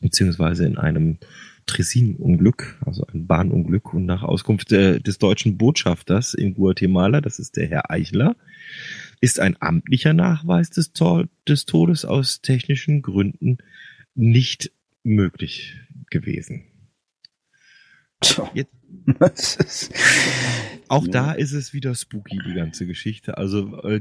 beziehungsweise 0.00 0.66
in 0.66 0.78
einem 0.78 1.18
Tresin-Unglück, 1.66 2.78
also 2.84 3.06
ein 3.06 3.26
Bahnunglück. 3.26 3.94
Und 3.94 4.06
nach 4.06 4.22
Auskunft 4.22 4.72
äh, 4.72 5.00
des 5.00 5.18
deutschen 5.18 5.56
Botschafters 5.56 6.34
in 6.34 6.54
Guatemala, 6.54 7.20
das 7.20 7.38
ist 7.38 7.56
der 7.56 7.68
Herr 7.68 7.90
Eichler, 7.90 8.36
ist 9.20 9.40
ein 9.40 9.56
amtlicher 9.60 10.12
Nachweis 10.12 10.70
des, 10.70 10.92
des 11.48 11.66
Todes 11.66 12.04
aus 12.04 12.42
technischen 12.42 13.02
Gründen 13.02 13.58
nicht 14.14 14.70
möglich 15.02 15.76
gewesen. 16.10 16.64
Jetzt, 18.54 18.72
auch 20.88 21.06
da 21.08 21.32
ist 21.32 21.52
es 21.52 21.72
wieder 21.72 21.94
spooky, 21.94 22.38
die 22.46 22.54
ganze 22.54 22.86
Geschichte. 22.86 23.36
Also 23.36 23.82
äh, 23.82 24.00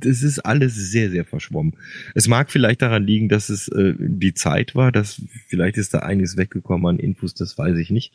das 0.00 0.22
ist 0.22 0.40
alles 0.40 0.74
sehr, 0.74 1.10
sehr 1.10 1.24
verschwommen. 1.24 1.76
Es 2.14 2.28
mag 2.28 2.50
vielleicht 2.50 2.82
daran 2.82 3.04
liegen, 3.04 3.28
dass 3.28 3.48
es 3.48 3.68
äh, 3.68 3.94
die 3.98 4.34
Zeit 4.34 4.74
war, 4.74 4.90
dass 4.90 5.22
vielleicht 5.46 5.76
ist 5.76 5.94
da 5.94 6.00
einiges 6.00 6.36
weggekommen 6.36 6.86
an 6.86 6.98
Infos, 6.98 7.34
das 7.34 7.56
weiß 7.56 7.76
ich 7.78 7.90
nicht. 7.90 8.12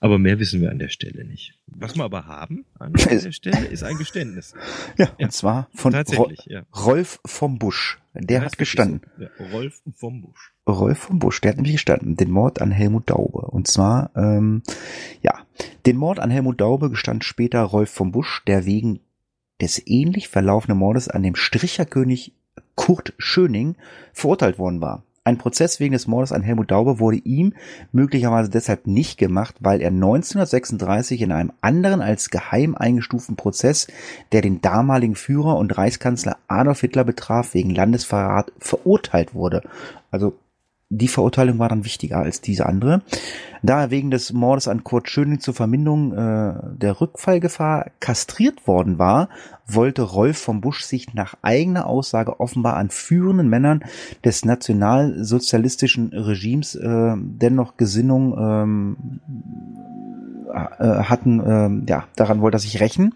Aber 0.00 0.18
mehr 0.18 0.40
wissen 0.40 0.60
wir 0.60 0.70
an 0.70 0.80
der 0.80 0.88
Stelle 0.88 1.24
nicht. 1.24 1.59
Was 1.76 1.96
wir 1.96 2.04
aber 2.04 2.26
haben 2.26 2.64
an 2.78 2.92
der 3.10 3.32
Stelle 3.32 3.66
ist 3.66 3.82
ein 3.82 3.96
Geständnis. 3.96 4.54
Ja, 4.96 5.06
ja. 5.06 5.26
und 5.26 5.32
zwar 5.32 5.68
von 5.74 5.94
Ro 5.94 6.30
ja. 6.46 6.62
Rolf 6.74 7.20
vom 7.24 7.58
Busch. 7.58 7.98
Der 8.14 8.42
hat 8.44 8.58
gestanden. 8.58 9.02
So. 9.16 9.24
Ja, 9.24 9.30
Rolf 9.52 9.82
vom 9.94 10.22
Busch. 10.22 10.52
Rolf 10.68 10.98
vom 10.98 11.18
Busch, 11.18 11.40
der 11.40 11.50
hat 11.50 11.56
nämlich 11.56 11.74
gestanden, 11.74 12.16
den 12.16 12.30
Mord 12.30 12.60
an 12.60 12.70
Helmut 12.70 13.08
Daube. 13.08 13.46
Und 13.46 13.68
zwar, 13.68 14.10
ähm, 14.16 14.62
ja, 15.22 15.34
den 15.86 15.96
Mord 15.96 16.18
an 16.18 16.30
Helmut 16.30 16.60
Daube 16.60 16.90
gestand 16.90 17.24
später 17.24 17.62
Rolf 17.62 17.90
vom 17.90 18.10
Busch, 18.12 18.42
der 18.46 18.66
wegen 18.66 19.00
des 19.60 19.80
ähnlich 19.86 20.28
verlaufenden 20.28 20.78
Mordes 20.78 21.08
an 21.08 21.22
dem 21.22 21.36
Stricherkönig 21.36 22.32
Kurt 22.74 23.14
Schöning 23.18 23.76
verurteilt 24.12 24.58
worden 24.58 24.80
war. 24.80 25.04
Ein 25.22 25.36
Prozess 25.36 25.80
wegen 25.80 25.92
des 25.92 26.06
Mordes 26.06 26.32
an 26.32 26.40
Helmut 26.40 26.70
Daube 26.70 26.98
wurde 26.98 27.18
ihm 27.18 27.52
möglicherweise 27.92 28.48
deshalb 28.48 28.86
nicht 28.86 29.18
gemacht, 29.18 29.54
weil 29.60 29.82
er 29.82 29.88
1936 29.88 31.20
in 31.20 31.30
einem 31.30 31.52
anderen 31.60 32.00
als 32.00 32.30
geheim 32.30 32.74
eingestuften 32.74 33.36
Prozess, 33.36 33.86
der 34.32 34.40
den 34.40 34.62
damaligen 34.62 35.16
Führer 35.16 35.58
und 35.58 35.76
Reichskanzler 35.76 36.38
Adolf 36.48 36.80
Hitler 36.80 37.04
betraf, 37.04 37.52
wegen 37.52 37.68
Landesverrat 37.68 38.50
verurteilt 38.58 39.34
wurde. 39.34 39.62
Also 40.10 40.38
die 40.92 41.08
Verurteilung 41.08 41.60
war 41.60 41.68
dann 41.68 41.84
wichtiger 41.84 42.18
als 42.18 42.40
diese 42.40 42.66
andere. 42.66 43.02
Da 43.62 43.82
er 43.82 43.90
wegen 43.90 44.10
des 44.10 44.32
Mordes 44.32 44.66
an 44.66 44.82
Kurt 44.82 45.08
Schöning 45.08 45.38
zur 45.38 45.54
Verminderung 45.54 46.12
äh, 46.12 46.54
der 46.76 47.00
Rückfallgefahr 47.00 47.92
kastriert 48.00 48.66
worden 48.66 48.98
war, 48.98 49.28
wollte 49.66 50.02
Rolf 50.02 50.38
vom 50.38 50.60
Busch 50.60 50.82
sich 50.82 51.14
nach 51.14 51.34
eigener 51.42 51.86
Aussage 51.86 52.40
offenbar 52.40 52.76
an 52.76 52.90
führenden 52.90 53.48
Männern 53.48 53.84
des 54.24 54.44
nationalsozialistischen 54.44 56.08
Regimes 56.12 56.74
äh, 56.74 57.14
dennoch 57.16 57.76
Gesinnung 57.76 58.36
ähm, 58.36 59.20
äh, 60.52 61.04
hatten, 61.04 61.40
äh, 61.86 61.90
ja, 61.90 62.04
daran 62.16 62.40
wollte 62.40 62.56
er 62.56 62.60
sich 62.60 62.80
rächen, 62.80 63.14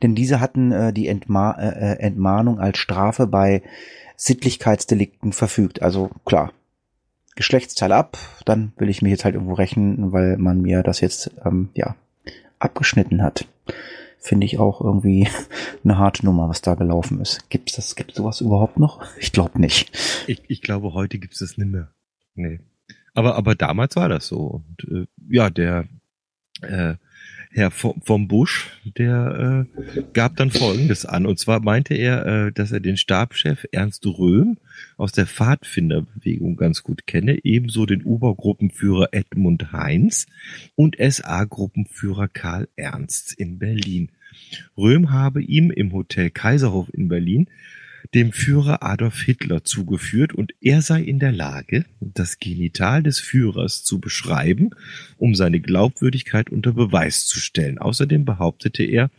denn 0.00 0.14
diese 0.14 0.38
hatten 0.38 0.70
äh, 0.70 0.92
die 0.92 1.08
Entma 1.08 1.52
äh, 1.58 1.94
äh 1.94 1.98
Entmahnung 1.98 2.60
als 2.60 2.78
Strafe 2.78 3.26
bei 3.26 3.62
Sittlichkeitsdelikten 4.14 5.32
verfügt. 5.32 5.82
Also 5.82 6.10
klar, 6.24 6.52
Geschlechtsteil 7.36 7.92
ab, 7.92 8.18
dann 8.44 8.72
will 8.76 8.88
ich 8.88 9.02
mich 9.02 9.10
jetzt 9.10 9.24
halt 9.24 9.34
irgendwo 9.34 9.54
rächen, 9.54 10.12
weil 10.12 10.36
man 10.38 10.62
mir 10.62 10.82
das 10.82 11.00
jetzt 11.00 11.30
ähm, 11.44 11.68
ja 11.74 11.94
abgeschnitten 12.58 13.22
hat. 13.22 13.46
Finde 14.18 14.46
ich 14.46 14.58
auch 14.58 14.80
irgendwie 14.80 15.28
eine 15.84 15.98
harte 15.98 16.24
Nummer, 16.24 16.48
was 16.48 16.62
da 16.62 16.74
gelaufen 16.74 17.20
ist. 17.20 17.48
Gibt's 17.50 17.76
das, 17.76 17.94
gibt 17.94 18.14
sowas 18.14 18.40
überhaupt 18.40 18.78
noch? 18.78 19.04
Ich 19.20 19.32
glaube 19.32 19.60
nicht. 19.60 19.96
Ich, 20.26 20.42
ich 20.48 20.62
glaube, 20.62 20.94
heute 20.94 21.18
gibt's 21.18 21.38
das 21.38 21.58
nicht 21.58 21.70
mehr. 21.70 21.92
Nee. 22.34 22.60
Aber, 23.14 23.36
aber 23.36 23.54
damals 23.54 23.96
war 23.96 24.08
das 24.08 24.26
so. 24.26 24.38
Und 24.38 24.88
äh, 24.90 25.06
ja, 25.28 25.50
der 25.50 25.84
äh, 26.62 26.94
Herr 27.50 27.70
vom 27.70 28.28
Busch, 28.28 28.70
der 28.84 29.66
äh, 29.96 30.02
gab 30.12 30.36
dann 30.36 30.50
Folgendes 30.50 31.06
an. 31.06 31.26
Und 31.26 31.38
zwar 31.38 31.60
meinte 31.60 31.94
er, 31.94 32.26
äh, 32.26 32.52
dass 32.52 32.72
er 32.72 32.80
den 32.80 32.96
Stabschef 32.96 33.66
Ernst 33.72 34.06
Röhm 34.06 34.58
aus 34.96 35.12
der 35.12 35.26
Pfadfinderbewegung 35.26 36.56
ganz 36.56 36.82
gut 36.82 37.06
kenne, 37.06 37.44
ebenso 37.44 37.86
den 37.86 38.02
Obergruppenführer 38.02 39.08
Edmund 39.12 39.72
Heinz 39.72 40.26
und 40.74 40.96
SA-Gruppenführer 40.98 42.28
Karl 42.28 42.68
Ernst 42.76 43.32
in 43.32 43.58
Berlin. 43.58 44.10
Röhm 44.76 45.10
habe 45.10 45.42
ihm 45.42 45.70
im 45.70 45.92
Hotel 45.92 46.30
Kaiserhof 46.30 46.88
in 46.92 47.08
Berlin 47.08 47.48
dem 48.14 48.32
Führer 48.32 48.82
Adolf 48.82 49.20
Hitler 49.22 49.64
zugeführt 49.64 50.32
und 50.32 50.52
er 50.60 50.82
sei 50.82 51.02
in 51.02 51.18
der 51.18 51.32
Lage, 51.32 51.84
das 52.00 52.38
Genital 52.38 53.02
des 53.02 53.18
Führers 53.18 53.84
zu 53.84 54.00
beschreiben, 54.00 54.70
um 55.16 55.34
seine 55.34 55.60
Glaubwürdigkeit 55.60 56.50
unter 56.50 56.72
Beweis 56.72 57.26
zu 57.26 57.38
stellen. 57.38 57.78
Außerdem 57.78 58.24
behauptete 58.24 58.84
er, 58.84 59.10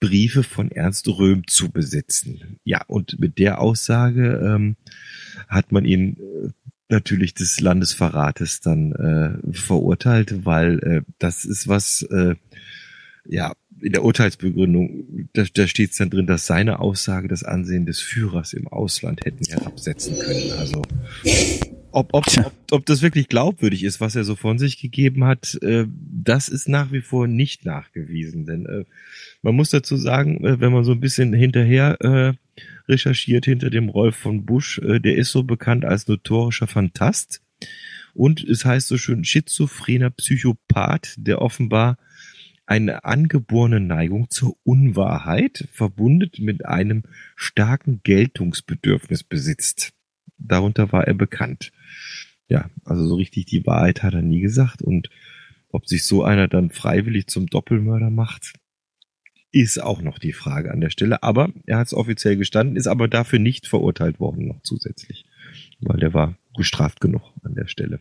Briefe 0.00 0.42
von 0.42 0.70
Ernst 0.70 1.08
Röhm 1.08 1.46
zu 1.46 1.70
besitzen. 1.70 2.58
Ja, 2.64 2.82
und 2.86 3.18
mit 3.20 3.38
der 3.38 3.60
Aussage 3.60 4.40
ähm, 4.44 4.76
hat 5.48 5.72
man 5.72 5.84
ihn 5.84 6.16
äh, 6.18 6.50
natürlich 6.88 7.34
des 7.34 7.60
Landesverrates 7.60 8.60
dann 8.60 8.92
äh, 8.92 9.52
verurteilt, 9.52 10.44
weil 10.44 10.78
äh, 10.80 11.02
das 11.18 11.44
ist 11.44 11.68
was, 11.68 12.02
äh, 12.02 12.34
ja, 13.26 13.54
in 13.84 13.92
der 13.92 14.02
Urteilsbegründung, 14.02 15.28
da, 15.34 15.44
da 15.52 15.66
steht 15.66 15.90
es 15.90 15.98
dann 15.98 16.08
drin, 16.08 16.26
dass 16.26 16.46
seine 16.46 16.80
Aussage 16.80 17.28
das 17.28 17.44
Ansehen 17.44 17.84
des 17.84 18.00
Führers 18.00 18.54
im 18.54 18.66
Ausland 18.66 19.24
hätten 19.24 19.44
herabsetzen 19.44 20.18
können. 20.18 20.52
Also 20.52 20.82
ob, 21.92 22.14
ob, 22.14 22.26
ob, 22.26 22.52
ob 22.70 22.86
das 22.86 23.02
wirklich 23.02 23.28
glaubwürdig 23.28 23.84
ist, 23.84 24.00
was 24.00 24.16
er 24.16 24.24
so 24.24 24.36
von 24.36 24.58
sich 24.58 24.80
gegeben 24.80 25.24
hat, 25.24 25.58
äh, 25.62 25.86
das 25.86 26.48
ist 26.48 26.66
nach 26.66 26.92
wie 26.92 27.02
vor 27.02 27.28
nicht 27.28 27.66
nachgewiesen. 27.66 28.46
Denn 28.46 28.64
äh, 28.64 28.84
man 29.42 29.54
muss 29.54 29.68
dazu 29.68 29.96
sagen, 29.96 30.42
äh, 30.44 30.60
wenn 30.60 30.72
man 30.72 30.84
so 30.84 30.92
ein 30.92 31.00
bisschen 31.00 31.34
hinterher 31.34 31.98
äh, 32.00 32.32
recherchiert 32.88 33.44
hinter 33.44 33.68
dem 33.68 33.90
Rolf 33.90 34.16
von 34.16 34.46
Busch, 34.46 34.78
äh, 34.78 34.98
der 34.98 35.16
ist 35.16 35.30
so 35.30 35.42
bekannt 35.42 35.84
als 35.84 36.08
notorischer 36.08 36.66
Fantast. 36.66 37.42
Und 38.14 38.42
es 38.42 38.64
heißt 38.64 38.88
so 38.88 38.96
schön 38.96 39.24
schizophrener 39.24 40.10
Psychopath, 40.10 41.14
der 41.18 41.42
offenbar 41.42 41.98
eine 42.66 43.04
angeborene 43.04 43.80
Neigung 43.80 44.30
zur 44.30 44.56
Unwahrheit, 44.64 45.68
verbunden 45.72 46.44
mit 46.44 46.64
einem 46.64 47.02
starken 47.36 48.00
Geltungsbedürfnis 48.02 49.22
besitzt. 49.22 49.92
Darunter 50.38 50.92
war 50.92 51.06
er 51.06 51.14
bekannt. 51.14 51.72
Ja, 52.48 52.70
also 52.84 53.06
so 53.06 53.16
richtig 53.16 53.46
die 53.46 53.66
Wahrheit 53.66 54.02
hat 54.02 54.14
er 54.14 54.22
nie 54.22 54.40
gesagt 54.40 54.82
und 54.82 55.10
ob 55.68 55.88
sich 55.88 56.04
so 56.04 56.22
einer 56.22 56.46
dann 56.46 56.70
freiwillig 56.70 57.26
zum 57.26 57.46
Doppelmörder 57.46 58.10
macht, 58.10 58.54
ist 59.50 59.82
auch 59.82 60.02
noch 60.02 60.18
die 60.18 60.32
Frage 60.32 60.70
an 60.70 60.80
der 60.80 60.90
Stelle. 60.90 61.22
Aber 61.22 61.52
er 61.66 61.78
hat 61.78 61.86
es 61.88 61.94
offiziell 61.94 62.36
gestanden, 62.36 62.76
ist 62.76 62.86
aber 62.86 63.08
dafür 63.08 63.38
nicht 63.38 63.66
verurteilt 63.66 64.20
worden 64.20 64.46
noch 64.46 64.62
zusätzlich, 64.62 65.26
weil 65.80 65.98
der 65.98 66.14
war 66.14 66.36
gestraft 66.56 67.00
genug 67.00 67.22
an 67.42 67.54
der 67.54 67.66
Stelle. 67.66 68.00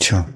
Tja. 0.00 0.28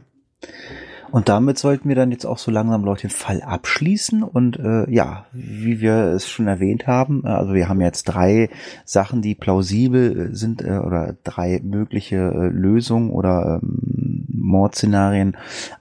Und 1.12 1.28
damit 1.28 1.58
sollten 1.58 1.90
wir 1.90 1.94
dann 1.94 2.10
jetzt 2.10 2.24
auch 2.24 2.38
so 2.38 2.50
langsam 2.50 2.84
Leute 2.84 3.02
den 3.02 3.10
Fall 3.10 3.42
abschließen. 3.42 4.22
Und 4.22 4.58
äh, 4.58 4.90
ja, 4.90 5.26
wie 5.32 5.80
wir 5.80 5.94
es 6.06 6.26
schon 6.28 6.48
erwähnt 6.48 6.86
haben, 6.86 7.22
äh, 7.24 7.28
also 7.28 7.52
wir 7.52 7.68
haben 7.68 7.82
jetzt 7.82 8.04
drei 8.04 8.48
Sachen, 8.86 9.20
die 9.20 9.34
plausibel 9.34 10.30
äh, 10.30 10.34
sind 10.34 10.62
äh, 10.62 10.78
oder 10.78 11.14
drei 11.22 11.60
mögliche 11.62 12.16
äh, 12.16 12.48
Lösungen 12.48 13.10
oder 13.10 13.60
ähm, 13.62 14.24
Mordszenarien 14.28 15.36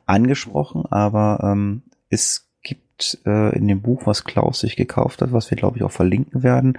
angesprochen, 0.06 0.84
aber 0.90 1.40
ähm, 1.44 1.84
es 2.10 2.51
äh, 3.26 3.56
in 3.56 3.68
dem 3.68 3.82
Buch, 3.82 4.06
was 4.06 4.24
Klaus 4.24 4.60
sich 4.60 4.76
gekauft 4.76 5.22
hat, 5.22 5.32
was 5.32 5.50
wir 5.50 5.58
glaube 5.58 5.78
ich 5.78 5.84
auch 5.84 5.92
verlinken 5.92 6.44
werden, 6.44 6.78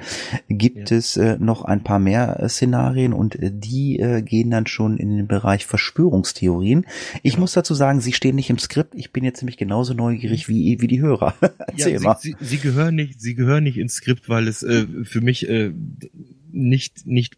gibt 0.49 0.91
ja. 0.91 0.97
es 0.97 1.17
äh, 1.17 1.37
noch 1.39 1.65
ein 1.65 1.83
paar 1.83 1.99
mehr 1.99 2.41
äh, 2.41 2.49
Szenarien 2.49 3.13
und 3.13 3.37
äh, 3.37 3.51
die 3.53 3.99
äh, 3.99 4.23
gehen 4.23 4.51
dann 4.51 4.67
schon 4.67 4.99
in 4.99 5.17
den 5.17 5.27
Bereich 5.27 5.67
Verschwörungstheorien. 5.67 6.87
Ich 7.23 7.35
ja. 7.35 7.41
muss 7.41 7.53
dazu 7.53 7.75
sagen, 7.75 8.01
sie 8.01 8.13
stehen 8.13 8.37
nicht 8.37 8.51
im 8.51 8.59
Skript. 8.59 8.95
Ich 8.95 9.13
bin 9.13 9.25
jetzt 9.25 9.43
nämlich 9.43 9.57
genauso 9.57 9.95
neugierig 9.95 10.49
wie, 10.49 10.81
wie 10.81 10.89
die 10.89 11.01
Hörer. 11.01 11.35
Erzähl 11.59 11.95
ja, 11.95 12.01
mal. 12.01 12.17
Sie, 12.21 12.37
sie, 12.39 12.47
sie, 12.47 12.59
gehören 12.59 12.95
nicht, 12.95 13.21
sie 13.21 13.35
gehören 13.35 13.65
nicht 13.65 13.79
ins 13.79 13.95
Skript, 13.95 14.29
weil 14.29 14.49
es 14.49 14.63
äh, 14.63 14.87
für 15.05 15.21
mich 15.21 15.49
äh, 15.49 15.73
nicht, 16.51 17.07
nicht 17.07 17.37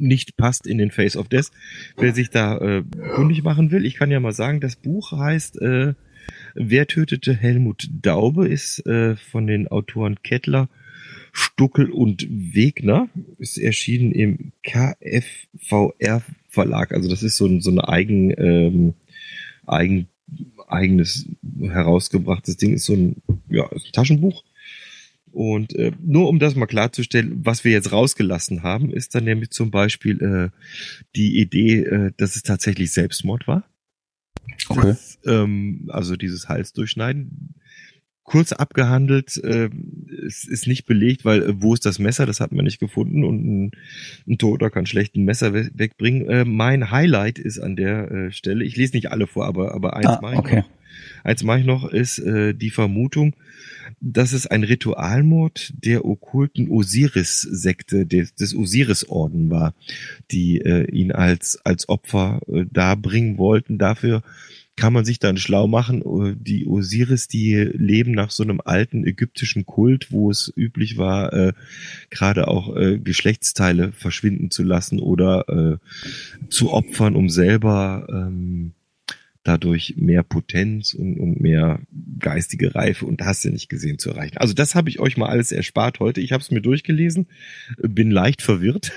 nicht 0.00 0.36
passt 0.36 0.66
in 0.66 0.78
den 0.78 0.90
Face 0.90 1.16
of 1.16 1.28
Death. 1.28 1.50
Wer 1.96 2.14
sich 2.14 2.30
da 2.30 2.56
äh, 2.56 2.82
kundig 3.14 3.42
machen 3.42 3.70
will, 3.70 3.84
ich 3.84 3.96
kann 3.96 4.10
ja 4.10 4.18
mal 4.18 4.32
sagen, 4.32 4.60
das 4.60 4.76
Buch 4.76 5.12
heißt 5.12 5.60
äh, 5.60 5.94
Wer 6.54 6.86
tötete 6.86 7.34
Helmut 7.34 7.88
Daube 7.90 8.48
ist 8.48 8.86
äh, 8.86 9.16
von 9.16 9.46
den 9.46 9.68
Autoren 9.68 10.22
Kettler, 10.22 10.68
Stuckel 11.32 11.90
und 11.90 12.26
Wegner. 12.28 13.08
Ist 13.38 13.58
erschienen 13.58 14.12
im 14.12 14.52
KFVR 14.62 16.22
Verlag. 16.48 16.92
Also 16.92 17.08
das 17.08 17.22
ist 17.22 17.36
so, 17.36 17.46
ein, 17.46 17.60
so 17.60 17.70
eine 17.70 17.88
eigen, 17.88 18.34
ähm, 18.36 18.94
eigen, 19.66 20.08
eigenes 20.68 21.28
herausgebrachtes 21.60 22.56
Ding. 22.56 22.72
Ist 22.72 22.86
so 22.86 22.94
ein, 22.94 23.22
ja, 23.48 23.70
ein 23.70 23.80
Taschenbuch. 23.92 24.44
Und 25.32 25.74
äh, 25.76 25.92
nur 26.02 26.28
um 26.28 26.38
das 26.38 26.56
mal 26.56 26.66
klarzustellen, 26.66 27.40
was 27.44 27.64
wir 27.64 27.70
jetzt 27.72 27.92
rausgelassen 27.92 28.62
haben, 28.62 28.92
ist 28.92 29.14
dann 29.14 29.24
nämlich 29.24 29.50
zum 29.50 29.70
Beispiel 29.70 30.20
äh, 30.22 30.58
die 31.14 31.38
Idee, 31.38 31.84
äh, 31.84 32.12
dass 32.16 32.34
es 32.34 32.42
tatsächlich 32.42 32.92
Selbstmord 32.92 33.46
war. 33.46 33.64
Okay. 34.68 34.88
Das, 34.88 35.18
ähm, 35.26 35.88
also 35.88 36.16
dieses 36.16 36.48
Halsdurchschneiden. 36.48 37.54
Kurz 38.22 38.52
abgehandelt, 38.52 39.36
äh, 39.42 39.70
es 40.24 40.44
ist 40.44 40.68
nicht 40.68 40.86
belegt, 40.86 41.24
weil 41.24 41.42
äh, 41.42 41.62
wo 41.62 41.74
ist 41.74 41.84
das 41.84 41.98
Messer? 41.98 42.26
Das 42.26 42.38
hat 42.38 42.52
man 42.52 42.64
nicht 42.64 42.78
gefunden 42.78 43.24
und 43.24 43.44
ein, 43.44 43.70
ein 44.28 44.38
Toter 44.38 44.70
kann 44.70 44.86
schlecht 44.86 45.16
ein 45.16 45.24
Messer 45.24 45.52
we 45.52 45.70
wegbringen. 45.74 46.28
Äh, 46.28 46.44
mein 46.44 46.92
Highlight 46.92 47.40
ist 47.40 47.58
an 47.58 47.74
der 47.74 48.10
äh, 48.10 48.30
Stelle, 48.30 48.64
ich 48.64 48.76
lese 48.76 48.94
nicht 48.94 49.10
alle 49.10 49.26
vor, 49.26 49.46
aber, 49.46 49.74
aber 49.74 49.96
eins 49.96 50.06
ah, 50.06 50.20
ich 50.32 50.38
okay. 50.38 50.56
noch. 50.58 50.79
Eins 51.24 51.42
mache 51.42 51.60
ich 51.60 51.66
noch, 51.66 51.88
ist 51.88 52.18
äh, 52.18 52.54
die 52.54 52.70
Vermutung, 52.70 53.34
dass 54.00 54.32
es 54.32 54.46
ein 54.46 54.64
Ritualmord 54.64 55.72
der 55.84 56.04
okkulten 56.04 56.68
Osiris-Sekte, 56.68 58.06
des, 58.06 58.34
des 58.34 58.54
Osiris-Orden 58.54 59.50
war, 59.50 59.74
die 60.30 60.60
äh, 60.60 60.90
ihn 60.90 61.12
als, 61.12 61.60
als 61.64 61.88
Opfer 61.88 62.40
äh, 62.48 62.64
darbringen 62.70 63.36
wollten. 63.38 63.78
Dafür 63.78 64.22
kann 64.76 64.94
man 64.94 65.04
sich 65.04 65.18
dann 65.18 65.36
schlau 65.36 65.66
machen. 65.66 66.02
Äh, 66.02 66.36
die 66.38 66.66
Osiris, 66.66 67.28
die 67.28 67.54
leben 67.54 68.12
nach 68.12 68.30
so 68.30 68.42
einem 68.42 68.60
alten 68.64 69.06
ägyptischen 69.06 69.66
Kult, 69.66 70.10
wo 70.10 70.30
es 70.30 70.52
üblich 70.56 70.96
war, 70.96 71.32
äh, 71.32 71.52
gerade 72.08 72.48
auch 72.48 72.74
äh, 72.76 72.98
Geschlechtsteile 72.98 73.92
verschwinden 73.92 74.50
zu 74.50 74.62
lassen 74.62 74.98
oder 74.98 75.48
äh, 75.48 76.48
zu 76.48 76.72
opfern, 76.72 77.14
um 77.14 77.28
selber 77.28 78.06
ähm, 78.10 78.72
dadurch 79.42 79.94
mehr 79.96 80.22
Potenz 80.22 80.92
und, 80.92 81.18
und 81.18 81.40
mehr 81.40 81.80
geistige 82.18 82.74
Reife 82.74 83.06
und 83.06 83.22
hast 83.22 83.44
du 83.44 83.50
nicht 83.50 83.68
gesehen 83.68 83.98
zu 83.98 84.10
erreichen. 84.10 84.36
Also 84.36 84.52
das 84.52 84.74
habe 84.74 84.90
ich 84.90 85.00
euch 85.00 85.16
mal 85.16 85.28
alles 85.28 85.50
erspart 85.50 85.98
heute. 85.98 86.20
Ich 86.20 86.32
habe 86.32 86.42
es 86.42 86.50
mir 86.50 86.60
durchgelesen, 86.60 87.26
bin 87.78 88.10
leicht 88.10 88.42
verwirrt. 88.42 88.92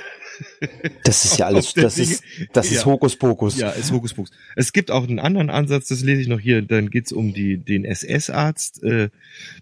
Das 1.03 1.23
ist 1.23 1.37
ja 1.37 1.45
alles, 1.47 1.73
das 1.73 1.97
ist, 1.97 2.23
das 2.51 2.71
ist 2.71 2.81
ja. 2.81 2.85
Hokuspokus. 2.85 3.57
Ja, 3.57 3.69
ist 3.69 3.91
Hokuspokus. 3.91 4.31
Es 4.55 4.73
gibt 4.73 4.91
auch 4.91 5.07
einen 5.07 5.19
anderen 5.19 5.49
Ansatz, 5.49 5.87
das 5.87 6.01
lese 6.01 6.21
ich 6.21 6.27
noch 6.27 6.39
hier, 6.39 6.61
dann 6.61 6.89
geht's 6.89 7.13
um 7.13 7.33
die, 7.33 7.57
den 7.57 7.85
SS-Arzt, 7.85 8.83
äh, 8.83 9.09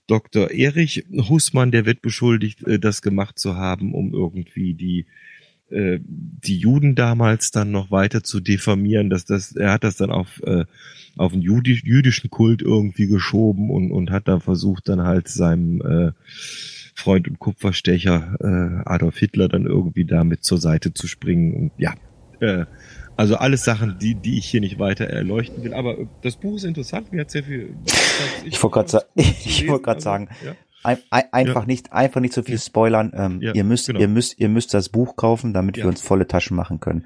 Dr. 0.08 0.50
Erich 0.50 1.06
Hussmann, 1.12 1.72
der 1.72 1.86
wird 1.86 2.02
beschuldigt, 2.02 2.66
äh, 2.66 2.80
das 2.80 3.04
gemacht 3.04 3.38
zu 3.38 3.56
haben, 3.56 3.94
um 3.94 4.14
irgendwie 4.14 4.74
die 4.74 5.06
äh, 5.72 6.00
die 6.04 6.58
Juden 6.58 6.96
damals 6.96 7.52
dann 7.52 7.72
noch 7.72 7.92
weiter 7.92 8.24
zu 8.24 8.40
diffamieren, 8.40 9.10
dass 9.10 9.26
das, 9.26 9.56
er 9.56 9.72
hat 9.72 9.84
das 9.84 9.98
dann 9.98 10.12
auf, 10.12 10.42
äh, 10.44 10.66
auf 11.18 11.34
einen 11.34 11.42
jüdisch, 11.42 11.84
jüdischen 11.84 12.30
Kult 12.30 12.62
irgendwie 12.62 13.08
geschoben 13.08 13.70
und, 13.70 13.92
und 13.92 14.12
hat 14.12 14.28
da 14.28 14.40
versucht, 14.40 14.90
dann 14.90 15.02
halt 15.02 15.28
seinem 15.28 15.82
äh, 15.82 16.12
Freund 16.96 17.28
und 17.28 17.40
Kupferstecher 17.40 18.38
äh, 18.40 18.90
Adolf 18.90 19.18
Hitler 19.18 19.48
dann 19.48 19.66
irgendwie 19.66 20.06
damit 20.06 20.44
zur 20.44 20.60
Seite 20.60 20.94
zu 20.94 21.08
springen. 21.08 21.54
Und 21.54 21.72
ja, 21.78 21.94
äh, 22.40 22.66
also 23.18 23.36
alles 23.36 23.64
Sachen, 23.64 23.98
die, 24.00 24.16
die 24.16 24.38
ich 24.38 24.46
hier 24.46 24.62
nicht 24.62 24.80
weiter 24.80 25.06
erleuchten 25.06 25.64
will. 25.64 25.74
Aber 25.74 25.96
das 26.22 26.38
Buch 26.38 26.56
ist 26.56 26.64
interessant, 26.64 27.12
mir 27.12 27.22
hat 27.22 27.32
sehr 27.32 27.44
viel. 27.44 27.76
Ich, 28.46 28.62
wollte 28.62 28.74
gerade 28.74 28.90
sa 28.90 29.04
ich 29.16 29.68
wollt 29.68 29.84
grad 29.84 30.02
sagen, 30.02 30.30
ja. 30.44 30.56
Ein, 30.84 30.98
ein, 31.12 31.24
einfach 31.32 31.62
ja. 31.62 31.68
nicht, 31.68 31.94
einfach 31.94 32.22
nicht 32.22 32.34
so 32.34 32.42
viel 32.42 32.58
spoilern. 32.58 33.12
Ähm, 33.16 33.42
ja, 33.42 33.54
ihr 33.54 33.64
müsst, 33.64 33.88
genau. 33.88 34.00
ihr 34.00 34.08
müsst, 34.08 34.40
ihr 34.40 34.50
müsst 34.50 34.74
das 34.74 34.90
Buch 34.90 35.16
kaufen, 35.16 35.54
damit 35.54 35.78
ja. 35.78 35.84
wir 35.84 35.90
uns 35.90 36.02
volle 36.02 36.28
Taschen 36.28 36.56
machen 36.56 36.80
können. 36.80 37.06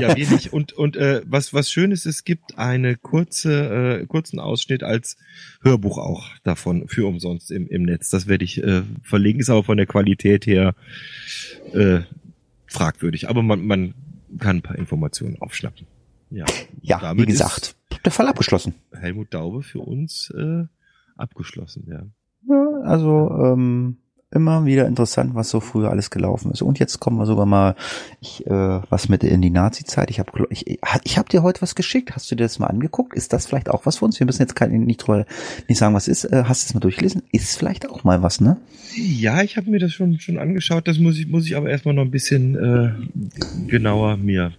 ja, 0.00 0.16
wenig. 0.16 0.52
Und 0.52 0.72
und 0.72 0.96
äh, 0.96 1.22
was 1.26 1.52
was 1.52 1.70
schön 1.70 1.92
ist, 1.92 2.06
es 2.06 2.24
gibt 2.24 2.58
eine 2.58 2.96
kurze 2.96 4.00
äh, 4.00 4.06
kurzen 4.06 4.38
Ausschnitt 4.38 4.82
als 4.82 5.16
Hörbuch 5.62 5.98
auch 5.98 6.26
davon 6.42 6.88
für 6.88 7.06
umsonst 7.06 7.50
im 7.50 7.68
im 7.68 7.82
Netz. 7.82 8.08
Das 8.10 8.26
werde 8.26 8.44
ich 8.44 8.62
äh, 8.62 8.82
verlegen. 9.02 9.40
Ist 9.40 9.50
aber 9.50 9.64
von 9.64 9.76
der 9.76 9.86
Qualität 9.86 10.46
her 10.46 10.74
äh, 11.74 12.00
fragwürdig. 12.66 13.28
Aber 13.28 13.42
man 13.42 13.66
man 13.66 13.94
kann 14.38 14.56
ein 14.56 14.62
paar 14.62 14.78
Informationen 14.78 15.36
aufschnappen. 15.40 15.86
Ja. 16.30 16.46
Ja, 16.82 17.16
wie 17.16 17.26
gesagt, 17.26 17.76
der 18.04 18.12
Fall 18.12 18.28
abgeschlossen. 18.28 18.74
Helmut 18.92 19.32
Daube 19.32 19.62
für 19.62 19.80
uns 19.80 20.30
äh, 20.30 20.64
abgeschlossen. 21.16 21.86
Ja. 21.88 22.06
Also 22.84 23.30
ähm, 23.30 23.96
immer 24.34 24.64
wieder 24.64 24.86
interessant, 24.86 25.34
was 25.34 25.48
so 25.48 25.60
früher 25.60 25.90
alles 25.90 26.10
gelaufen 26.10 26.50
ist. 26.50 26.60
Und 26.60 26.78
jetzt 26.78 26.98
kommen 26.98 27.16
wir 27.16 27.26
sogar 27.26 27.46
mal 27.46 27.76
ich, 28.20 28.44
äh, 28.46 28.50
was 28.50 29.08
mit 29.08 29.22
in 29.22 29.40
die 29.40 29.50
Nazi-Zeit. 29.50 30.10
Ich 30.10 30.18
habe 30.18 30.46
ich, 30.50 30.78
ich 31.04 31.18
hab 31.18 31.28
dir 31.28 31.42
heute 31.42 31.62
was 31.62 31.74
geschickt. 31.74 32.14
Hast 32.14 32.30
du 32.30 32.34
dir 32.34 32.42
das 32.42 32.58
mal 32.58 32.66
angeguckt? 32.66 33.14
Ist 33.14 33.32
das 33.32 33.46
vielleicht 33.46 33.70
auch 33.70 33.86
was 33.86 33.98
für 33.98 34.04
uns? 34.04 34.18
Wir 34.18 34.26
müssen 34.26 34.42
jetzt 34.42 34.56
kein, 34.56 34.72
nicht 34.72 34.98
drüber 34.98 35.24
nicht 35.68 35.78
sagen, 35.78 35.94
was 35.94 36.08
ist. 36.08 36.24
Äh, 36.24 36.44
hast 36.46 36.64
du 36.64 36.66
es 36.70 36.74
mal 36.74 36.80
durchgelesen? 36.80 37.22
Ist 37.30 37.56
vielleicht 37.56 37.88
auch 37.88 38.02
mal 38.02 38.22
was, 38.22 38.40
ne? 38.40 38.56
Ja, 38.96 39.42
ich 39.42 39.56
habe 39.56 39.70
mir 39.70 39.78
das 39.78 39.92
schon 39.92 40.18
schon 40.18 40.38
angeschaut. 40.38 40.88
Das 40.88 40.98
muss 40.98 41.16
ich 41.18 41.28
muss 41.28 41.46
ich 41.46 41.56
aber 41.56 41.70
erstmal 41.70 41.94
noch 41.94 42.02
ein 42.02 42.10
bisschen 42.10 42.56
äh, 42.56 43.68
genauer 43.68 44.16
mir 44.16 44.52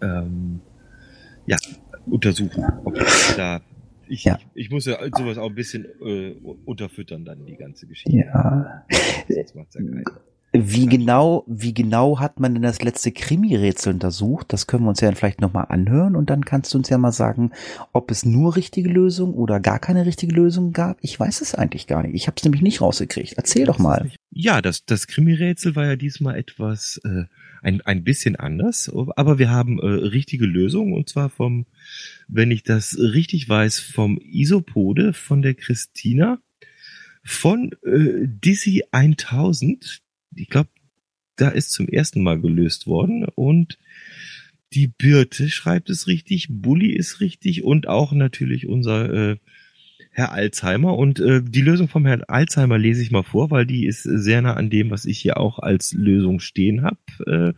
ähm, 0.00 0.60
ja 1.46 1.56
untersuchen, 2.06 2.64
ob 2.84 2.98
da 3.36 3.60
ich, 4.08 4.24
ja. 4.24 4.38
ich, 4.54 4.66
ich, 4.66 4.70
muss 4.70 4.86
ja 4.86 4.98
sowas 5.16 5.38
auch 5.38 5.48
ein 5.48 5.54
bisschen 5.54 5.86
äh, 6.00 6.32
unterfüttern 6.64 7.24
dann, 7.24 7.46
die 7.46 7.56
ganze 7.56 7.86
Geschichte. 7.86 8.16
Ja. 8.16 8.84
Das 9.28 9.54
macht's 9.54 9.74
ja 9.74 9.82
geil. 9.82 10.04
Wie 10.52 10.86
genau, 10.86 11.44
wie 11.46 11.74
genau 11.74 12.18
hat 12.18 12.40
man 12.40 12.54
denn 12.54 12.62
das 12.62 12.82
letzte 12.82 13.12
Krimi-Rätsel 13.12 13.92
untersucht? 13.92 14.52
Das 14.52 14.66
können 14.66 14.84
wir 14.84 14.90
uns 14.90 15.00
ja 15.00 15.12
vielleicht 15.12 15.40
nochmal 15.40 15.66
anhören 15.68 16.16
und 16.16 16.30
dann 16.30 16.44
kannst 16.44 16.72
du 16.72 16.78
uns 16.78 16.88
ja 16.88 16.98
mal 16.98 17.12
sagen, 17.12 17.50
ob 17.92 18.10
es 18.10 18.24
nur 18.24 18.56
richtige 18.56 18.88
Lösungen 18.88 19.34
oder 19.34 19.60
gar 19.60 19.78
keine 19.78 20.06
richtige 20.06 20.34
Lösung 20.34 20.72
gab. 20.72 20.98
Ich 21.02 21.18
weiß 21.18 21.40
es 21.40 21.54
eigentlich 21.54 21.86
gar 21.86 22.02
nicht. 22.02 22.14
Ich 22.14 22.26
habe 22.26 22.36
es 22.36 22.44
nämlich 22.44 22.62
nicht 22.62 22.80
rausgekriegt. 22.80 23.34
Erzähl 23.36 23.66
doch 23.66 23.78
mal. 23.78 24.10
Ja, 24.30 24.62
das, 24.62 24.86
das 24.86 25.06
Krimi-Rätsel 25.06 25.76
war 25.76 25.86
ja 25.86 25.96
diesmal 25.96 26.36
etwas 26.36 27.00
äh, 27.04 27.24
ein, 27.66 27.80
ein 27.80 28.04
bisschen 28.04 28.36
anders, 28.36 28.88
aber 29.16 29.40
wir 29.40 29.50
haben 29.50 29.80
äh, 29.80 29.86
richtige 29.86 30.46
Lösungen 30.46 30.92
und 30.94 31.08
zwar 31.08 31.28
vom 31.28 31.66
wenn 32.28 32.52
ich 32.52 32.62
das 32.62 32.96
richtig 32.96 33.48
weiß, 33.48 33.80
vom 33.80 34.18
Isopode 34.22 35.12
von 35.12 35.42
der 35.42 35.54
Christina 35.54 36.40
von 37.24 37.72
äh, 37.84 38.28
Dizzy 38.28 38.84
1000. 38.92 40.00
Ich 40.36 40.48
glaube, 40.48 40.70
da 41.34 41.48
ist 41.48 41.72
zum 41.72 41.88
ersten 41.88 42.22
Mal 42.22 42.40
gelöst 42.40 42.86
worden 42.86 43.24
und 43.34 43.78
die 44.72 44.86
Birte 44.86 45.48
schreibt 45.48 45.90
es 45.90 46.06
richtig, 46.06 46.46
Bulli 46.48 46.92
ist 46.92 47.20
richtig 47.20 47.64
und 47.64 47.88
auch 47.88 48.12
natürlich 48.12 48.68
unser 48.68 49.12
äh, 49.12 49.36
Herr 50.16 50.32
Alzheimer. 50.32 50.96
Und 50.96 51.20
äh, 51.20 51.42
die 51.42 51.60
Lösung 51.60 51.88
vom 51.88 52.06
Herrn 52.06 52.22
Alzheimer 52.22 52.78
lese 52.78 53.02
ich 53.02 53.10
mal 53.10 53.22
vor, 53.22 53.50
weil 53.50 53.66
die 53.66 53.84
ist 53.84 54.02
sehr 54.02 54.40
nah 54.40 54.54
an 54.54 54.70
dem, 54.70 54.90
was 54.90 55.04
ich 55.04 55.18
hier 55.18 55.36
auch 55.36 55.58
als 55.58 55.92
Lösung 55.92 56.40
stehen 56.40 56.82
habe. 56.82 57.54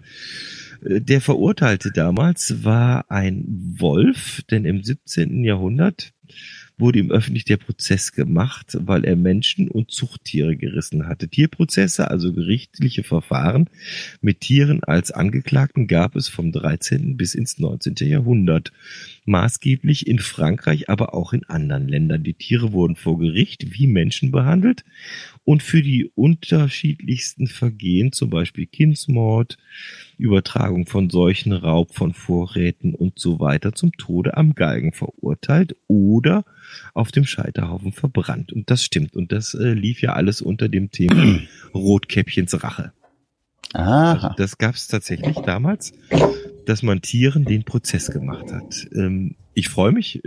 Äh, 0.83 1.01
der 1.01 1.21
Verurteilte 1.21 1.93
damals 1.93 2.65
war 2.65 3.13
ein 3.13 3.45
Wolf, 3.79 4.43
denn 4.51 4.65
im 4.65 4.83
17. 4.83 5.45
Jahrhundert 5.45 6.13
wurde 6.79 6.99
ihm 6.99 7.11
öffentlich 7.11 7.45
der 7.45 7.57
Prozess 7.57 8.13
gemacht, 8.13 8.77
weil 8.81 9.05
er 9.05 9.17
Menschen 9.17 9.69
und 9.69 9.91
Zuchttiere 9.91 10.57
gerissen 10.57 11.07
hatte. 11.07 11.29
Tierprozesse, 11.29 12.11
also 12.11 12.33
gerichtliche 12.33 13.03
Verfahren 13.03 13.69
mit 14.21 14.41
Tieren 14.41 14.83
als 14.85 15.11
Angeklagten 15.11 15.87
gab 15.87 16.17
es 16.17 16.29
vom 16.29 16.53
13. 16.53 17.17
bis 17.17 17.35
ins 17.35 17.59
19. 17.59 17.95
Jahrhundert. 18.09 18.73
Maßgeblich 19.27 20.07
in 20.07 20.21
Frankreich, 20.21 20.89
aber 20.89 21.15
auch 21.15 21.33
in 21.33 21.45
anderen 21.45 21.89
Ländern. 21.89 22.23
Die 22.23 22.35
Tiere 22.35 22.73
wurden 22.73 22.97
vor 22.97 23.19
Gericht 23.19 23.79
wie 23.79 23.87
Menschen 23.87 24.31
behandelt 24.31 24.85
und 25.49 25.63
für 25.63 25.81
die 25.81 26.13
unterschiedlichsten 26.15 27.47
Vergehen, 27.47 28.13
zum 28.13 28.29
Beispiel 28.29 28.67
Kindsmord, 28.67 29.57
Übertragung 30.19 30.85
von 30.85 31.09
Seuchen, 31.09 31.55
Raub 31.55 31.95
von 31.95 32.13
Vorräten 32.13 32.95
und 32.95 33.19
so 33.19 33.41
weiter 33.41 33.73
zum 33.73 33.93
Tode 33.93 34.37
am 34.37 34.55
Galgen 34.55 34.93
verurteilt 34.93 35.75
oder 35.87 36.45
auf 36.93 37.13
dem 37.13 37.25
Scheiterhaufen 37.25 37.93
verbrannt. 37.93 38.53
Und 38.53 38.71
das 38.71 38.85
stimmt. 38.85 39.17
Und 39.17 39.33
das 39.33 39.55
äh, 39.55 39.73
lief 39.73 40.03
ja 40.03 40.13
alles 40.13 40.43
unter 40.43 40.69
dem 40.69 40.91
Thema 40.91 41.41
Rotkäppchens 41.75 42.63
Rache. 42.63 42.93
Aha. 43.73 44.13
Also 44.13 44.35
das 44.37 44.59
gab 44.59 44.75
es 44.75 44.87
tatsächlich 44.87 45.39
damals, 45.39 45.95
dass 46.67 46.83
man 46.83 47.01
Tieren 47.01 47.47
den 47.47 47.65
Prozess 47.65 48.11
gemacht 48.11 48.53
hat. 48.53 48.87
Ähm, 48.95 49.35
ich 49.59 49.69
freue 49.69 49.93
mich. 49.93 50.23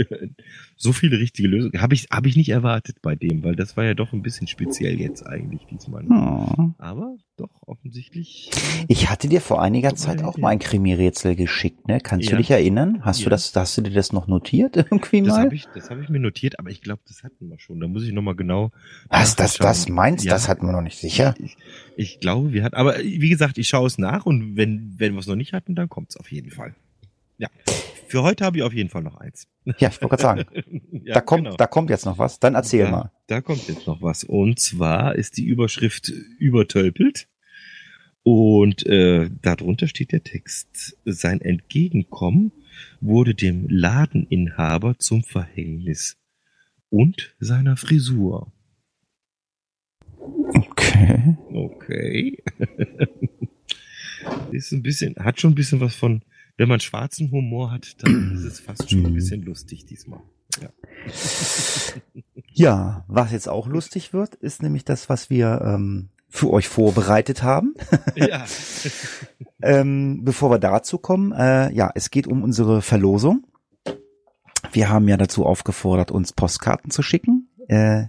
so 0.76 0.92
viele 0.94 1.20
richtige 1.20 1.48
Lösungen 1.48 1.82
habe 1.82 1.94
ich 1.94 2.08
habe 2.12 2.28
ich 2.28 2.36
nicht 2.36 2.50
erwartet 2.50 2.98
bei 3.02 3.16
dem, 3.16 3.44
weil 3.44 3.56
das 3.56 3.78
war 3.78 3.84
ja 3.86 3.94
doch 3.94 4.14
ein 4.14 4.22
bisschen 4.22 4.48
speziell 4.48 5.00
jetzt 5.00 5.26
eigentlich 5.26 5.66
diesmal. 5.70 6.04
Hm. 6.04 6.76
Aber 6.78 7.16
doch 7.38 7.50
offensichtlich. 7.66 8.52
Ich 8.88 9.10
hatte 9.10 9.28
dir 9.28 9.42
vor 9.42 9.62
einiger 9.62 9.96
Zeit 9.96 10.24
auch 10.24 10.38
mal 10.38 10.50
ein 10.50 10.60
Krimi-Rätsel 10.60 11.36
geschickt, 11.36 11.88
ne? 11.88 12.00
Kannst 12.00 12.26
Ja. 12.30 12.32
du 12.32 12.38
dich 12.38 12.52
erinnern? 12.52 13.00
Hast 13.04 13.20
Ja. 13.22 13.24
du 13.26 13.30
das, 13.32 13.56
hast 13.56 13.78
du 13.78 13.82
dir 13.82 13.92
das 13.92 14.12
noch 14.12 14.28
notiert 14.28 14.76
irgendwie 14.92 15.22
Das 15.22 15.30
mal? 15.36 15.46
habe 15.46 15.56
ich, 15.56 15.66
das 15.74 15.90
habe 15.90 16.04
ich 16.04 16.10
mir 16.10 16.20
notiert, 16.20 16.60
aber 16.60 16.70
ich 16.70 16.82
glaube, 16.82 17.02
das 17.08 17.24
hatten 17.24 17.50
wir 17.50 17.58
schon. 17.60 17.80
Da 17.80 17.88
muss 17.88 18.04
ich 18.04 18.12
noch 18.12 18.22
mal 18.22 18.36
genau. 18.36 18.72
Was, 19.10 19.36
das, 19.36 19.58
das 19.58 19.90
meinst? 19.90 20.26
Ja. 20.26 20.34
Das 20.34 20.48
hatten 20.50 20.66
wir 20.66 20.72
noch 20.72 20.82
nicht 20.82 20.98
sicher. 21.00 21.34
Ich, 21.40 21.58
ich 21.96 22.20
glaube, 22.20 22.54
wir 22.54 22.64
hatten, 22.64 22.76
aber 22.76 22.98
wie 23.00 23.30
gesagt, 23.30 23.58
ich 23.58 23.68
schaue 23.68 23.88
es 23.88 23.98
nach 23.98 24.26
und 24.26 24.56
wenn, 24.58 24.94
wenn 24.98 25.14
wir 25.14 25.20
es 25.20 25.28
noch 25.28 25.36
nicht 25.36 25.54
hatten, 25.54 25.74
dann 25.76 25.90
kommt 25.90 26.10
es 26.12 26.18
auf 26.18 26.32
jeden 26.32 26.52
Fall. 26.52 26.76
Ja. 27.38 27.48
Für 28.12 28.24
heute 28.24 28.44
habe 28.44 28.58
ich 28.58 28.64
auf 28.64 28.74
jeden 28.74 28.90
Fall 28.90 29.04
noch 29.04 29.16
eins. 29.16 29.48
Ja, 29.64 29.88
ich 29.88 30.02
wollte 30.02 30.18
gerade 30.18 30.22
sagen. 30.22 30.46
ja, 31.06 31.14
da 31.14 31.22
kommt, 31.22 31.46
genau. 31.46 31.56
da 31.56 31.66
kommt 31.66 31.90
jetzt 31.90 32.06
noch 32.06 32.18
was. 32.18 32.42
Dann 32.42 32.56
erzähl 32.56 32.84
da, 32.84 32.92
mal. 32.92 33.12
Da 33.28 33.40
kommt 33.40 33.70
jetzt 33.70 33.88
noch 33.88 34.02
was. 34.02 34.26
Und 34.26 34.60
zwar 34.60 35.16
ist 35.16 35.38
die 35.38 35.46
Überschrift 35.46 36.10
übertölpelt. 36.10 37.30
Und 38.24 38.86
äh, 38.86 39.30
darunter 39.42 39.88
steht 39.88 40.12
der 40.12 40.26
Text. 40.26 40.98
Sein 41.06 41.40
Entgegenkommen 41.40 42.52
wurde 43.00 43.34
dem 43.34 43.70
Ladeninhaber 43.70 45.00
zum 45.00 45.24
Verhängnis. 45.24 46.18
Und 46.90 47.34
seiner 47.40 47.78
Frisur. 47.78 48.52
Okay. 50.18 51.38
Okay. 51.54 52.44
ist 54.52 54.74
ein 54.74 54.84
bisschen, 54.84 55.16
hat 55.16 55.40
schon 55.40 55.54
ein 55.54 55.56
bisschen 55.56 55.80
was 55.80 55.96
von, 55.96 56.24
wenn 56.62 56.70
man 56.70 56.80
schwarzen 56.80 57.32
Humor 57.32 57.72
hat, 57.72 58.04
dann 58.04 58.34
ist 58.36 58.44
es 58.44 58.60
fast 58.60 58.88
schon 58.88 59.04
ein 59.04 59.16
bisschen 59.16 59.42
lustig 59.42 59.86
diesmal. 59.86 60.22
Ja. 60.62 60.70
Ja, 62.54 63.06
was 63.08 63.32
jetzt 63.32 63.48
auch 63.48 63.66
lustig 63.66 64.12
wird, 64.12 64.36
ist 64.36 64.62
nämlich 64.62 64.84
das, 64.84 65.08
was 65.08 65.30
wir 65.30 65.62
ähm, 65.64 66.10
für 66.28 66.52
euch 66.52 66.68
vorbereitet 66.68 67.44
haben. 67.44 67.74
ja. 68.16 68.46
Ähm, 69.64 70.24
bevor 70.24 70.50
wir 70.50 70.58
dazu 70.58 70.98
kommen, 70.98 71.32
äh, 71.34 71.72
ja, 71.72 71.92
es 71.94 72.10
geht 72.10 72.26
um 72.26 72.44
unsere 72.44 72.82
Verlosung. 72.82 73.46
Wir 74.72 74.90
haben 74.90 75.08
ja 75.08 75.18
dazu 75.18 75.46
aufgefordert, 75.46 76.10
uns 76.10 76.34
Postkarten 76.34 76.90
zu 76.90 77.04
schicken. 77.04 77.48
Äh, 77.68 78.06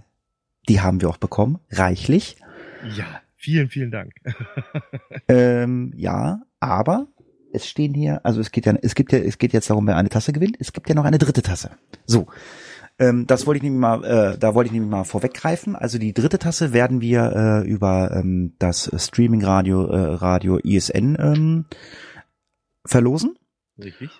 die 0.67 0.81
haben 0.81 0.99
wir 0.99 1.09
auch 1.09 1.17
bekommen, 1.17 1.59
reichlich. 1.69 2.37
Ja, 2.97 3.21
vielen, 3.35 3.69
vielen 3.69 3.91
Dank. 3.91 4.13
Ähm, 5.27 5.93
ja, 5.95 6.41
aber 6.59 7.07
es 7.53 7.67
stehen 7.67 7.93
hier, 7.93 8.25
also 8.25 8.41
es 8.41 8.51
geht 8.51 8.65
ja, 8.65 8.73
es 8.81 8.95
gibt 8.95 9.11
ja, 9.11 9.19
es 9.19 9.37
geht 9.37 9.53
jetzt 9.53 9.69
darum, 9.69 9.87
wer 9.87 9.97
eine 9.97 10.09
Tasse 10.09 10.33
gewinnt. 10.33 10.57
Es 10.59 10.73
gibt 10.73 10.89
ja 10.89 10.95
noch 10.95 11.05
eine 11.05 11.17
dritte 11.17 11.41
Tasse. 11.41 11.71
So. 12.05 12.27
Ähm, 12.99 13.25
das 13.25 13.47
wollte 13.47 13.57
ich 13.57 13.63
nämlich 13.63 13.81
mal, 13.81 14.03
äh, 14.03 14.37
da 14.37 14.53
wollte 14.53 14.67
ich 14.67 14.71
nämlich 14.71 14.91
mal 14.91 15.03
vorweggreifen. 15.03 15.75
Also 15.75 15.97
die 15.97 16.13
dritte 16.13 16.39
Tasse 16.39 16.73
werden 16.73 17.01
wir 17.01 17.63
äh, 17.65 17.67
über 17.67 18.11
ähm, 18.15 18.53
das 18.59 18.91
Streaming-Radio 18.95 19.85
äh, 19.87 20.13
Radio 20.15 20.57
ISN 20.57 21.17
ähm, 21.19 21.65
verlosen. 22.85 23.35
Richtig. 23.77 24.11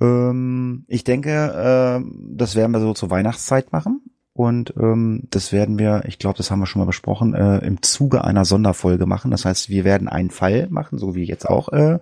Ähm, 0.00 0.84
ich 0.88 1.04
denke, 1.04 1.30
äh, 1.30 2.04
das 2.34 2.56
werden 2.56 2.72
wir 2.72 2.80
so 2.80 2.94
zur 2.94 3.10
Weihnachtszeit 3.10 3.72
machen. 3.72 4.00
Und 4.34 4.72
ähm, 4.78 5.24
das 5.30 5.52
werden 5.52 5.78
wir, 5.78 6.04
ich 6.06 6.18
glaube, 6.18 6.38
das 6.38 6.50
haben 6.50 6.60
wir 6.60 6.66
schon 6.66 6.80
mal 6.80 6.86
besprochen, 6.86 7.34
äh, 7.34 7.58
im 7.58 7.82
Zuge 7.82 8.24
einer 8.24 8.46
Sonderfolge 8.46 9.04
machen. 9.04 9.30
Das 9.30 9.44
heißt, 9.44 9.68
wir 9.68 9.84
werden 9.84 10.08
einen 10.08 10.30
Fall 10.30 10.68
machen, 10.70 10.96
so 10.96 11.14
wie 11.14 11.24
jetzt 11.24 11.46
auch, 11.46 11.68
äh, 11.68 11.98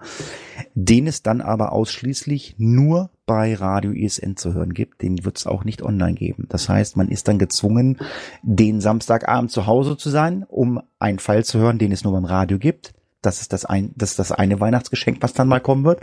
den 0.74 1.08
es 1.08 1.24
dann 1.24 1.40
aber 1.40 1.72
ausschließlich 1.72 2.54
nur 2.58 3.10
bei 3.26 3.54
Radio 3.54 3.90
ISN 3.90 4.36
zu 4.36 4.54
hören 4.54 4.74
gibt. 4.74 5.02
Den 5.02 5.24
wird 5.24 5.38
es 5.38 5.46
auch 5.48 5.64
nicht 5.64 5.82
online 5.82 6.14
geben. 6.14 6.46
Das 6.48 6.68
heißt, 6.68 6.96
man 6.96 7.08
ist 7.08 7.26
dann 7.26 7.40
gezwungen, 7.40 7.98
den 8.42 8.80
Samstagabend 8.80 9.50
zu 9.50 9.66
Hause 9.66 9.96
zu 9.96 10.08
sein, 10.08 10.44
um 10.46 10.80
einen 11.00 11.18
Fall 11.18 11.44
zu 11.44 11.58
hören, 11.58 11.78
den 11.78 11.90
es 11.90 12.04
nur 12.04 12.12
beim 12.12 12.24
Radio 12.24 12.58
gibt. 12.58 12.94
Das 13.22 13.40
ist 13.40 13.52
das, 13.52 13.64
ein, 13.64 13.92
das, 13.96 14.10
ist 14.10 14.18
das 14.20 14.30
eine 14.30 14.60
Weihnachtsgeschenk, 14.60 15.18
was 15.20 15.32
dann 15.32 15.48
mal 15.48 15.60
kommen 15.60 15.84
wird. 15.84 16.00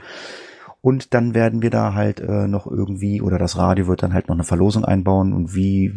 Und 0.82 1.14
dann 1.14 1.34
werden 1.34 1.62
wir 1.62 1.70
da 1.70 1.94
halt 1.94 2.20
äh, 2.20 2.48
noch 2.48 2.68
irgendwie, 2.68 3.22
oder 3.22 3.38
das 3.38 3.58
Radio 3.58 3.88
wird 3.88 4.04
dann 4.04 4.14
halt 4.14 4.28
noch 4.28 4.36
eine 4.36 4.44
Verlosung 4.44 4.86
einbauen 4.86 5.34
und 5.34 5.56
wie, 5.56 5.94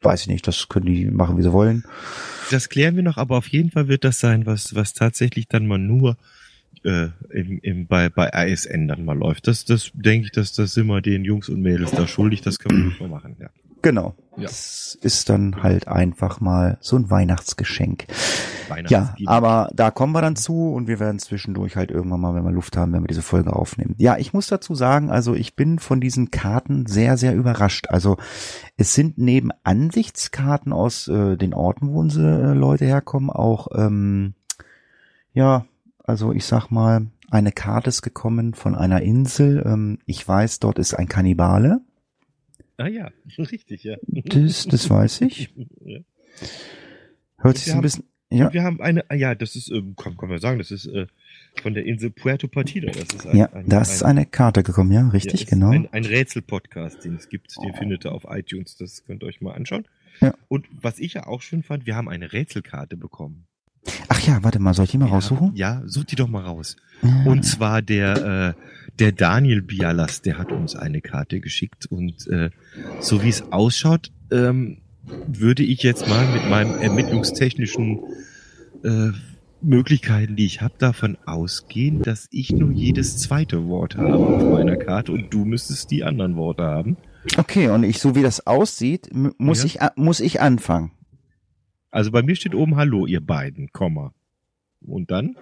weiß 0.00 0.22
ich 0.22 0.28
nicht, 0.28 0.46
das 0.46 0.68
können 0.68 0.86
die 0.86 1.06
machen, 1.06 1.36
wie 1.36 1.42
sie 1.42 1.52
wollen. 1.52 1.84
Das 2.50 2.68
klären 2.68 2.96
wir 2.96 3.02
noch, 3.02 3.18
aber 3.18 3.36
auf 3.36 3.48
jeden 3.48 3.70
Fall 3.70 3.88
wird 3.88 4.04
das 4.04 4.20
sein, 4.20 4.46
was, 4.46 4.74
was 4.74 4.94
tatsächlich 4.94 5.48
dann 5.48 5.66
mal 5.66 5.78
nur 5.78 6.16
äh, 6.84 7.08
im, 7.30 7.58
im, 7.60 7.86
bei, 7.86 8.08
bei 8.08 8.28
ISN 8.28 8.88
dann 8.88 9.04
mal 9.04 9.18
läuft. 9.18 9.48
Das, 9.48 9.64
das 9.64 9.90
denke 9.92 10.26
ich, 10.26 10.32
dass 10.32 10.52
das 10.52 10.74
sind 10.74 10.86
wir 10.86 11.00
den 11.00 11.24
Jungs 11.24 11.48
und 11.48 11.60
Mädels 11.60 11.90
da 11.90 12.06
schuldig, 12.06 12.42
das 12.42 12.58
können 12.58 12.78
wir 12.78 12.84
nicht 12.88 13.00
mal 13.00 13.08
machen. 13.08 13.36
Ja. 13.40 13.50
Genau. 13.82 14.14
Ja. 14.36 14.44
Das 14.44 14.96
ist 15.00 15.28
dann 15.30 15.64
halt 15.64 15.88
einfach 15.88 16.40
mal 16.40 16.78
so 16.80 16.96
ein 16.96 17.10
Weihnachtsgeschenk. 17.10 18.06
Ja, 18.08 18.76
Weihnachtsgiebig. 18.76 19.28
aber 19.28 19.68
da 19.74 19.90
kommen 19.90 20.12
wir 20.12 20.22
dann 20.22 20.36
zu 20.36 20.72
und 20.72 20.86
wir 20.86 21.00
werden 21.00 21.18
zwischendurch 21.18 21.74
halt 21.74 21.90
irgendwann 21.90 22.20
mal, 22.20 22.34
wenn 22.34 22.44
wir 22.44 22.52
Luft 22.52 22.76
haben, 22.76 22.92
wenn 22.92 23.02
wir 23.02 23.08
diese 23.08 23.22
Folge 23.22 23.52
aufnehmen. 23.52 23.96
Ja, 23.98 24.16
ich 24.16 24.32
muss 24.32 24.46
dazu 24.46 24.76
sagen, 24.76 25.10
also 25.10 25.34
ich 25.34 25.56
bin 25.56 25.80
von 25.80 26.00
diesen 26.00 26.30
Karten 26.30 26.86
sehr, 26.86 27.16
sehr 27.16 27.34
überrascht. 27.34 27.88
Also 27.88 28.16
es 28.76 28.94
sind 28.94 29.18
neben 29.18 29.50
Ansichtskarten 29.64 30.72
aus 30.72 31.08
äh, 31.08 31.36
den 31.36 31.52
Orten, 31.52 31.88
wo 31.88 31.98
unsere 31.98 32.52
äh, 32.52 32.54
Leute 32.54 32.84
herkommen, 32.84 33.30
auch, 33.30 33.68
ähm, 33.74 34.34
ja, 35.32 35.64
also 36.04 36.32
ich 36.32 36.44
sag 36.44 36.70
mal, 36.70 37.08
eine 37.30 37.52
Karte 37.52 37.88
ist 37.88 38.02
gekommen 38.02 38.54
von 38.54 38.74
einer 38.74 39.02
Insel. 39.02 39.62
Ähm, 39.66 39.98
ich 40.06 40.26
weiß, 40.26 40.60
dort 40.60 40.78
ist 40.78 40.94
ein 40.94 41.08
Kannibale. 41.08 41.80
Ah 42.78 42.86
ja, 42.88 43.10
richtig, 43.38 43.84
ja. 43.84 43.96
Das, 44.06 44.66
das 44.66 44.88
weiß 44.88 45.20
ich. 45.22 45.50
Ja. 45.84 45.98
Hört 47.38 47.54
Und 47.54 47.58
sich 47.58 47.68
ein 47.72 47.76
haben- 47.76 47.82
bisschen, 47.82 48.04
ja. 48.30 48.52
Wir 48.52 48.62
haben 48.62 48.80
eine, 48.80 49.08
ah 49.10 49.14
ja, 49.14 49.34
das 49.34 49.56
ist, 49.56 49.70
ähm, 49.70 49.94
kann, 49.96 50.16
kann 50.16 50.28
man 50.28 50.38
sagen, 50.38 50.58
das 50.58 50.70
ist 50.70 50.86
äh, 50.86 51.06
von 51.62 51.72
der 51.74 51.84
Insel 51.86 52.10
Puerto 52.10 52.46
Partida. 52.48 52.90
Das 52.92 53.04
ist 53.14 53.26
ein, 53.26 53.36
Ja, 53.36 53.46
ein, 53.52 53.68
da 53.68 53.80
ist 53.80 54.02
eine 54.02 54.26
Karte 54.26 54.62
gekommen, 54.62 54.92
ja, 54.92 55.08
richtig, 55.08 55.40
ja, 55.42 55.46
genau. 55.48 55.70
Ein, 55.70 55.88
ein 55.92 56.04
Rätsel-Podcast, 56.04 57.04
den 57.04 57.16
es 57.16 57.28
gibt, 57.28 57.54
den 57.62 57.74
findet 57.74 58.04
ihr 58.04 58.12
auf 58.12 58.24
iTunes, 58.28 58.76
das 58.76 59.04
könnt 59.04 59.22
ihr 59.22 59.26
euch 59.26 59.40
mal 59.40 59.52
anschauen. 59.54 59.86
Ja. 60.20 60.34
Und 60.48 60.66
was 60.70 60.98
ich 60.98 61.14
ja 61.14 61.26
auch 61.26 61.42
schön 61.42 61.62
fand, 61.62 61.86
wir 61.86 61.96
haben 61.96 62.08
eine 62.08 62.32
Rätselkarte 62.32 62.96
bekommen. 62.96 63.46
Ach 64.08 64.20
ja, 64.26 64.42
warte 64.42 64.58
mal, 64.58 64.74
soll 64.74 64.84
ich 64.84 64.90
die 64.90 64.98
mal 64.98 65.06
raussuchen? 65.08 65.52
Ja, 65.54 65.82
such 65.86 66.04
die 66.04 66.16
doch 66.16 66.28
mal 66.28 66.42
raus. 66.42 66.76
Ah. 67.02 67.24
Und 67.24 67.44
zwar 67.44 67.80
der, 67.82 68.54
äh, 68.56 68.62
der 68.98 69.12
Daniel 69.12 69.62
Bialas, 69.62 70.22
der 70.22 70.38
hat 70.38 70.52
uns 70.52 70.74
eine 70.74 71.00
Karte 71.00 71.40
geschickt 71.40 71.86
und 71.86 72.26
äh, 72.28 72.50
so 73.00 73.22
wie 73.22 73.28
es 73.28 73.52
ausschaut, 73.52 74.10
ähm, 74.30 74.78
würde 75.26 75.62
ich 75.62 75.82
jetzt 75.82 76.08
mal 76.08 76.26
mit 76.32 76.48
meinem 76.50 76.80
ermittlungstechnischen 76.80 78.00
äh, 78.84 79.10
Möglichkeiten, 79.60 80.36
die 80.36 80.46
ich 80.46 80.60
habe, 80.60 80.74
davon 80.78 81.16
ausgehen, 81.26 82.02
dass 82.02 82.28
ich 82.30 82.52
nur 82.52 82.70
jedes 82.70 83.18
zweite 83.18 83.66
Wort 83.66 83.96
habe 83.96 84.14
auf 84.16 84.42
meiner 84.52 84.76
Karte 84.76 85.12
und 85.12 85.32
du 85.32 85.44
müsstest 85.44 85.90
die 85.90 86.04
anderen 86.04 86.36
Worte 86.36 86.62
haben. 86.64 86.96
Okay, 87.36 87.68
und 87.68 87.82
ich, 87.84 87.98
so 87.98 88.14
wie 88.14 88.22
das 88.22 88.46
aussieht, 88.46 89.10
muss 89.12 89.74
Ja. 89.74 89.90
ich, 89.96 90.02
muss 90.02 90.20
ich 90.20 90.40
anfangen. 90.40 90.92
Also 91.90 92.10
bei 92.10 92.22
mir 92.22 92.36
steht 92.36 92.54
oben 92.54 92.76
Hallo, 92.76 93.06
ihr 93.06 93.20
beiden, 93.24 93.72
Komma. 93.72 94.12
Und 94.80 95.10
dann? 95.10 95.36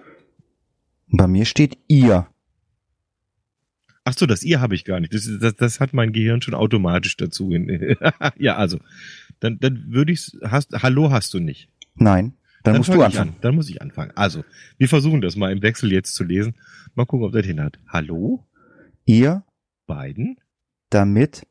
Bei 1.09 1.27
mir 1.27 1.45
steht 1.45 1.77
ihr. 1.87 2.27
Ach 4.07 4.13
so, 4.17 4.25
das 4.25 4.41
ihr 4.41 4.61
habe 4.61 4.73
ich 4.73 4.85
gar 4.85 5.01
nicht. 5.01 5.13
Das, 5.13 5.29
das, 5.41 5.55
das 5.55 5.79
hat 5.81 5.91
mein 5.91 6.13
Gehirn 6.13 6.41
schon 6.41 6.53
automatisch 6.53 7.17
dazu. 7.17 7.51
ja, 8.37 8.55
also, 8.55 8.79
dann, 9.41 9.59
dann 9.59 9.91
würde 9.91 10.13
ich 10.13 10.31
hast 10.41 10.71
Hallo 10.81 11.11
hast 11.11 11.33
du 11.33 11.41
nicht. 11.41 11.67
Nein, 11.95 12.33
dann, 12.63 12.75
dann 12.75 12.77
musst 12.77 12.93
du 12.93 13.01
anfangen. 13.01 13.31
An. 13.31 13.41
Dann 13.41 13.55
muss 13.55 13.69
ich 13.69 13.81
anfangen. 13.81 14.13
Also, 14.15 14.45
wir 14.77 14.87
versuchen 14.87 15.19
das 15.19 15.35
mal 15.35 15.51
im 15.51 15.61
Wechsel 15.61 15.91
jetzt 15.91 16.15
zu 16.15 16.23
lesen. 16.23 16.55
Mal 16.95 17.03
gucken, 17.05 17.25
ob 17.25 17.33
das 17.33 17.45
hin 17.45 17.59
hat. 17.59 17.79
Hallo? 17.89 18.47
Ihr 19.03 19.43
beiden 19.87 20.39
damit 20.89 21.45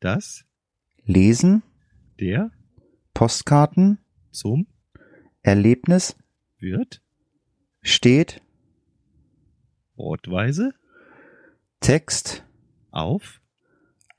das 0.00 0.44
Lesen 1.06 1.62
der 2.20 2.50
Postkarten 3.14 3.96
zum 4.32 4.66
Erlebnis 5.40 6.14
wird 6.58 7.00
steht 7.80 8.42
wortweise 9.94 10.74
Text 11.86 12.44
auf. 12.90 13.40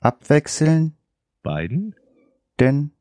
abwechseln. 0.00 0.96
Beiden. 1.42 1.94
Denn 2.58 2.92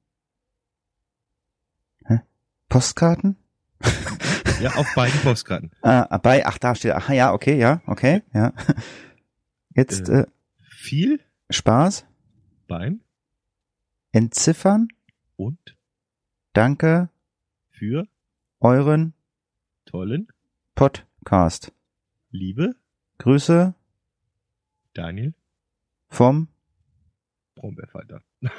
Hä? 2.03 2.19
Postkarten? 2.67 3.37
ja, 4.61 4.75
auf 4.75 4.93
beiden 4.93 5.17
Postkarten. 5.21 5.71
Ah, 5.83 6.17
bei, 6.17 6.45
ach, 6.45 6.57
da 6.57 6.75
steht, 6.75 6.91
ach 6.91 7.09
ja, 7.09 7.31
okay, 7.31 7.57
ja, 7.57 7.81
okay, 7.85 8.23
ja. 8.33 8.51
Jetzt 9.73 10.09
äh, 10.09 10.23
äh, 10.23 10.27
viel. 10.59 11.21
Spaß. 11.49 12.05
Beim 12.67 12.99
Entziffern. 14.11 14.89
Und? 15.37 15.77
Danke. 16.51 17.09
Für? 17.69 18.05
Euren 18.59 19.13
tollen. 19.85 20.27
Podcast. 20.75 21.71
Liebe? 22.31 22.75
Grüße 23.19 23.76
Daniel 24.97 25.33
vom 26.09 26.47
Brombeerfalter. 27.55 28.21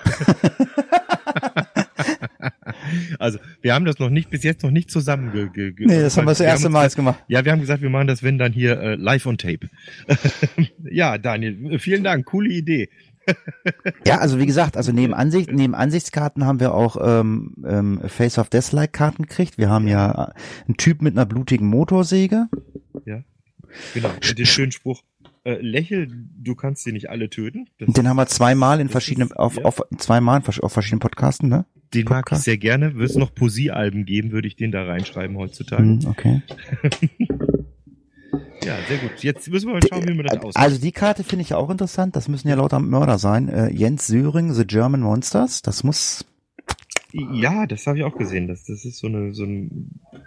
also, 3.18 3.38
wir 3.60 3.74
haben 3.74 3.84
das 3.84 3.98
noch 3.98 4.10
nicht, 4.10 4.30
bis 4.30 4.42
jetzt 4.42 4.62
noch 4.62 4.70
nicht 4.70 4.90
zusammen 4.90 5.32
ge, 5.32 5.48
ge, 5.52 5.72
ge 5.72 5.86
Nee, 5.86 6.00
das 6.00 6.16
haben 6.16 6.26
wir 6.26 6.30
das 6.32 6.40
erste 6.40 6.68
Mal 6.68 6.88
gemacht. 6.90 7.22
Ja, 7.28 7.44
wir 7.44 7.52
haben 7.52 7.60
gesagt, 7.60 7.82
wir 7.82 7.90
machen 7.90 8.06
das, 8.08 8.22
wenn 8.22 8.38
dann 8.38 8.52
hier 8.52 8.80
äh, 8.80 8.94
live 8.96 9.26
on 9.26 9.38
tape. 9.38 9.68
ja, 10.90 11.18
Daniel, 11.18 11.78
vielen 11.78 12.04
Dank, 12.04 12.26
coole 12.26 12.50
Idee. 12.50 12.88
ja, 14.06 14.18
also 14.18 14.38
wie 14.38 14.46
gesagt, 14.46 14.76
also 14.76 14.92
neben 14.92 15.14
Ansicht, 15.14 15.52
neben 15.52 15.74
Ansichtskarten 15.74 16.44
haben 16.44 16.60
wir 16.60 16.72
auch 16.74 16.96
ähm, 17.00 17.54
ähm, 17.66 18.00
Face 18.06 18.38
of 18.38 18.48
Death-like 18.48 18.92
Karten 18.92 19.24
gekriegt. 19.24 19.58
Wir 19.58 19.68
haben 19.68 19.86
ja 19.86 20.32
einen 20.66 20.76
Typ 20.76 21.02
mit 21.02 21.14
einer 21.14 21.26
blutigen 21.26 21.66
Motorsäge. 21.66 22.48
Ja. 23.04 23.22
Genau. 23.94 24.08
Und 24.08 24.38
den 24.38 24.46
schönen 24.46 24.72
Spruch, 24.72 25.02
äh, 25.44 25.60
Lächel, 25.60 26.08
du 26.08 26.54
kannst 26.54 26.84
sie 26.84 26.92
nicht 26.92 27.10
alle 27.10 27.30
töten. 27.30 27.68
Das 27.78 27.92
den 27.92 28.08
haben 28.08 28.16
wir 28.16 28.26
zweimal 28.26 28.80
in 28.80 28.88
verschiedenen, 28.88 29.32
auf, 29.32 29.56
ja. 29.56 29.64
auf, 29.64 29.82
zweimal 29.96 30.42
auf 30.46 30.72
verschiedenen 30.72 31.00
Podcasten, 31.00 31.48
ne? 31.48 31.64
Den 31.94 32.04
Podcast. 32.04 32.30
mag 32.30 32.38
ich 32.38 32.44
sehr 32.44 32.58
gerne. 32.58 32.94
Wird 32.96 33.10
es 33.10 33.16
noch 33.16 33.34
Poesiealben 33.34 34.04
geben, 34.04 34.30
würde 34.32 34.48
ich 34.48 34.56
den 34.56 34.72
da 34.72 34.84
reinschreiben 34.84 35.36
heutzutage. 35.36 35.82
Hm, 35.82 36.00
okay. 36.06 36.42
ja, 38.64 38.76
sehr 38.88 38.98
gut. 38.98 39.22
Jetzt 39.22 39.48
müssen 39.48 39.68
wir 39.68 39.74
mal 39.74 39.82
schauen, 39.88 40.06
wie 40.06 40.14
man 40.14 40.26
das 40.26 40.38
aussieht. 40.38 40.56
Also 40.56 40.80
die 40.80 40.92
Karte 40.92 41.24
finde 41.24 41.42
ich 41.42 41.54
auch 41.54 41.70
interessant. 41.70 42.14
Das 42.16 42.28
müssen 42.28 42.48
ja 42.48 42.56
lauter 42.56 42.78
Mörder 42.78 43.18
sein. 43.18 43.48
Äh, 43.48 43.70
Jens 43.70 44.06
Söring, 44.06 44.52
The 44.52 44.66
German 44.66 45.00
Monsters. 45.00 45.62
Das 45.62 45.82
muss. 45.82 46.26
Ja, 47.12 47.66
das 47.66 47.86
habe 47.86 47.98
ich 47.98 48.04
auch 48.04 48.16
gesehen. 48.16 48.48
Das, 48.48 48.64
das 48.64 48.84
ist 48.84 48.98
so 48.98 49.06
eine 49.06 49.32
so 49.32 49.44
ein 49.44 50.00
äh, 50.12 50.18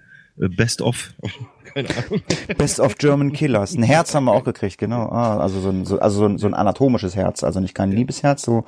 Best 0.50 0.82
of. 0.82 1.14
Keine 1.74 1.89
Ahnung. 1.89 2.22
Best 2.58 2.80
of 2.80 2.98
German 2.98 3.32
Killers. 3.32 3.76
Ein 3.76 3.84
Herz 3.84 4.14
haben 4.14 4.26
wir 4.26 4.34
auch 4.34 4.44
gekriegt, 4.44 4.78
genau. 4.78 5.08
Ah, 5.10 5.38
also 5.38 5.62
so 5.62 5.70
ein, 5.70 5.86
so, 5.86 6.00
also 6.00 6.20
so 6.20 6.26
ein, 6.26 6.38
so 6.38 6.48
ein 6.48 6.54
anatomisches 6.54 7.16
Herz, 7.16 7.44
also 7.44 7.60
nicht 7.60 7.76
kein 7.76 7.92
Liebesherz, 7.92 8.42
so 8.42 8.66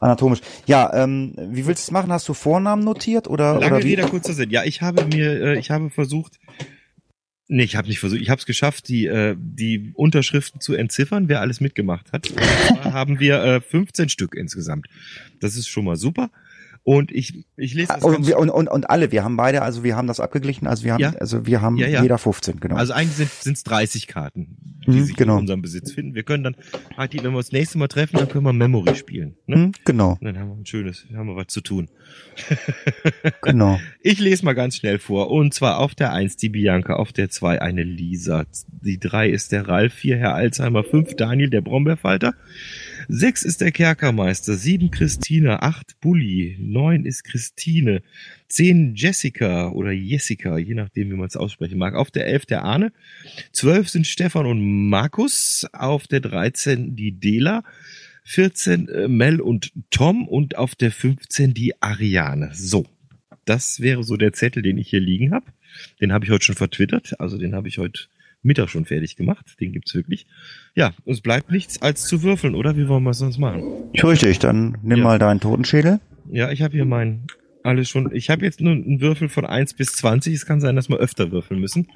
anatomisch. 0.00 0.40
Ja, 0.66 0.92
ähm, 0.94 1.34
wie 1.36 1.66
willst 1.66 1.84
du 1.84 1.88
es 1.88 1.90
machen? 1.92 2.10
Hast 2.10 2.28
du 2.28 2.34
Vornamen 2.34 2.82
notiert 2.82 3.28
oder? 3.28 3.60
Lange 3.60 3.76
oder 3.76 3.84
wie? 3.84 3.94
Rede, 3.94 4.08
kurzer 4.08 4.32
Sinn. 4.32 4.50
Ja, 4.50 4.64
ich 4.64 4.82
habe 4.82 5.04
mir, 5.04 5.40
äh, 5.40 5.58
ich 5.58 5.70
habe 5.70 5.90
versucht, 5.90 6.38
Nee, 7.54 7.64
ich 7.64 7.76
habe 7.76 7.86
nicht 7.86 7.98
versucht. 7.98 8.22
Ich 8.22 8.30
habe 8.30 8.38
es 8.38 8.46
geschafft, 8.46 8.88
die 8.88 9.04
äh, 9.04 9.36
die 9.38 9.92
Unterschriften 9.94 10.62
zu 10.62 10.72
entziffern, 10.72 11.28
wer 11.28 11.42
alles 11.42 11.60
mitgemacht 11.60 12.10
hat. 12.10 12.32
haben 12.82 13.20
wir 13.20 13.42
äh, 13.44 13.60
15 13.60 14.08
Stück 14.08 14.34
insgesamt. 14.34 14.86
Das 15.38 15.56
ist 15.56 15.68
schon 15.68 15.84
mal 15.84 15.96
super. 15.96 16.30
Und 16.84 17.12
ich, 17.12 17.46
ich 17.56 17.74
lese 17.74 17.92
das 17.94 18.02
und, 18.02 18.28
und, 18.32 18.50
und, 18.50 18.68
und 18.68 18.90
alle, 18.90 19.12
wir 19.12 19.22
haben 19.22 19.36
beide, 19.36 19.62
also 19.62 19.84
wir 19.84 19.94
haben 19.94 20.08
das 20.08 20.18
abgeglichen, 20.18 20.66
also 20.66 20.82
wir 20.82 20.94
haben, 20.94 21.00
ja. 21.00 21.14
also 21.20 21.46
wir 21.46 21.60
haben 21.60 21.76
ja, 21.76 21.86
ja. 21.86 22.02
jeder 22.02 22.18
15, 22.18 22.58
genau. 22.58 22.74
Also 22.74 22.92
eigentlich 22.92 23.28
sind 23.28 23.56
es 23.56 23.62
30 23.62 24.08
Karten, 24.08 24.56
die 24.88 24.90
mhm, 24.90 25.04
sich 25.04 25.14
genau. 25.14 25.34
in 25.34 25.40
unserem 25.42 25.62
Besitz 25.62 25.92
finden. 25.92 26.16
Wir 26.16 26.24
können 26.24 26.42
dann, 26.42 26.56
halt, 26.96 27.14
wenn 27.14 27.30
wir 27.30 27.36
uns 27.36 27.46
das 27.46 27.52
nächste 27.52 27.78
Mal 27.78 27.86
treffen, 27.86 28.16
dann 28.16 28.28
können 28.28 28.44
wir 28.44 28.52
Memory 28.52 28.96
spielen. 28.96 29.36
Ne? 29.46 29.56
Mhm, 29.56 29.72
genau. 29.84 30.18
Und 30.20 30.24
dann 30.24 30.36
haben 30.36 30.48
wir 30.48 30.56
ein 30.56 30.66
schönes, 30.66 31.06
haben 31.14 31.28
wir 31.28 31.36
was 31.36 31.46
zu 31.48 31.60
tun. 31.60 31.88
genau. 33.42 33.78
Ich 34.00 34.18
lese 34.18 34.44
mal 34.44 34.54
ganz 34.54 34.74
schnell 34.74 34.98
vor. 34.98 35.30
Und 35.30 35.54
zwar 35.54 35.78
auf 35.78 35.94
der 35.94 36.12
1 36.12 36.36
die 36.36 36.48
Bianca, 36.48 36.96
auf 36.96 37.12
der 37.12 37.30
2 37.30 37.62
eine 37.62 37.84
Lisa, 37.84 38.44
die 38.66 38.98
3 38.98 39.28
ist 39.28 39.52
der 39.52 39.68
Ralf, 39.68 39.94
4 39.94 40.16
Herr 40.16 40.34
Alzheimer, 40.34 40.82
5 40.82 41.14
Daniel, 41.14 41.50
der 41.50 41.60
Brombeerfalter. 41.60 42.34
Sechs 43.08 43.42
ist 43.42 43.60
der 43.60 43.72
Kerkermeister, 43.72 44.54
sieben 44.54 44.90
Christine, 44.90 45.62
acht 45.62 46.00
Bulli, 46.00 46.56
neun 46.60 47.04
ist 47.04 47.24
Christine, 47.24 48.02
zehn 48.48 48.94
Jessica 48.94 49.70
oder 49.70 49.90
Jessica, 49.90 50.58
je 50.58 50.74
nachdem, 50.74 51.10
wie 51.10 51.16
man 51.16 51.26
es 51.26 51.36
aussprechen 51.36 51.78
mag. 51.78 51.94
Auf 51.94 52.10
der 52.10 52.26
elf 52.26 52.46
der 52.46 52.64
Arne, 52.64 52.92
zwölf 53.52 53.88
sind 53.88 54.06
Stefan 54.06 54.46
und 54.46 54.88
Markus, 54.88 55.66
auf 55.72 56.06
der 56.06 56.20
dreizehn 56.20 56.96
die 56.96 57.12
Dela, 57.12 57.64
14 58.24 58.88
äh, 58.88 59.08
Mel 59.08 59.40
und 59.40 59.72
Tom 59.90 60.28
und 60.28 60.56
auf 60.56 60.74
der 60.74 60.92
15 60.92 61.54
die 61.54 61.82
Ariane. 61.82 62.50
So, 62.54 62.86
das 63.44 63.80
wäre 63.80 64.04
so 64.04 64.16
der 64.16 64.32
Zettel, 64.32 64.62
den 64.62 64.78
ich 64.78 64.88
hier 64.88 65.00
liegen 65.00 65.32
habe. 65.32 65.46
Den 66.00 66.12
habe 66.12 66.24
ich 66.24 66.30
heute 66.30 66.44
schon 66.44 66.54
vertwittert, 66.54 67.18
also 67.18 67.38
den 67.38 67.54
habe 67.54 67.66
ich 67.66 67.78
heute 67.78 68.02
Mittag 68.42 68.68
schon 68.68 68.84
fertig 68.84 69.16
gemacht. 69.16 69.60
Den 69.60 69.72
gibt's 69.72 69.94
wirklich. 69.94 70.26
Ja, 70.74 70.92
es 71.06 71.20
bleibt 71.20 71.50
nichts 71.50 71.80
als 71.80 72.06
zu 72.06 72.22
würfeln, 72.22 72.54
oder? 72.54 72.76
Wie 72.76 72.88
wollen 72.88 73.04
wir 73.04 73.10
es 73.10 73.18
sonst 73.18 73.38
machen? 73.38 73.90
Richtig, 73.94 74.38
dann 74.40 74.78
nimm 74.82 74.98
ja. 74.98 75.04
mal 75.04 75.18
deinen 75.18 75.40
Totenschädel. 75.40 76.00
Ja, 76.30 76.50
ich 76.50 76.62
habe 76.62 76.74
hier 76.74 76.84
meinen 76.84 77.26
alles 77.62 77.88
schon. 77.88 78.14
Ich 78.14 78.30
habe 78.30 78.44
jetzt 78.44 78.60
nur 78.60 78.72
einen 78.72 79.00
Würfel 79.00 79.28
von 79.28 79.46
1 79.46 79.74
bis 79.74 79.92
20. 79.92 80.34
Es 80.34 80.46
kann 80.46 80.60
sein, 80.60 80.76
dass 80.76 80.88
wir 80.88 80.96
öfter 80.96 81.30
würfeln 81.30 81.60
müssen. 81.60 81.88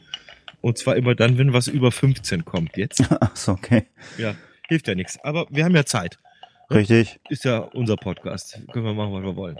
Und 0.60 0.78
zwar 0.78 0.96
immer 0.96 1.14
dann, 1.14 1.38
wenn 1.38 1.52
was 1.52 1.68
über 1.68 1.92
15 1.92 2.44
kommt 2.44 2.76
jetzt. 2.76 3.02
Ach 3.20 3.36
so, 3.36 3.52
okay. 3.52 3.86
Ja, 4.18 4.34
hilft 4.68 4.88
ja 4.88 4.94
nichts. 4.94 5.18
Aber 5.22 5.46
wir 5.50 5.64
haben 5.64 5.74
ja 5.74 5.84
Zeit. 5.84 6.18
Richtig. 6.70 7.20
Ist 7.28 7.44
ja 7.44 7.58
unser 7.58 7.96
Podcast. 7.96 8.60
Können 8.72 8.84
wir 8.84 8.94
machen, 8.94 9.12
was 9.12 9.22
wir 9.22 9.36
wollen. 9.36 9.56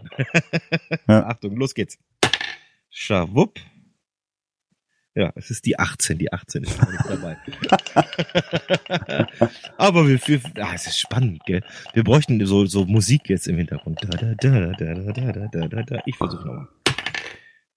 Ja. 1.07 1.27
Achtung, 1.29 1.57
los 1.57 1.75
geht's. 1.75 1.99
Schawupp. 2.91 3.61
Ja, 5.17 5.33
es 5.35 5.51
ist 5.51 5.65
die 5.65 5.79
18, 5.79 6.19
die 6.19 6.31
18 6.31 6.63
ist 6.63 6.79
noch 6.79 6.93
nicht 6.93 7.05
dabei. 7.09 7.39
Aber 9.79 10.07
wir, 10.07 10.21
wir 10.27 10.41
ah, 10.57 10.73
es 10.75 10.87
ist 10.87 10.99
spannend, 10.99 11.43
gell? 11.47 11.65
Wir 11.95 12.05
bräuchten 12.05 12.45
so, 12.45 12.67
so 12.67 12.85
Musik 12.85 13.31
jetzt 13.31 13.49
im 13.49 13.57
Hintergrund. 13.57 13.99
Da, 14.03 14.09
da, 14.09 14.35
da, 14.35 14.73
da, 14.75 14.95
da, 14.95 15.33
da, 15.33 15.49
da, 15.49 15.69
da, 15.69 15.83
da. 15.85 16.03
Ich 16.05 16.17
versuche 16.17 16.47
nochmal. 16.47 16.69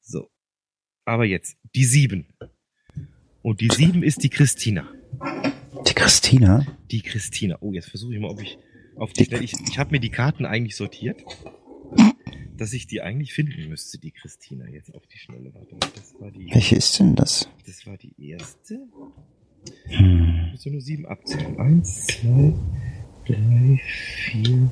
So. 0.01 0.29
Aber 1.05 1.23
jetzt, 1.23 1.55
die 1.75 1.85
7. 1.85 2.27
Und 3.41 3.61
die 3.61 3.69
7 3.69 4.03
ist 4.03 4.21
die 4.21 4.29
Christina. 4.29 4.85
Die 5.87 5.93
Christina? 5.93 6.65
Die 6.91 7.01
Christina. 7.01 7.57
Oh, 7.61 7.71
jetzt 7.71 7.89
versuche 7.89 8.15
ich 8.15 8.19
mal, 8.19 8.31
ob 8.31 8.41
ich 8.41 8.57
auf 8.97 9.13
die, 9.13 9.29
die 9.29 9.37
Ich, 9.37 9.53
ich 9.65 9.79
habe 9.79 9.91
mir 9.91 10.01
die 10.01 10.09
Karten 10.09 10.45
eigentlich 10.45 10.75
sortiert 10.75 11.23
dass 12.59 12.73
ich 12.73 12.87
die 12.87 13.01
eigentlich 13.01 13.33
finden 13.33 13.69
müsste, 13.69 13.97
die 13.97 14.11
Christina, 14.11 14.67
jetzt 14.67 14.93
auf 14.93 15.07
die 15.07 15.17
Schnelle. 15.17 15.53
Warte 15.53 15.73
mal, 15.75 15.91
das 15.95 16.13
war 16.19 16.29
die. 16.31 16.49
Welche 16.53 16.75
ist 16.75 16.99
denn 16.99 17.15
das? 17.15 17.49
Das 17.65 17.87
war 17.87 17.97
die 17.97 18.13
erste. 18.17 18.87
Hm. 19.87 20.43
Ich 20.47 20.51
muss 20.51 20.65
nur 20.65 20.81
sieben 20.81 21.05
abzählen. 21.05 21.57
Eins, 21.59 22.07
zwei, 22.07 22.53
drei, 23.25 23.81
vier, 23.85 24.71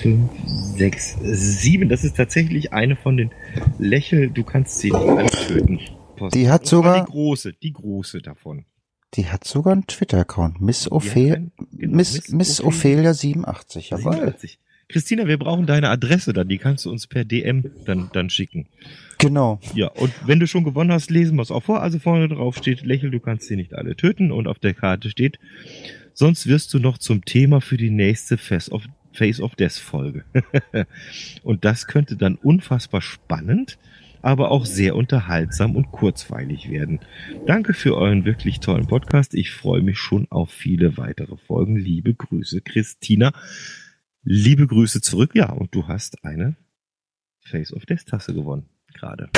fünf, 0.00 0.30
sechs, 0.46 1.16
sieben. 1.22 1.88
Das 1.88 2.04
ist 2.04 2.16
tatsächlich 2.16 2.72
eine 2.72 2.96
von 2.96 3.16
den 3.16 3.30
Lächel, 3.78 4.30
du 4.30 4.42
kannst 4.42 4.78
sie 4.78 4.90
nicht 4.90 4.96
alle 4.96 5.30
töten. 5.30 5.80
Post. 6.16 6.34
Die 6.34 6.48
hat 6.48 6.66
sogar. 6.66 7.04
Die 7.04 7.12
große, 7.12 7.52
die 7.52 7.72
große 7.72 8.22
davon. 8.22 8.64
Die 9.14 9.26
hat 9.26 9.44
sogar 9.44 9.74
einen 9.74 9.86
Twitter-Account. 9.86 10.60
Miss, 10.60 10.90
Ophelia, 10.90 11.36
genau, 11.36 11.96
Miss, 11.96 12.30
Miss 12.30 12.62
Ophelia 12.62 13.12
87. 13.12 13.90
Jawohl. 13.90 14.14
87. 14.14 14.58
Christina, 14.92 15.26
wir 15.26 15.38
brauchen 15.38 15.66
deine 15.66 15.88
Adresse 15.88 16.32
dann, 16.32 16.48
die 16.48 16.58
kannst 16.58 16.84
du 16.84 16.90
uns 16.90 17.06
per 17.06 17.24
DM 17.24 17.70
dann, 17.86 18.10
dann 18.12 18.30
schicken. 18.30 18.66
Genau. 19.18 19.60
Ja, 19.74 19.88
und 19.88 20.12
wenn 20.26 20.38
du 20.38 20.46
schon 20.46 20.64
gewonnen 20.64 20.92
hast, 20.92 21.10
lesen 21.10 21.36
wir 21.36 21.42
es 21.42 21.50
auch 21.50 21.62
vor. 21.62 21.82
Also 21.82 21.98
vorne 21.98 22.28
drauf 22.28 22.56
steht, 22.56 22.82
lächel, 22.82 23.10
du 23.10 23.20
kannst 23.20 23.48
sie 23.48 23.56
nicht 23.56 23.74
alle 23.74 23.96
töten. 23.96 24.32
Und 24.32 24.46
auf 24.46 24.58
der 24.58 24.74
Karte 24.74 25.10
steht, 25.10 25.38
sonst 26.12 26.46
wirst 26.46 26.74
du 26.74 26.78
noch 26.78 26.98
zum 26.98 27.24
Thema 27.24 27.60
für 27.60 27.76
die 27.76 27.90
nächste 27.90 28.36
Face 28.36 28.70
of, 28.70 28.84
Face 29.12 29.40
of 29.40 29.54
Death 29.54 29.72
Folge. 29.72 30.24
und 31.42 31.64
das 31.64 31.86
könnte 31.86 32.16
dann 32.16 32.36
unfassbar 32.36 33.00
spannend 33.00 33.78
aber 34.22 34.52
auch 34.52 34.64
sehr 34.64 34.94
unterhaltsam 34.94 35.76
und 35.76 35.90
kurzweilig 35.90 36.70
werden. 36.70 37.00
Danke 37.46 37.74
für 37.74 37.96
euren 37.96 38.24
wirklich 38.24 38.60
tollen 38.60 38.86
Podcast. 38.86 39.34
Ich 39.34 39.50
freue 39.50 39.82
mich 39.82 39.98
schon 39.98 40.28
auf 40.30 40.50
viele 40.50 40.96
weitere 40.96 41.36
Folgen. 41.36 41.76
Liebe 41.76 42.14
Grüße, 42.14 42.60
Christina. 42.60 43.32
Liebe 44.22 44.66
Grüße 44.66 45.00
zurück. 45.00 45.32
Ja, 45.34 45.50
und 45.50 45.74
du 45.74 45.88
hast 45.88 46.24
eine 46.24 46.56
Face 47.40 47.72
of 47.72 47.84
Death 47.86 48.06
Tasse 48.06 48.34
gewonnen 48.34 48.68
gerade. 48.92 49.28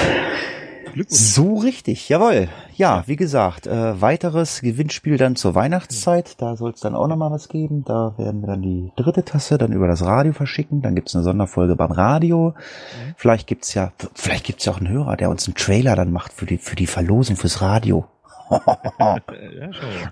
So 1.09 1.57
richtig, 1.57 2.09
jawohl. 2.09 2.49
Ja, 2.77 3.03
wie 3.07 3.17
gesagt, 3.17 3.67
äh, 3.67 4.01
weiteres 4.01 4.61
Gewinnspiel 4.61 5.17
dann 5.17 5.35
zur 5.35 5.55
Weihnachtszeit. 5.55 6.41
Da 6.41 6.57
soll 6.57 6.73
es 6.73 6.81
dann 6.81 6.95
auch 6.95 7.09
nochmal 7.09 7.31
was 7.31 7.49
geben. 7.49 7.85
Da 7.85 8.15
werden 8.17 8.43
wir 8.43 8.49
dann 8.49 8.63
die 8.63 8.93
dritte 8.97 9.25
Tasse 9.25 9.59
dann 9.59 9.73
über 9.73 9.89
das 9.89 10.03
Radio 10.05 10.33
verschicken. 10.33 10.83
Dann 10.83 10.95
gibt's 10.95 11.15
eine 11.15 11.25
Sonderfolge 11.25 11.75
beim 11.75 11.91
Radio. 11.91 12.51
Mhm. 12.51 13.15
Vielleicht 13.17 13.47
gibt's 13.47 13.75
ja, 13.75 13.93
vielleicht 14.15 14.45
gibt's 14.45 14.67
ja 14.67 14.73
auch 14.73 14.79
einen 14.79 14.89
Hörer, 14.89 15.17
der 15.17 15.31
uns 15.31 15.47
einen 15.49 15.57
Trailer 15.57 15.97
dann 15.97 16.13
macht 16.13 16.33
für 16.33 16.47
die, 16.47 16.59
für 16.59 16.77
die 16.77 16.87
Verlosung 16.87 17.37
fürs 17.37 17.61
Radio. 17.61 18.07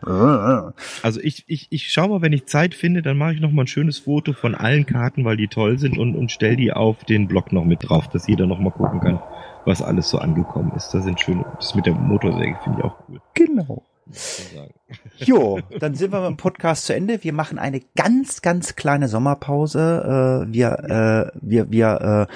ja, 0.06 0.72
also 1.02 1.20
ich, 1.20 1.44
ich, 1.46 1.68
ich 1.70 1.92
schau 1.92 2.08
mal, 2.08 2.22
wenn 2.22 2.32
ich 2.32 2.46
Zeit 2.46 2.74
finde, 2.74 3.02
dann 3.02 3.18
mache 3.18 3.34
ich 3.34 3.40
noch 3.40 3.50
mal 3.50 3.64
ein 3.64 3.68
schönes 3.68 3.98
Foto 3.98 4.32
von 4.32 4.54
allen 4.54 4.86
Karten, 4.86 5.24
weil 5.24 5.36
die 5.36 5.48
toll 5.48 5.78
sind 5.78 5.98
und, 5.98 6.14
und 6.14 6.32
stell 6.32 6.56
die 6.56 6.72
auf 6.72 7.04
den 7.04 7.28
Blog 7.28 7.52
noch 7.52 7.64
mit 7.64 7.88
drauf, 7.88 8.08
dass 8.08 8.26
jeder 8.26 8.46
noch 8.46 8.58
mal 8.58 8.70
gucken 8.70 9.00
kann, 9.00 9.20
was 9.64 9.82
alles 9.82 10.08
so 10.08 10.18
angekommen 10.18 10.72
ist. 10.76 10.90
Das 10.90 11.04
sind 11.04 11.20
schöne, 11.20 11.44
das 11.56 11.74
mit 11.74 11.86
der 11.86 11.94
Motorsäge 11.94 12.58
finde 12.62 12.78
ich 12.78 12.84
auch 12.84 12.96
cool. 13.08 13.20
Genau. 13.34 13.82
Jo, 15.18 15.60
dann 15.78 15.94
sind 15.94 16.12
wir 16.12 16.20
mit 16.20 16.30
dem 16.30 16.36
Podcast 16.36 16.86
zu 16.86 16.94
Ende. 16.94 17.22
Wir 17.22 17.32
machen 17.32 17.58
eine 17.58 17.80
ganz, 17.96 18.42
ganz 18.42 18.76
kleine 18.76 19.08
Sommerpause. 19.08 20.46
Äh, 20.48 20.52
wir, 20.52 21.32
äh, 21.32 21.38
wir, 21.40 21.70
wir 21.70 22.28
äh, 22.28 22.32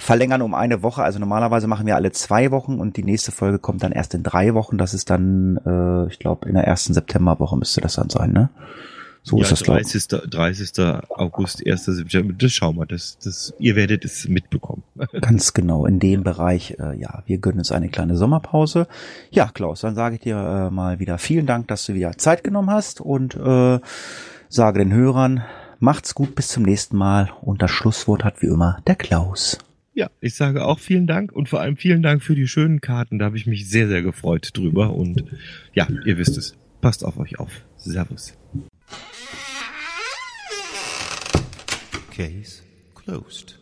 verlängern 0.00 0.42
um 0.42 0.54
eine 0.54 0.82
Woche. 0.82 1.02
Also 1.02 1.18
normalerweise 1.18 1.66
machen 1.66 1.86
wir 1.86 1.94
alle 1.94 2.10
zwei 2.12 2.50
Wochen 2.50 2.80
und 2.80 2.96
die 2.96 3.04
nächste 3.04 3.32
Folge 3.32 3.58
kommt 3.58 3.82
dann 3.82 3.92
erst 3.92 4.14
in 4.14 4.22
drei 4.22 4.54
Wochen. 4.54 4.78
Das 4.78 4.94
ist 4.94 5.10
dann, 5.10 5.58
äh, 5.64 6.10
ich 6.10 6.18
glaube, 6.18 6.48
in 6.48 6.54
der 6.54 6.64
ersten 6.64 6.94
Septemberwoche 6.94 7.56
müsste 7.56 7.80
das 7.80 7.94
dann 7.94 8.10
sein, 8.10 8.32
ne? 8.32 8.50
So 9.22 9.36
ja, 9.36 9.42
ist 9.42 9.52
das, 9.52 9.62
30. 9.64 10.08
30. 10.08 10.70
August, 11.10 11.66
1. 11.66 11.84
September, 11.84 12.32
das 12.32 12.52
schauen 12.52 12.76
wir, 12.76 12.86
das, 12.86 13.18
das, 13.22 13.52
ihr 13.58 13.76
werdet 13.76 14.06
es 14.06 14.26
mitbekommen. 14.26 14.82
Ganz 15.20 15.52
genau, 15.52 15.84
in 15.84 15.98
dem 15.98 16.22
Bereich, 16.22 16.76
äh, 16.78 16.98
ja, 16.98 17.22
wir 17.26 17.36
gönnen 17.36 17.58
uns 17.58 17.70
eine 17.70 17.90
kleine 17.90 18.16
Sommerpause. 18.16 18.86
Ja, 19.30 19.50
Klaus, 19.52 19.82
dann 19.82 19.94
sage 19.94 20.14
ich 20.14 20.22
dir 20.22 20.36
äh, 20.36 20.70
mal 20.70 21.00
wieder 21.00 21.18
vielen 21.18 21.44
Dank, 21.44 21.68
dass 21.68 21.84
du 21.84 21.92
wieder 21.92 22.16
Zeit 22.16 22.42
genommen 22.42 22.70
hast 22.70 23.02
und 23.02 23.34
äh, 23.34 23.78
sage 24.48 24.78
den 24.78 24.94
Hörern, 24.94 25.44
macht's 25.80 26.14
gut, 26.14 26.34
bis 26.34 26.48
zum 26.48 26.62
nächsten 26.62 26.96
Mal 26.96 27.30
und 27.42 27.60
das 27.60 27.70
Schlusswort 27.70 28.24
hat 28.24 28.40
wie 28.40 28.46
immer 28.46 28.78
der 28.86 28.96
Klaus. 28.96 29.58
Ja, 29.92 30.10
ich 30.20 30.34
sage 30.34 30.64
auch 30.64 30.78
vielen 30.78 31.06
Dank 31.06 31.32
und 31.32 31.48
vor 31.48 31.60
allem 31.60 31.76
vielen 31.76 32.02
Dank 32.02 32.22
für 32.22 32.34
die 32.34 32.46
schönen 32.46 32.80
Karten. 32.80 33.18
Da 33.18 33.26
habe 33.26 33.36
ich 33.36 33.46
mich 33.46 33.68
sehr, 33.68 33.88
sehr 33.88 34.02
gefreut 34.02 34.50
drüber. 34.54 34.94
Und 34.94 35.24
ja, 35.74 35.88
ihr 36.04 36.16
wisst 36.16 36.38
es. 36.38 36.56
Passt 36.80 37.04
auf 37.04 37.18
euch 37.18 37.38
auf. 37.38 37.50
Servus. 37.76 38.34
Case 42.10 42.62
closed. 42.94 43.59